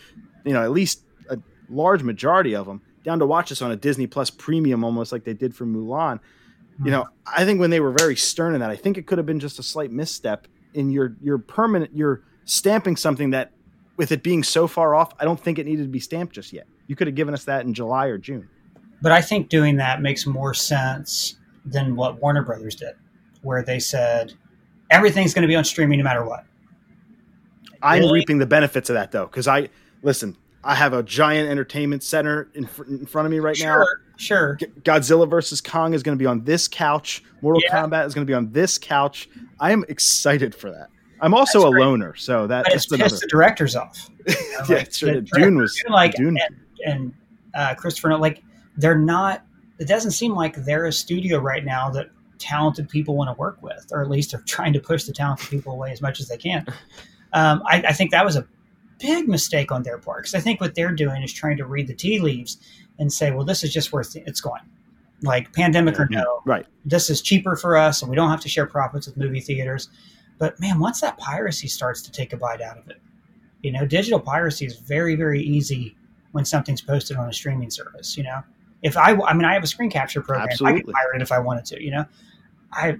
[0.44, 3.76] you know, at least a large majority of them down to watch us on a
[3.76, 6.20] Disney Plus premium, almost like they did for Mulan.
[6.78, 6.90] You hmm.
[6.90, 9.26] know, I think when they were very stern in that, I think it could have
[9.26, 11.92] been just a slight misstep in your your permanent.
[11.94, 13.52] You're stamping something that,
[13.96, 16.52] with it being so far off, I don't think it needed to be stamped just
[16.52, 16.66] yet.
[16.86, 18.48] You could have given us that in July or June.
[19.02, 22.94] But I think doing that makes more sense than what Warner Brothers did,
[23.42, 24.34] where they said,
[24.90, 26.44] everything's going to be on streaming no matter what.
[27.82, 28.12] I'm really?
[28.20, 29.68] reaping the benefits of that though, because I
[30.02, 30.36] listen.
[30.62, 33.86] I have a giant entertainment center in, fr- in front of me right sure, now.
[34.18, 34.56] Sure.
[34.56, 37.24] G- Godzilla versus Kong is going to be on this couch.
[37.40, 37.74] Mortal yeah.
[37.74, 39.30] Kombat is going to be on this couch.
[39.58, 40.88] I am excited for that.
[41.22, 41.84] I'm also that's a great.
[41.84, 44.10] loner, so that, but that's it's pissed the directors off.
[44.28, 45.20] You know, yeah, like, sure.
[45.22, 46.38] Dune was Dune, like Dune.
[46.38, 47.14] and, and
[47.54, 48.42] uh, Christopher like
[48.76, 49.44] they're not.
[49.78, 52.10] It doesn't seem like they're a studio right now that
[52.40, 55.48] talented people want to work with, or at least are trying to push the talented
[55.48, 56.66] people away as much as they can.
[57.32, 58.44] Um, I, I, think that was a
[58.98, 61.86] big mistake on their part because I think what they're doing is trying to read
[61.86, 62.58] the tea leaves
[62.98, 64.62] and say, well, this is just where it's going.
[65.22, 66.66] Like pandemic or no, right?
[66.84, 69.90] This is cheaper for us, and we don't have to share profits with movie theaters.
[70.38, 72.96] But man, once that piracy starts to take a bite out of it,
[73.62, 75.94] you know, digital piracy is very, very easy
[76.32, 78.16] when something's posted on a streaming service.
[78.16, 78.42] You know,
[78.82, 80.48] if I, I mean, I have a screen capture program.
[80.50, 80.80] Absolutely.
[80.80, 81.82] I could pirate it if I wanted to.
[81.82, 82.04] You know,
[82.72, 82.96] I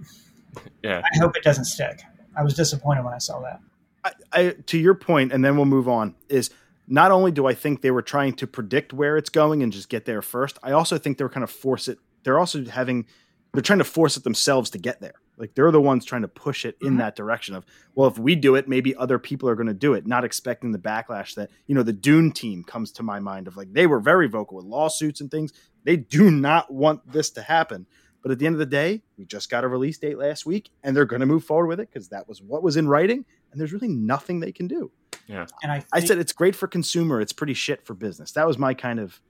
[0.82, 1.02] yeah.
[1.04, 2.02] I hope it doesn't stick.
[2.36, 3.60] I was disappointed when I saw that.
[4.04, 6.14] I, I, to your point, and then we'll move on.
[6.28, 6.50] Is
[6.88, 9.88] not only do I think they were trying to predict where it's going and just
[9.88, 11.98] get there first, I also think they were kind of force it.
[12.24, 13.06] They're also having
[13.52, 15.14] they're trying to force it themselves to get there.
[15.36, 16.98] Like they're the ones trying to push it in Mhm.
[16.98, 17.64] that direction of,
[17.94, 20.70] well, if we do it, maybe other people are going to do it, not expecting
[20.70, 23.86] the backlash that, you know, the Dune team comes to my mind of like they
[23.88, 25.52] were very vocal with lawsuits and things.
[25.84, 27.86] They do not want this to happen.
[28.22, 30.70] But at the end of the day, we just got a release date last week
[30.82, 33.24] and they're going to move forward with it because that was what was in writing
[33.50, 34.90] and there's really nothing they can do.
[35.26, 38.32] Yeah, and I, I said it's great for consumer, it's pretty shit for business.
[38.32, 39.20] That was my kind of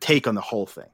[0.00, 0.88] take on the whole thing.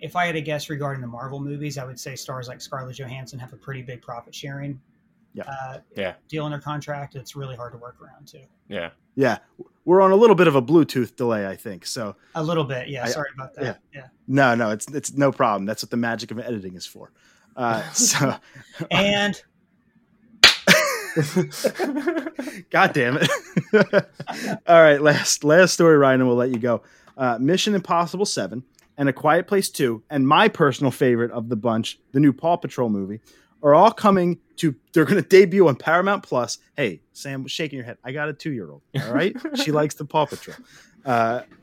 [0.00, 2.98] if I had a guess regarding the Marvel movies, I would say stars like Scarlett
[2.98, 4.80] Johansson have a pretty big profit sharing
[5.34, 5.44] Yeah.
[5.44, 6.14] uh, Yeah.
[6.28, 7.14] deal in their contract.
[7.16, 8.42] It's really hard to work around too.
[8.68, 8.90] Yeah.
[9.14, 9.38] Yeah,
[9.84, 11.84] we're on a little bit of a Bluetooth delay, I think.
[11.84, 13.04] So A little bit, yeah.
[13.04, 13.80] I- sorry about that.
[13.94, 14.06] Yeah.
[14.26, 15.66] no, no, it's it's no problem.
[15.66, 17.12] That's what the magic of editing is for.
[17.54, 18.34] Uh, so,
[18.90, 19.42] And
[22.70, 23.28] God damn it!
[24.66, 26.82] All right, last last story, Ryan, and we'll let you go.
[27.16, 28.64] Uh, Mission Impossible Seven
[28.96, 32.56] and A Quiet Place Two, and my personal favorite of the bunch, the new Paw
[32.56, 33.20] Patrol movie,
[33.62, 34.74] are all coming to.
[34.92, 36.58] They're going to debut on Paramount Plus.
[36.76, 37.98] Hey, Sam, was shaking your head.
[38.04, 38.82] I got a two year old.
[39.00, 40.56] All right, she likes the Paw Patrol.
[41.04, 41.42] Uh,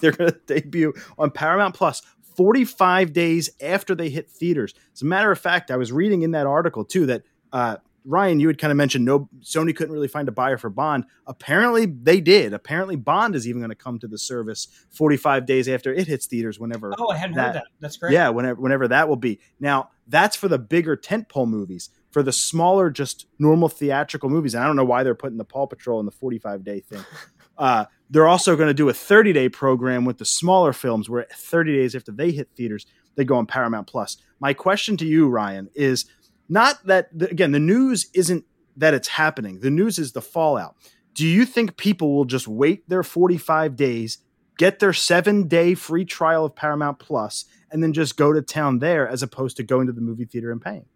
[0.00, 2.02] they're going to debut on Paramount Plus
[2.36, 4.74] 45 days after they hit theaters.
[4.94, 7.22] As a matter of fact, I was reading in that article too that
[7.52, 7.76] uh,
[8.06, 11.04] Ryan, you had kind of mentioned no Sony couldn't really find a buyer for Bond.
[11.26, 12.52] Apparently, they did.
[12.52, 16.26] Apparently, Bond is even going to come to the service 45 days after it hits
[16.26, 16.58] theaters.
[16.58, 17.64] Whenever, oh, I hadn't That- heard that.
[17.80, 18.12] That's great.
[18.12, 19.40] yeah, whenever whenever that will be.
[19.60, 21.90] Now, that's for the bigger tentpole movies.
[22.10, 25.44] For the smaller, just normal theatrical movies, and I don't know why they're putting the
[25.44, 27.04] Paw Patrol in the 45 day thing.
[27.56, 31.24] Uh, they're also going to do a 30 day program with the smaller films, where
[31.32, 34.16] 30 days after they hit theaters, they go on Paramount Plus.
[34.40, 36.06] My question to you, Ryan, is
[36.48, 38.44] not that the, again the news isn't
[38.76, 39.60] that it's happening.
[39.60, 40.76] The news is the fallout.
[41.14, 44.18] Do you think people will just wait their 45 days,
[44.58, 48.78] get their seven day free trial of Paramount Plus, and then just go to town
[48.78, 50.86] there as opposed to going to the movie theater and paying?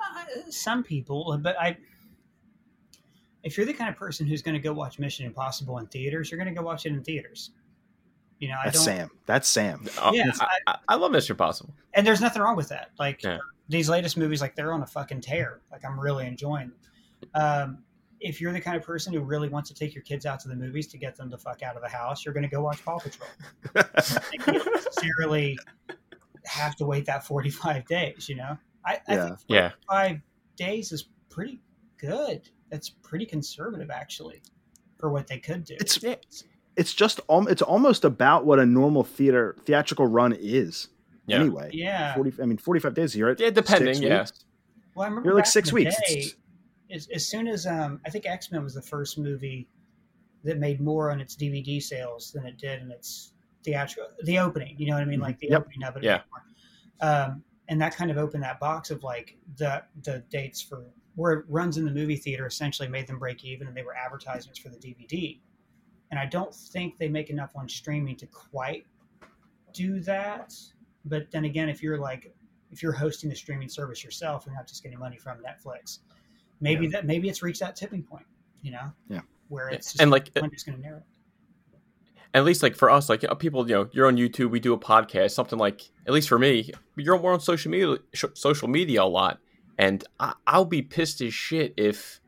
[0.00, 1.76] Uh, some people, but I.
[3.42, 6.30] If you're the kind of person who's going to go watch Mission Impossible in theaters,
[6.30, 7.50] you're going to go watch it in theaters.
[8.40, 8.84] You know, I That's don't.
[8.84, 9.10] Sam.
[9.24, 9.86] That's Sam.
[10.02, 11.72] Oh, Yeah, I, I, I love Mission Impossible.
[11.94, 12.90] and there's nothing wrong with that.
[12.98, 13.38] Like Yeah.
[13.68, 15.60] these latest movies, like they're on a fucking tear.
[15.70, 16.72] Like I'm really enjoying.
[17.20, 17.30] Them.
[17.34, 17.78] Um,
[18.20, 20.48] if you're the kind of person who really wants to take your kids out to
[20.48, 22.62] the movies to get them the fuck out of the house, you're going to go
[22.62, 23.28] watch Paw Patrol.
[23.74, 23.86] Like,
[24.32, 25.58] you don't necessarily
[26.44, 28.28] have to wait that 45 days.
[28.28, 29.26] You know, I, I Yeah.
[29.26, 29.70] think Yeah.
[29.88, 30.20] five
[30.56, 31.60] days is pretty
[31.98, 32.48] good.
[32.70, 34.42] That's pretty conservative, actually,
[34.98, 35.76] for what they could do.
[35.78, 35.98] It's
[36.76, 40.88] it's just al- it's almost about what a normal theater theatrical run is.
[41.26, 41.40] Yeah.
[41.40, 42.14] Anyway, yeah.
[42.14, 43.16] 40, I mean, 45 days.
[43.16, 44.18] You're at Yeah, depending, six yeah.
[44.20, 44.44] weeks.
[44.94, 45.96] Well, I remember You're like six in the weeks.
[46.08, 46.34] day, It's-
[46.90, 49.68] as, as soon as um, I think X Men was the first movie
[50.44, 53.32] that made more on its DVD sales than it did in its
[53.64, 54.76] theatrical, the opening.
[54.78, 55.18] You know what I mean?
[55.18, 55.22] Mhm.
[55.24, 55.60] Like the Yep.
[55.62, 56.04] opening of it.
[56.04, 56.22] Yeah.
[57.00, 60.84] Um, and that kind of opened that box of like the the dates for
[61.16, 63.96] where it runs in the movie theater essentially made them break even, and they were
[63.96, 65.40] advertisements for the DVD.
[66.10, 68.86] And I don't think they make enough on streaming to quite
[69.72, 70.54] do that.
[71.04, 72.32] But then again, if you're like
[72.72, 76.00] if you're hosting the streaming service yourself, you're not just getting money from Netflix.
[76.60, 78.26] Maybe that maybe it's reached that tipping point,
[78.62, 78.92] you know?
[79.08, 79.20] Yeah.
[79.48, 80.98] Where it's just And like I'm just going to narrow.
[80.98, 81.04] it.
[82.34, 84.60] at least like for us, like you know, people, you know, you're on YouTube, we
[84.60, 88.24] do a podcast, something like at least for me, you're more on social media, sh-
[88.34, 89.38] social media a lot,
[89.78, 92.20] and I, I'll be pissed as shit if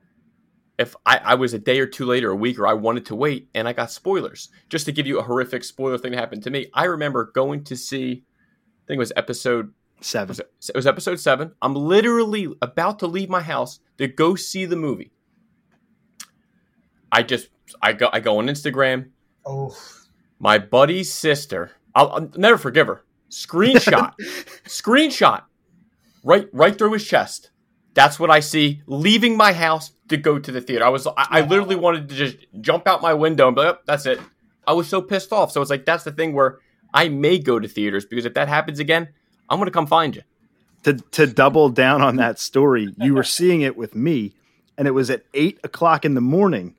[0.78, 3.16] if I, I was a day or two later, a week, or I wanted to
[3.16, 4.48] wait, and I got spoilers.
[4.68, 7.64] Just to give you a horrific spoiler thing that happened to me, I remember going
[7.64, 8.22] to see,
[8.84, 10.28] I think it was episode Seven.
[10.28, 11.52] was it, it was episode seven.
[11.60, 15.12] I'm literally about to leave my house to go see the movie.
[17.10, 17.48] I just
[17.82, 19.10] I go I go on Instagram.
[19.44, 19.76] Oh,
[20.38, 21.72] My buddy's sister.
[21.94, 23.04] I'll, I'll never forgive her.
[23.30, 24.12] Screenshot.
[24.64, 25.42] screenshot.
[26.22, 27.50] Right right through his chest.
[27.94, 30.84] That's what I see leaving my house to go to the theater.
[30.84, 33.76] I was I, I literally wanted to just jump out my window and be like,
[33.76, 34.20] "Oh, that's it.
[34.66, 35.50] I was so pissed off.
[35.50, 36.58] So it's like that's the thing where
[36.92, 39.08] I may go to theaters because if that happens again,
[39.48, 40.22] I'm gonna come find you.
[40.84, 44.34] To to double down on that story, you were seeing it with me,
[44.76, 46.74] and it was at eight o'clock in the morning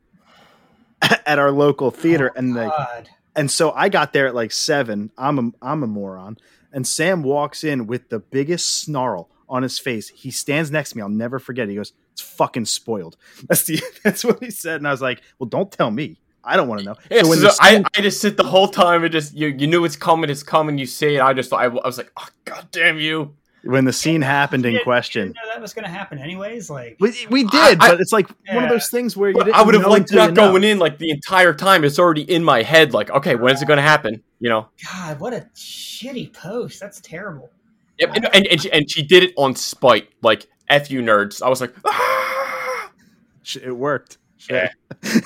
[1.01, 3.09] at our local theater, oh, and the God.
[3.35, 5.11] and so I got there at like seven.
[5.17, 6.37] I'm a I'm a moron,
[6.71, 10.09] and Sam walks in with the biggest snarl on his face.
[10.09, 11.01] He stands next to me.
[11.01, 11.67] I'll never forget.
[11.67, 13.17] He goes, "It's fucking spoiled."
[13.47, 16.19] That's the that's what he said, and I was like, "Well, don't tell me.
[16.43, 18.67] I don't want to know." Yeah, so when the I, I just sit the whole
[18.67, 20.77] time and just you you knew it's coming, it's coming.
[20.77, 21.21] You see it.
[21.21, 23.35] I just I, I was like, oh god damn you.
[23.63, 26.19] When the scene happened in You you question, didn't know that was going to happen
[26.19, 26.69] anyways.
[26.69, 28.69] Like, we, we did, I- I- but it's like one of Yeah.
[28.69, 30.51] those things where you didn't I would have know liked until you not know.
[30.51, 31.83] going in like the entire time.
[31.83, 32.93] It's already in my head.
[32.93, 34.23] Like, okay, when is it going to happen?
[34.39, 34.67] You know?
[34.91, 36.79] God, what a shitty post.
[36.79, 37.49] That's terrible.
[37.99, 40.09] Yep, and, and, and, she, and she did it on spite.
[40.21, 41.41] Like, F you nerds.
[41.41, 42.91] I was like, ah!
[43.61, 44.17] It worked.
[44.49, 44.69] Yeah.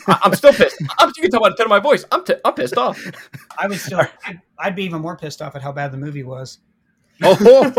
[0.07, 0.81] I, am still pissed.
[0.99, 2.03] I'm, you can tell by the tone of my voice.
[2.11, 2.99] I'm, t- I'm pissed off.
[3.57, 6.23] I would still, I'd, I'd, be even more pissed off at how bad the movie
[6.23, 6.59] was.
[7.23, 7.71] Oh,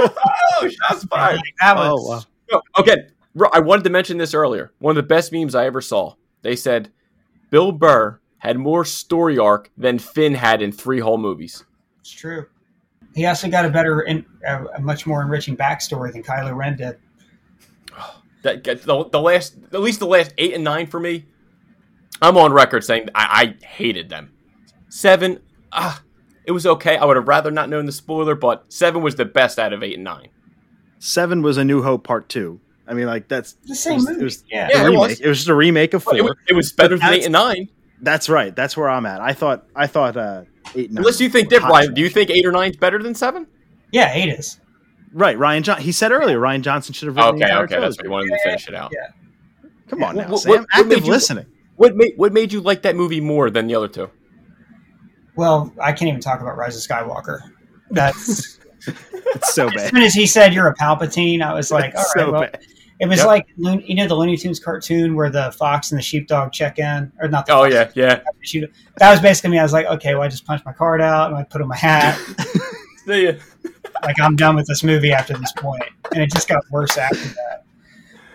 [0.62, 1.40] oh shots fired.
[1.60, 2.22] That was, oh, wow.
[2.50, 3.08] No, okay,
[3.52, 4.72] I wanted to mention this earlier.
[4.78, 6.14] One of the best memes I ever saw.
[6.42, 6.92] They said
[7.50, 11.64] Bill Burr had more story arc than Finn had in three whole movies.
[12.00, 12.46] It's true.
[13.14, 16.98] He also got a better, a much more enriching backstory than Kylo Ren did.
[18.42, 21.24] That the, the last, at least the last eight and nine for me.
[22.20, 24.34] I'm on record saying I, I hated them.
[24.90, 25.40] Seven,
[25.72, 26.02] ah,
[26.44, 26.96] it was okay.
[26.96, 29.82] I would have rather not known the spoiler, but seven was the best out of
[29.82, 30.28] eight and nine.
[30.98, 32.60] Seven was a New Hope Part Two.
[32.86, 34.20] I mean, like that's the same it was, movie.
[34.20, 35.20] It was, yeah, yeah it, was.
[35.20, 36.16] it was just a remake of four.
[36.16, 37.68] It was, it was better than eight and nine.
[38.00, 38.54] That's right.
[38.54, 39.20] That's where I'm at.
[39.20, 39.66] I thought.
[39.74, 40.42] I thought uh,
[40.74, 40.90] eight.
[40.90, 43.46] And Unless you think different, Do you think eight or nine is better than seven?
[43.90, 44.60] Yeah, eight is.
[45.12, 45.62] Right, Ryan.
[45.62, 45.80] John.
[45.80, 47.16] He said earlier, Rian Johnson should have.
[47.16, 48.92] Written okay, okay, that's what he wanted to finish it out.
[48.92, 49.70] Yeah.
[49.88, 50.50] Come on now, what, Sam.
[50.50, 51.46] What, Active what listening.
[51.46, 54.10] You, what made what made you like that movie more than the other two?
[55.36, 57.40] Well, I can't even talk about Rise of Skywalker.
[57.90, 59.78] That's it's so bad.
[59.78, 62.40] As soon as he said you're a Palpatine, I was like, all right, so well.
[62.42, 62.60] Bad.
[63.00, 63.26] It was yep.
[63.26, 67.12] like you know the Looney Tunes cartoon where the fox and the sheepdog check in,
[67.20, 67.50] or not?
[67.50, 68.20] oh fox, yeah,
[68.52, 68.66] yeah.
[68.98, 69.58] That was basically me.
[69.58, 71.68] I was like, okay, well, I just punched my card out and I put on
[71.68, 72.16] my hat.
[73.04, 73.32] See ya.
[74.02, 75.82] Like I'm done with this movie after this point,
[76.12, 77.64] and it just got worse after that.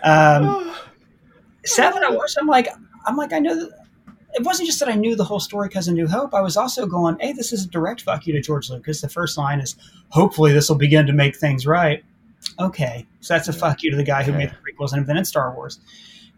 [0.03, 0.75] Um,
[1.65, 2.37] seven, I watched.
[2.39, 2.67] I'm like,
[3.05, 3.78] I'm like, I know that
[4.33, 6.33] it wasn't just that I knew the whole story because of New Hope.
[6.33, 9.01] I was also going, hey, this is a direct fuck you to George Lucas.
[9.01, 9.75] The first line is,
[10.09, 12.03] hopefully this will begin to make things right.
[12.59, 15.27] Okay, so that's a fuck you to the guy who made the prequels and invented
[15.27, 15.79] Star Wars.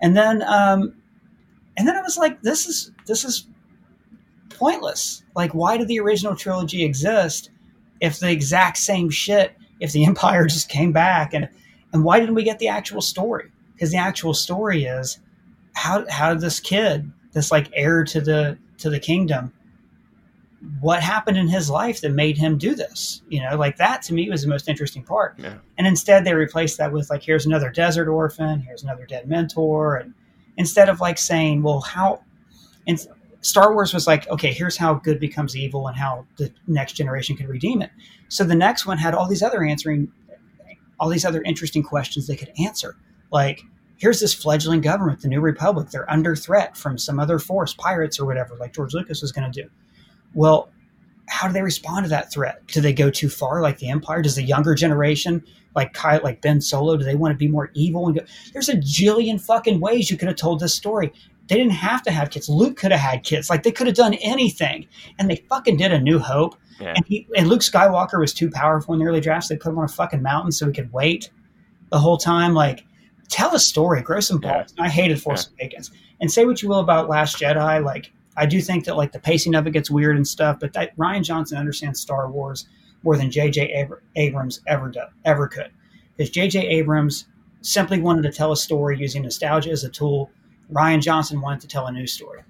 [0.01, 0.93] And then, um,
[1.77, 3.47] and then I was like, this is this is
[4.49, 5.23] pointless.
[5.35, 7.49] Like, why did the original trilogy exist
[7.99, 9.55] if the exact same shit?
[9.79, 11.49] If the Empire just came back and
[11.93, 13.51] and why didn't we get the actual story?
[13.73, 15.19] Because the actual story is
[15.73, 19.53] how how did this kid, this like heir to the to the kingdom,
[20.79, 23.21] what happened in his life that made him do this?
[23.29, 25.35] You know, like that to me was the most interesting part.
[25.37, 25.57] Yeah.
[25.77, 29.97] And instead they replaced that with like, here's another desert orphan, here's another dead mentor.
[29.97, 30.13] And
[30.57, 32.21] instead of like saying, well, how,
[32.87, 32.99] and
[33.41, 37.35] Star Wars was like, okay, here's how good becomes evil and how the next generation
[37.35, 37.89] can redeem it.
[38.29, 40.11] So the next one had all these other answering,
[40.99, 42.95] all these other interesting questions they could answer.
[43.31, 43.63] Like,
[44.01, 45.91] here's this fledgling government, the New Republic.
[45.91, 49.49] They're under threat from some other force, pirates or whatever, like George Lucas was going
[49.49, 49.69] to do.
[50.33, 50.71] Well,
[51.29, 52.65] how do they respond to that threat?
[52.65, 54.23] Do they go too far, like the Empire?
[54.23, 55.43] Does the younger generation,
[55.75, 58.07] like Kyle, like Ben Solo, do they want to be more evil?
[58.07, 58.25] And go?
[58.53, 61.13] There's a jillion fucking ways you could have told this story.
[61.47, 62.49] They didn't have to have kids.
[62.49, 63.51] Luke could have had kids.
[63.51, 64.87] Like they could have done anything,
[65.19, 66.55] and they fucking did a New Hope.
[66.79, 66.93] Yeah.
[66.95, 69.47] And, he, and Luke Skywalker was too powerful in the early drafts.
[69.47, 71.29] They put him on a fucking mountain so he could wait
[71.91, 72.55] the whole time.
[72.55, 72.83] Like,
[73.31, 74.73] tell a story, grow some balls.
[74.77, 74.83] Yeah.
[74.83, 75.65] I hated Force yeah.
[75.65, 75.89] Awakens.
[76.19, 79.19] And say what you will about Last Jedi, like I do think that like the
[79.19, 82.67] pacing of it gets weird and stuff, but that Rian Johnson understands Star Wars
[83.03, 83.87] more than J.J.
[84.15, 85.71] Abrams ever do, ever could,
[86.15, 86.67] because J.J.
[86.67, 87.25] Abrams
[87.61, 90.29] simply wanted to tell a story using nostalgia as a tool.
[90.71, 92.41] Rian Johnson wanted to tell a new story.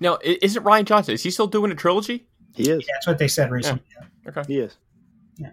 [0.00, 1.14] Now, is it Rian Johnson?
[1.14, 2.26] Is he still doing a trilogy?
[2.54, 2.84] He is.
[2.86, 3.82] Yeah, that's what they said recently.
[3.94, 4.30] Yeah.
[4.30, 4.42] Okay.
[4.46, 4.76] He is.
[5.36, 5.50] Yeah.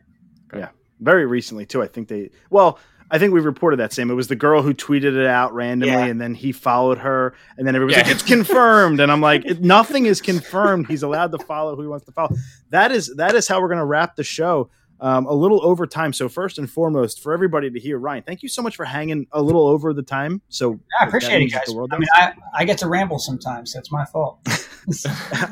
[0.49, 0.61] Okay.
[0.61, 0.69] Yeah.
[0.99, 1.81] Very recently too.
[1.81, 2.29] I think they.
[2.49, 2.79] Well,
[3.11, 4.09] I think we reported that same.
[4.09, 6.05] It was the girl who tweeted it out randomly, yeah.
[6.05, 8.03] and then he followed her, and then everybody's yeah.
[8.03, 10.87] like, "It's confirmed," and I'm like, "Nothing is confirmed.
[10.87, 12.35] He's allowed to follow who he wants to follow."
[12.69, 14.69] That is that is how we're going to wrap the show
[15.01, 16.13] um, a little over time.
[16.13, 19.27] So first and foremost, for everybody to hear, Ryan, thank you so much for hanging
[19.33, 20.41] a little over the time.
[20.47, 21.75] So I appreciate it, guys.
[21.91, 23.73] I mean, I, I get to ramble sometimes.
[23.73, 24.39] That's my fault.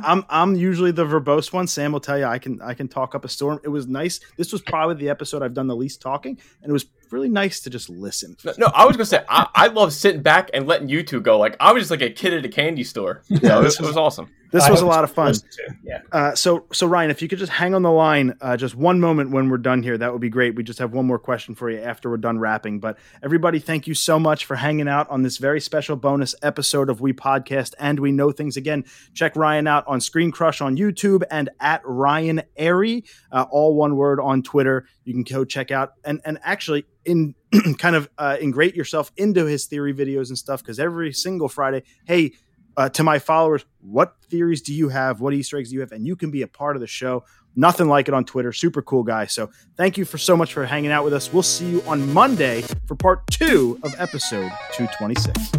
[0.03, 1.67] I'm I'm usually the verbose one.
[1.67, 3.59] Sam will tell you I can I can talk up a storm.
[3.63, 4.19] It was nice.
[4.37, 7.59] This was probably the episode I've done the least talking, and it was really nice
[7.61, 8.35] to just listen.
[8.43, 11.21] No, no I was gonna say I, I love sitting back and letting you two
[11.21, 11.37] go.
[11.37, 13.21] Like I was just like a kid at a candy store.
[13.27, 14.29] Yeah, this was awesome.
[14.51, 15.35] This was a lot of fun.
[15.83, 16.01] Yeah.
[16.11, 18.99] Uh, so so Ryan, if you could just hang on the line uh, just one
[18.99, 20.55] moment when we're done here, that would be great.
[20.55, 22.79] We just have one more question for you after we're done wrapping.
[22.79, 26.89] But everybody, thank you so much for hanging out on this very special bonus episode
[26.89, 28.57] of We Podcast and We Know Things.
[28.57, 33.75] Again, check Ryan out on Screen Crush on YouTube and at Ryan Arey, uh, all
[33.75, 34.87] one word on Twitter.
[35.03, 37.35] You can go check out and and actually in
[37.77, 41.83] kind of uh, ingrate yourself into his theory videos and stuff because every single Friday,
[42.05, 42.33] hey
[42.77, 45.21] uh, to my followers, what theories do you have?
[45.21, 45.91] What Easter eggs do you have?
[45.91, 47.23] And you can be a part of the show.
[47.55, 48.53] Nothing like it on Twitter.
[48.53, 49.25] Super cool guy.
[49.25, 51.33] So thank you for so much for hanging out with us.
[51.33, 55.51] We'll see you on Monday for part two of episode 226.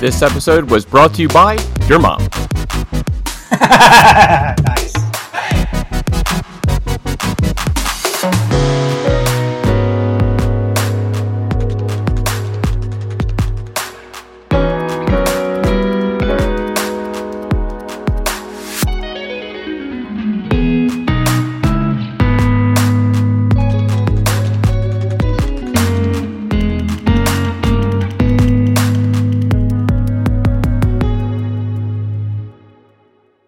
[0.00, 2.28] This episode was brought to you by your mom.
[3.60, 4.94] nice.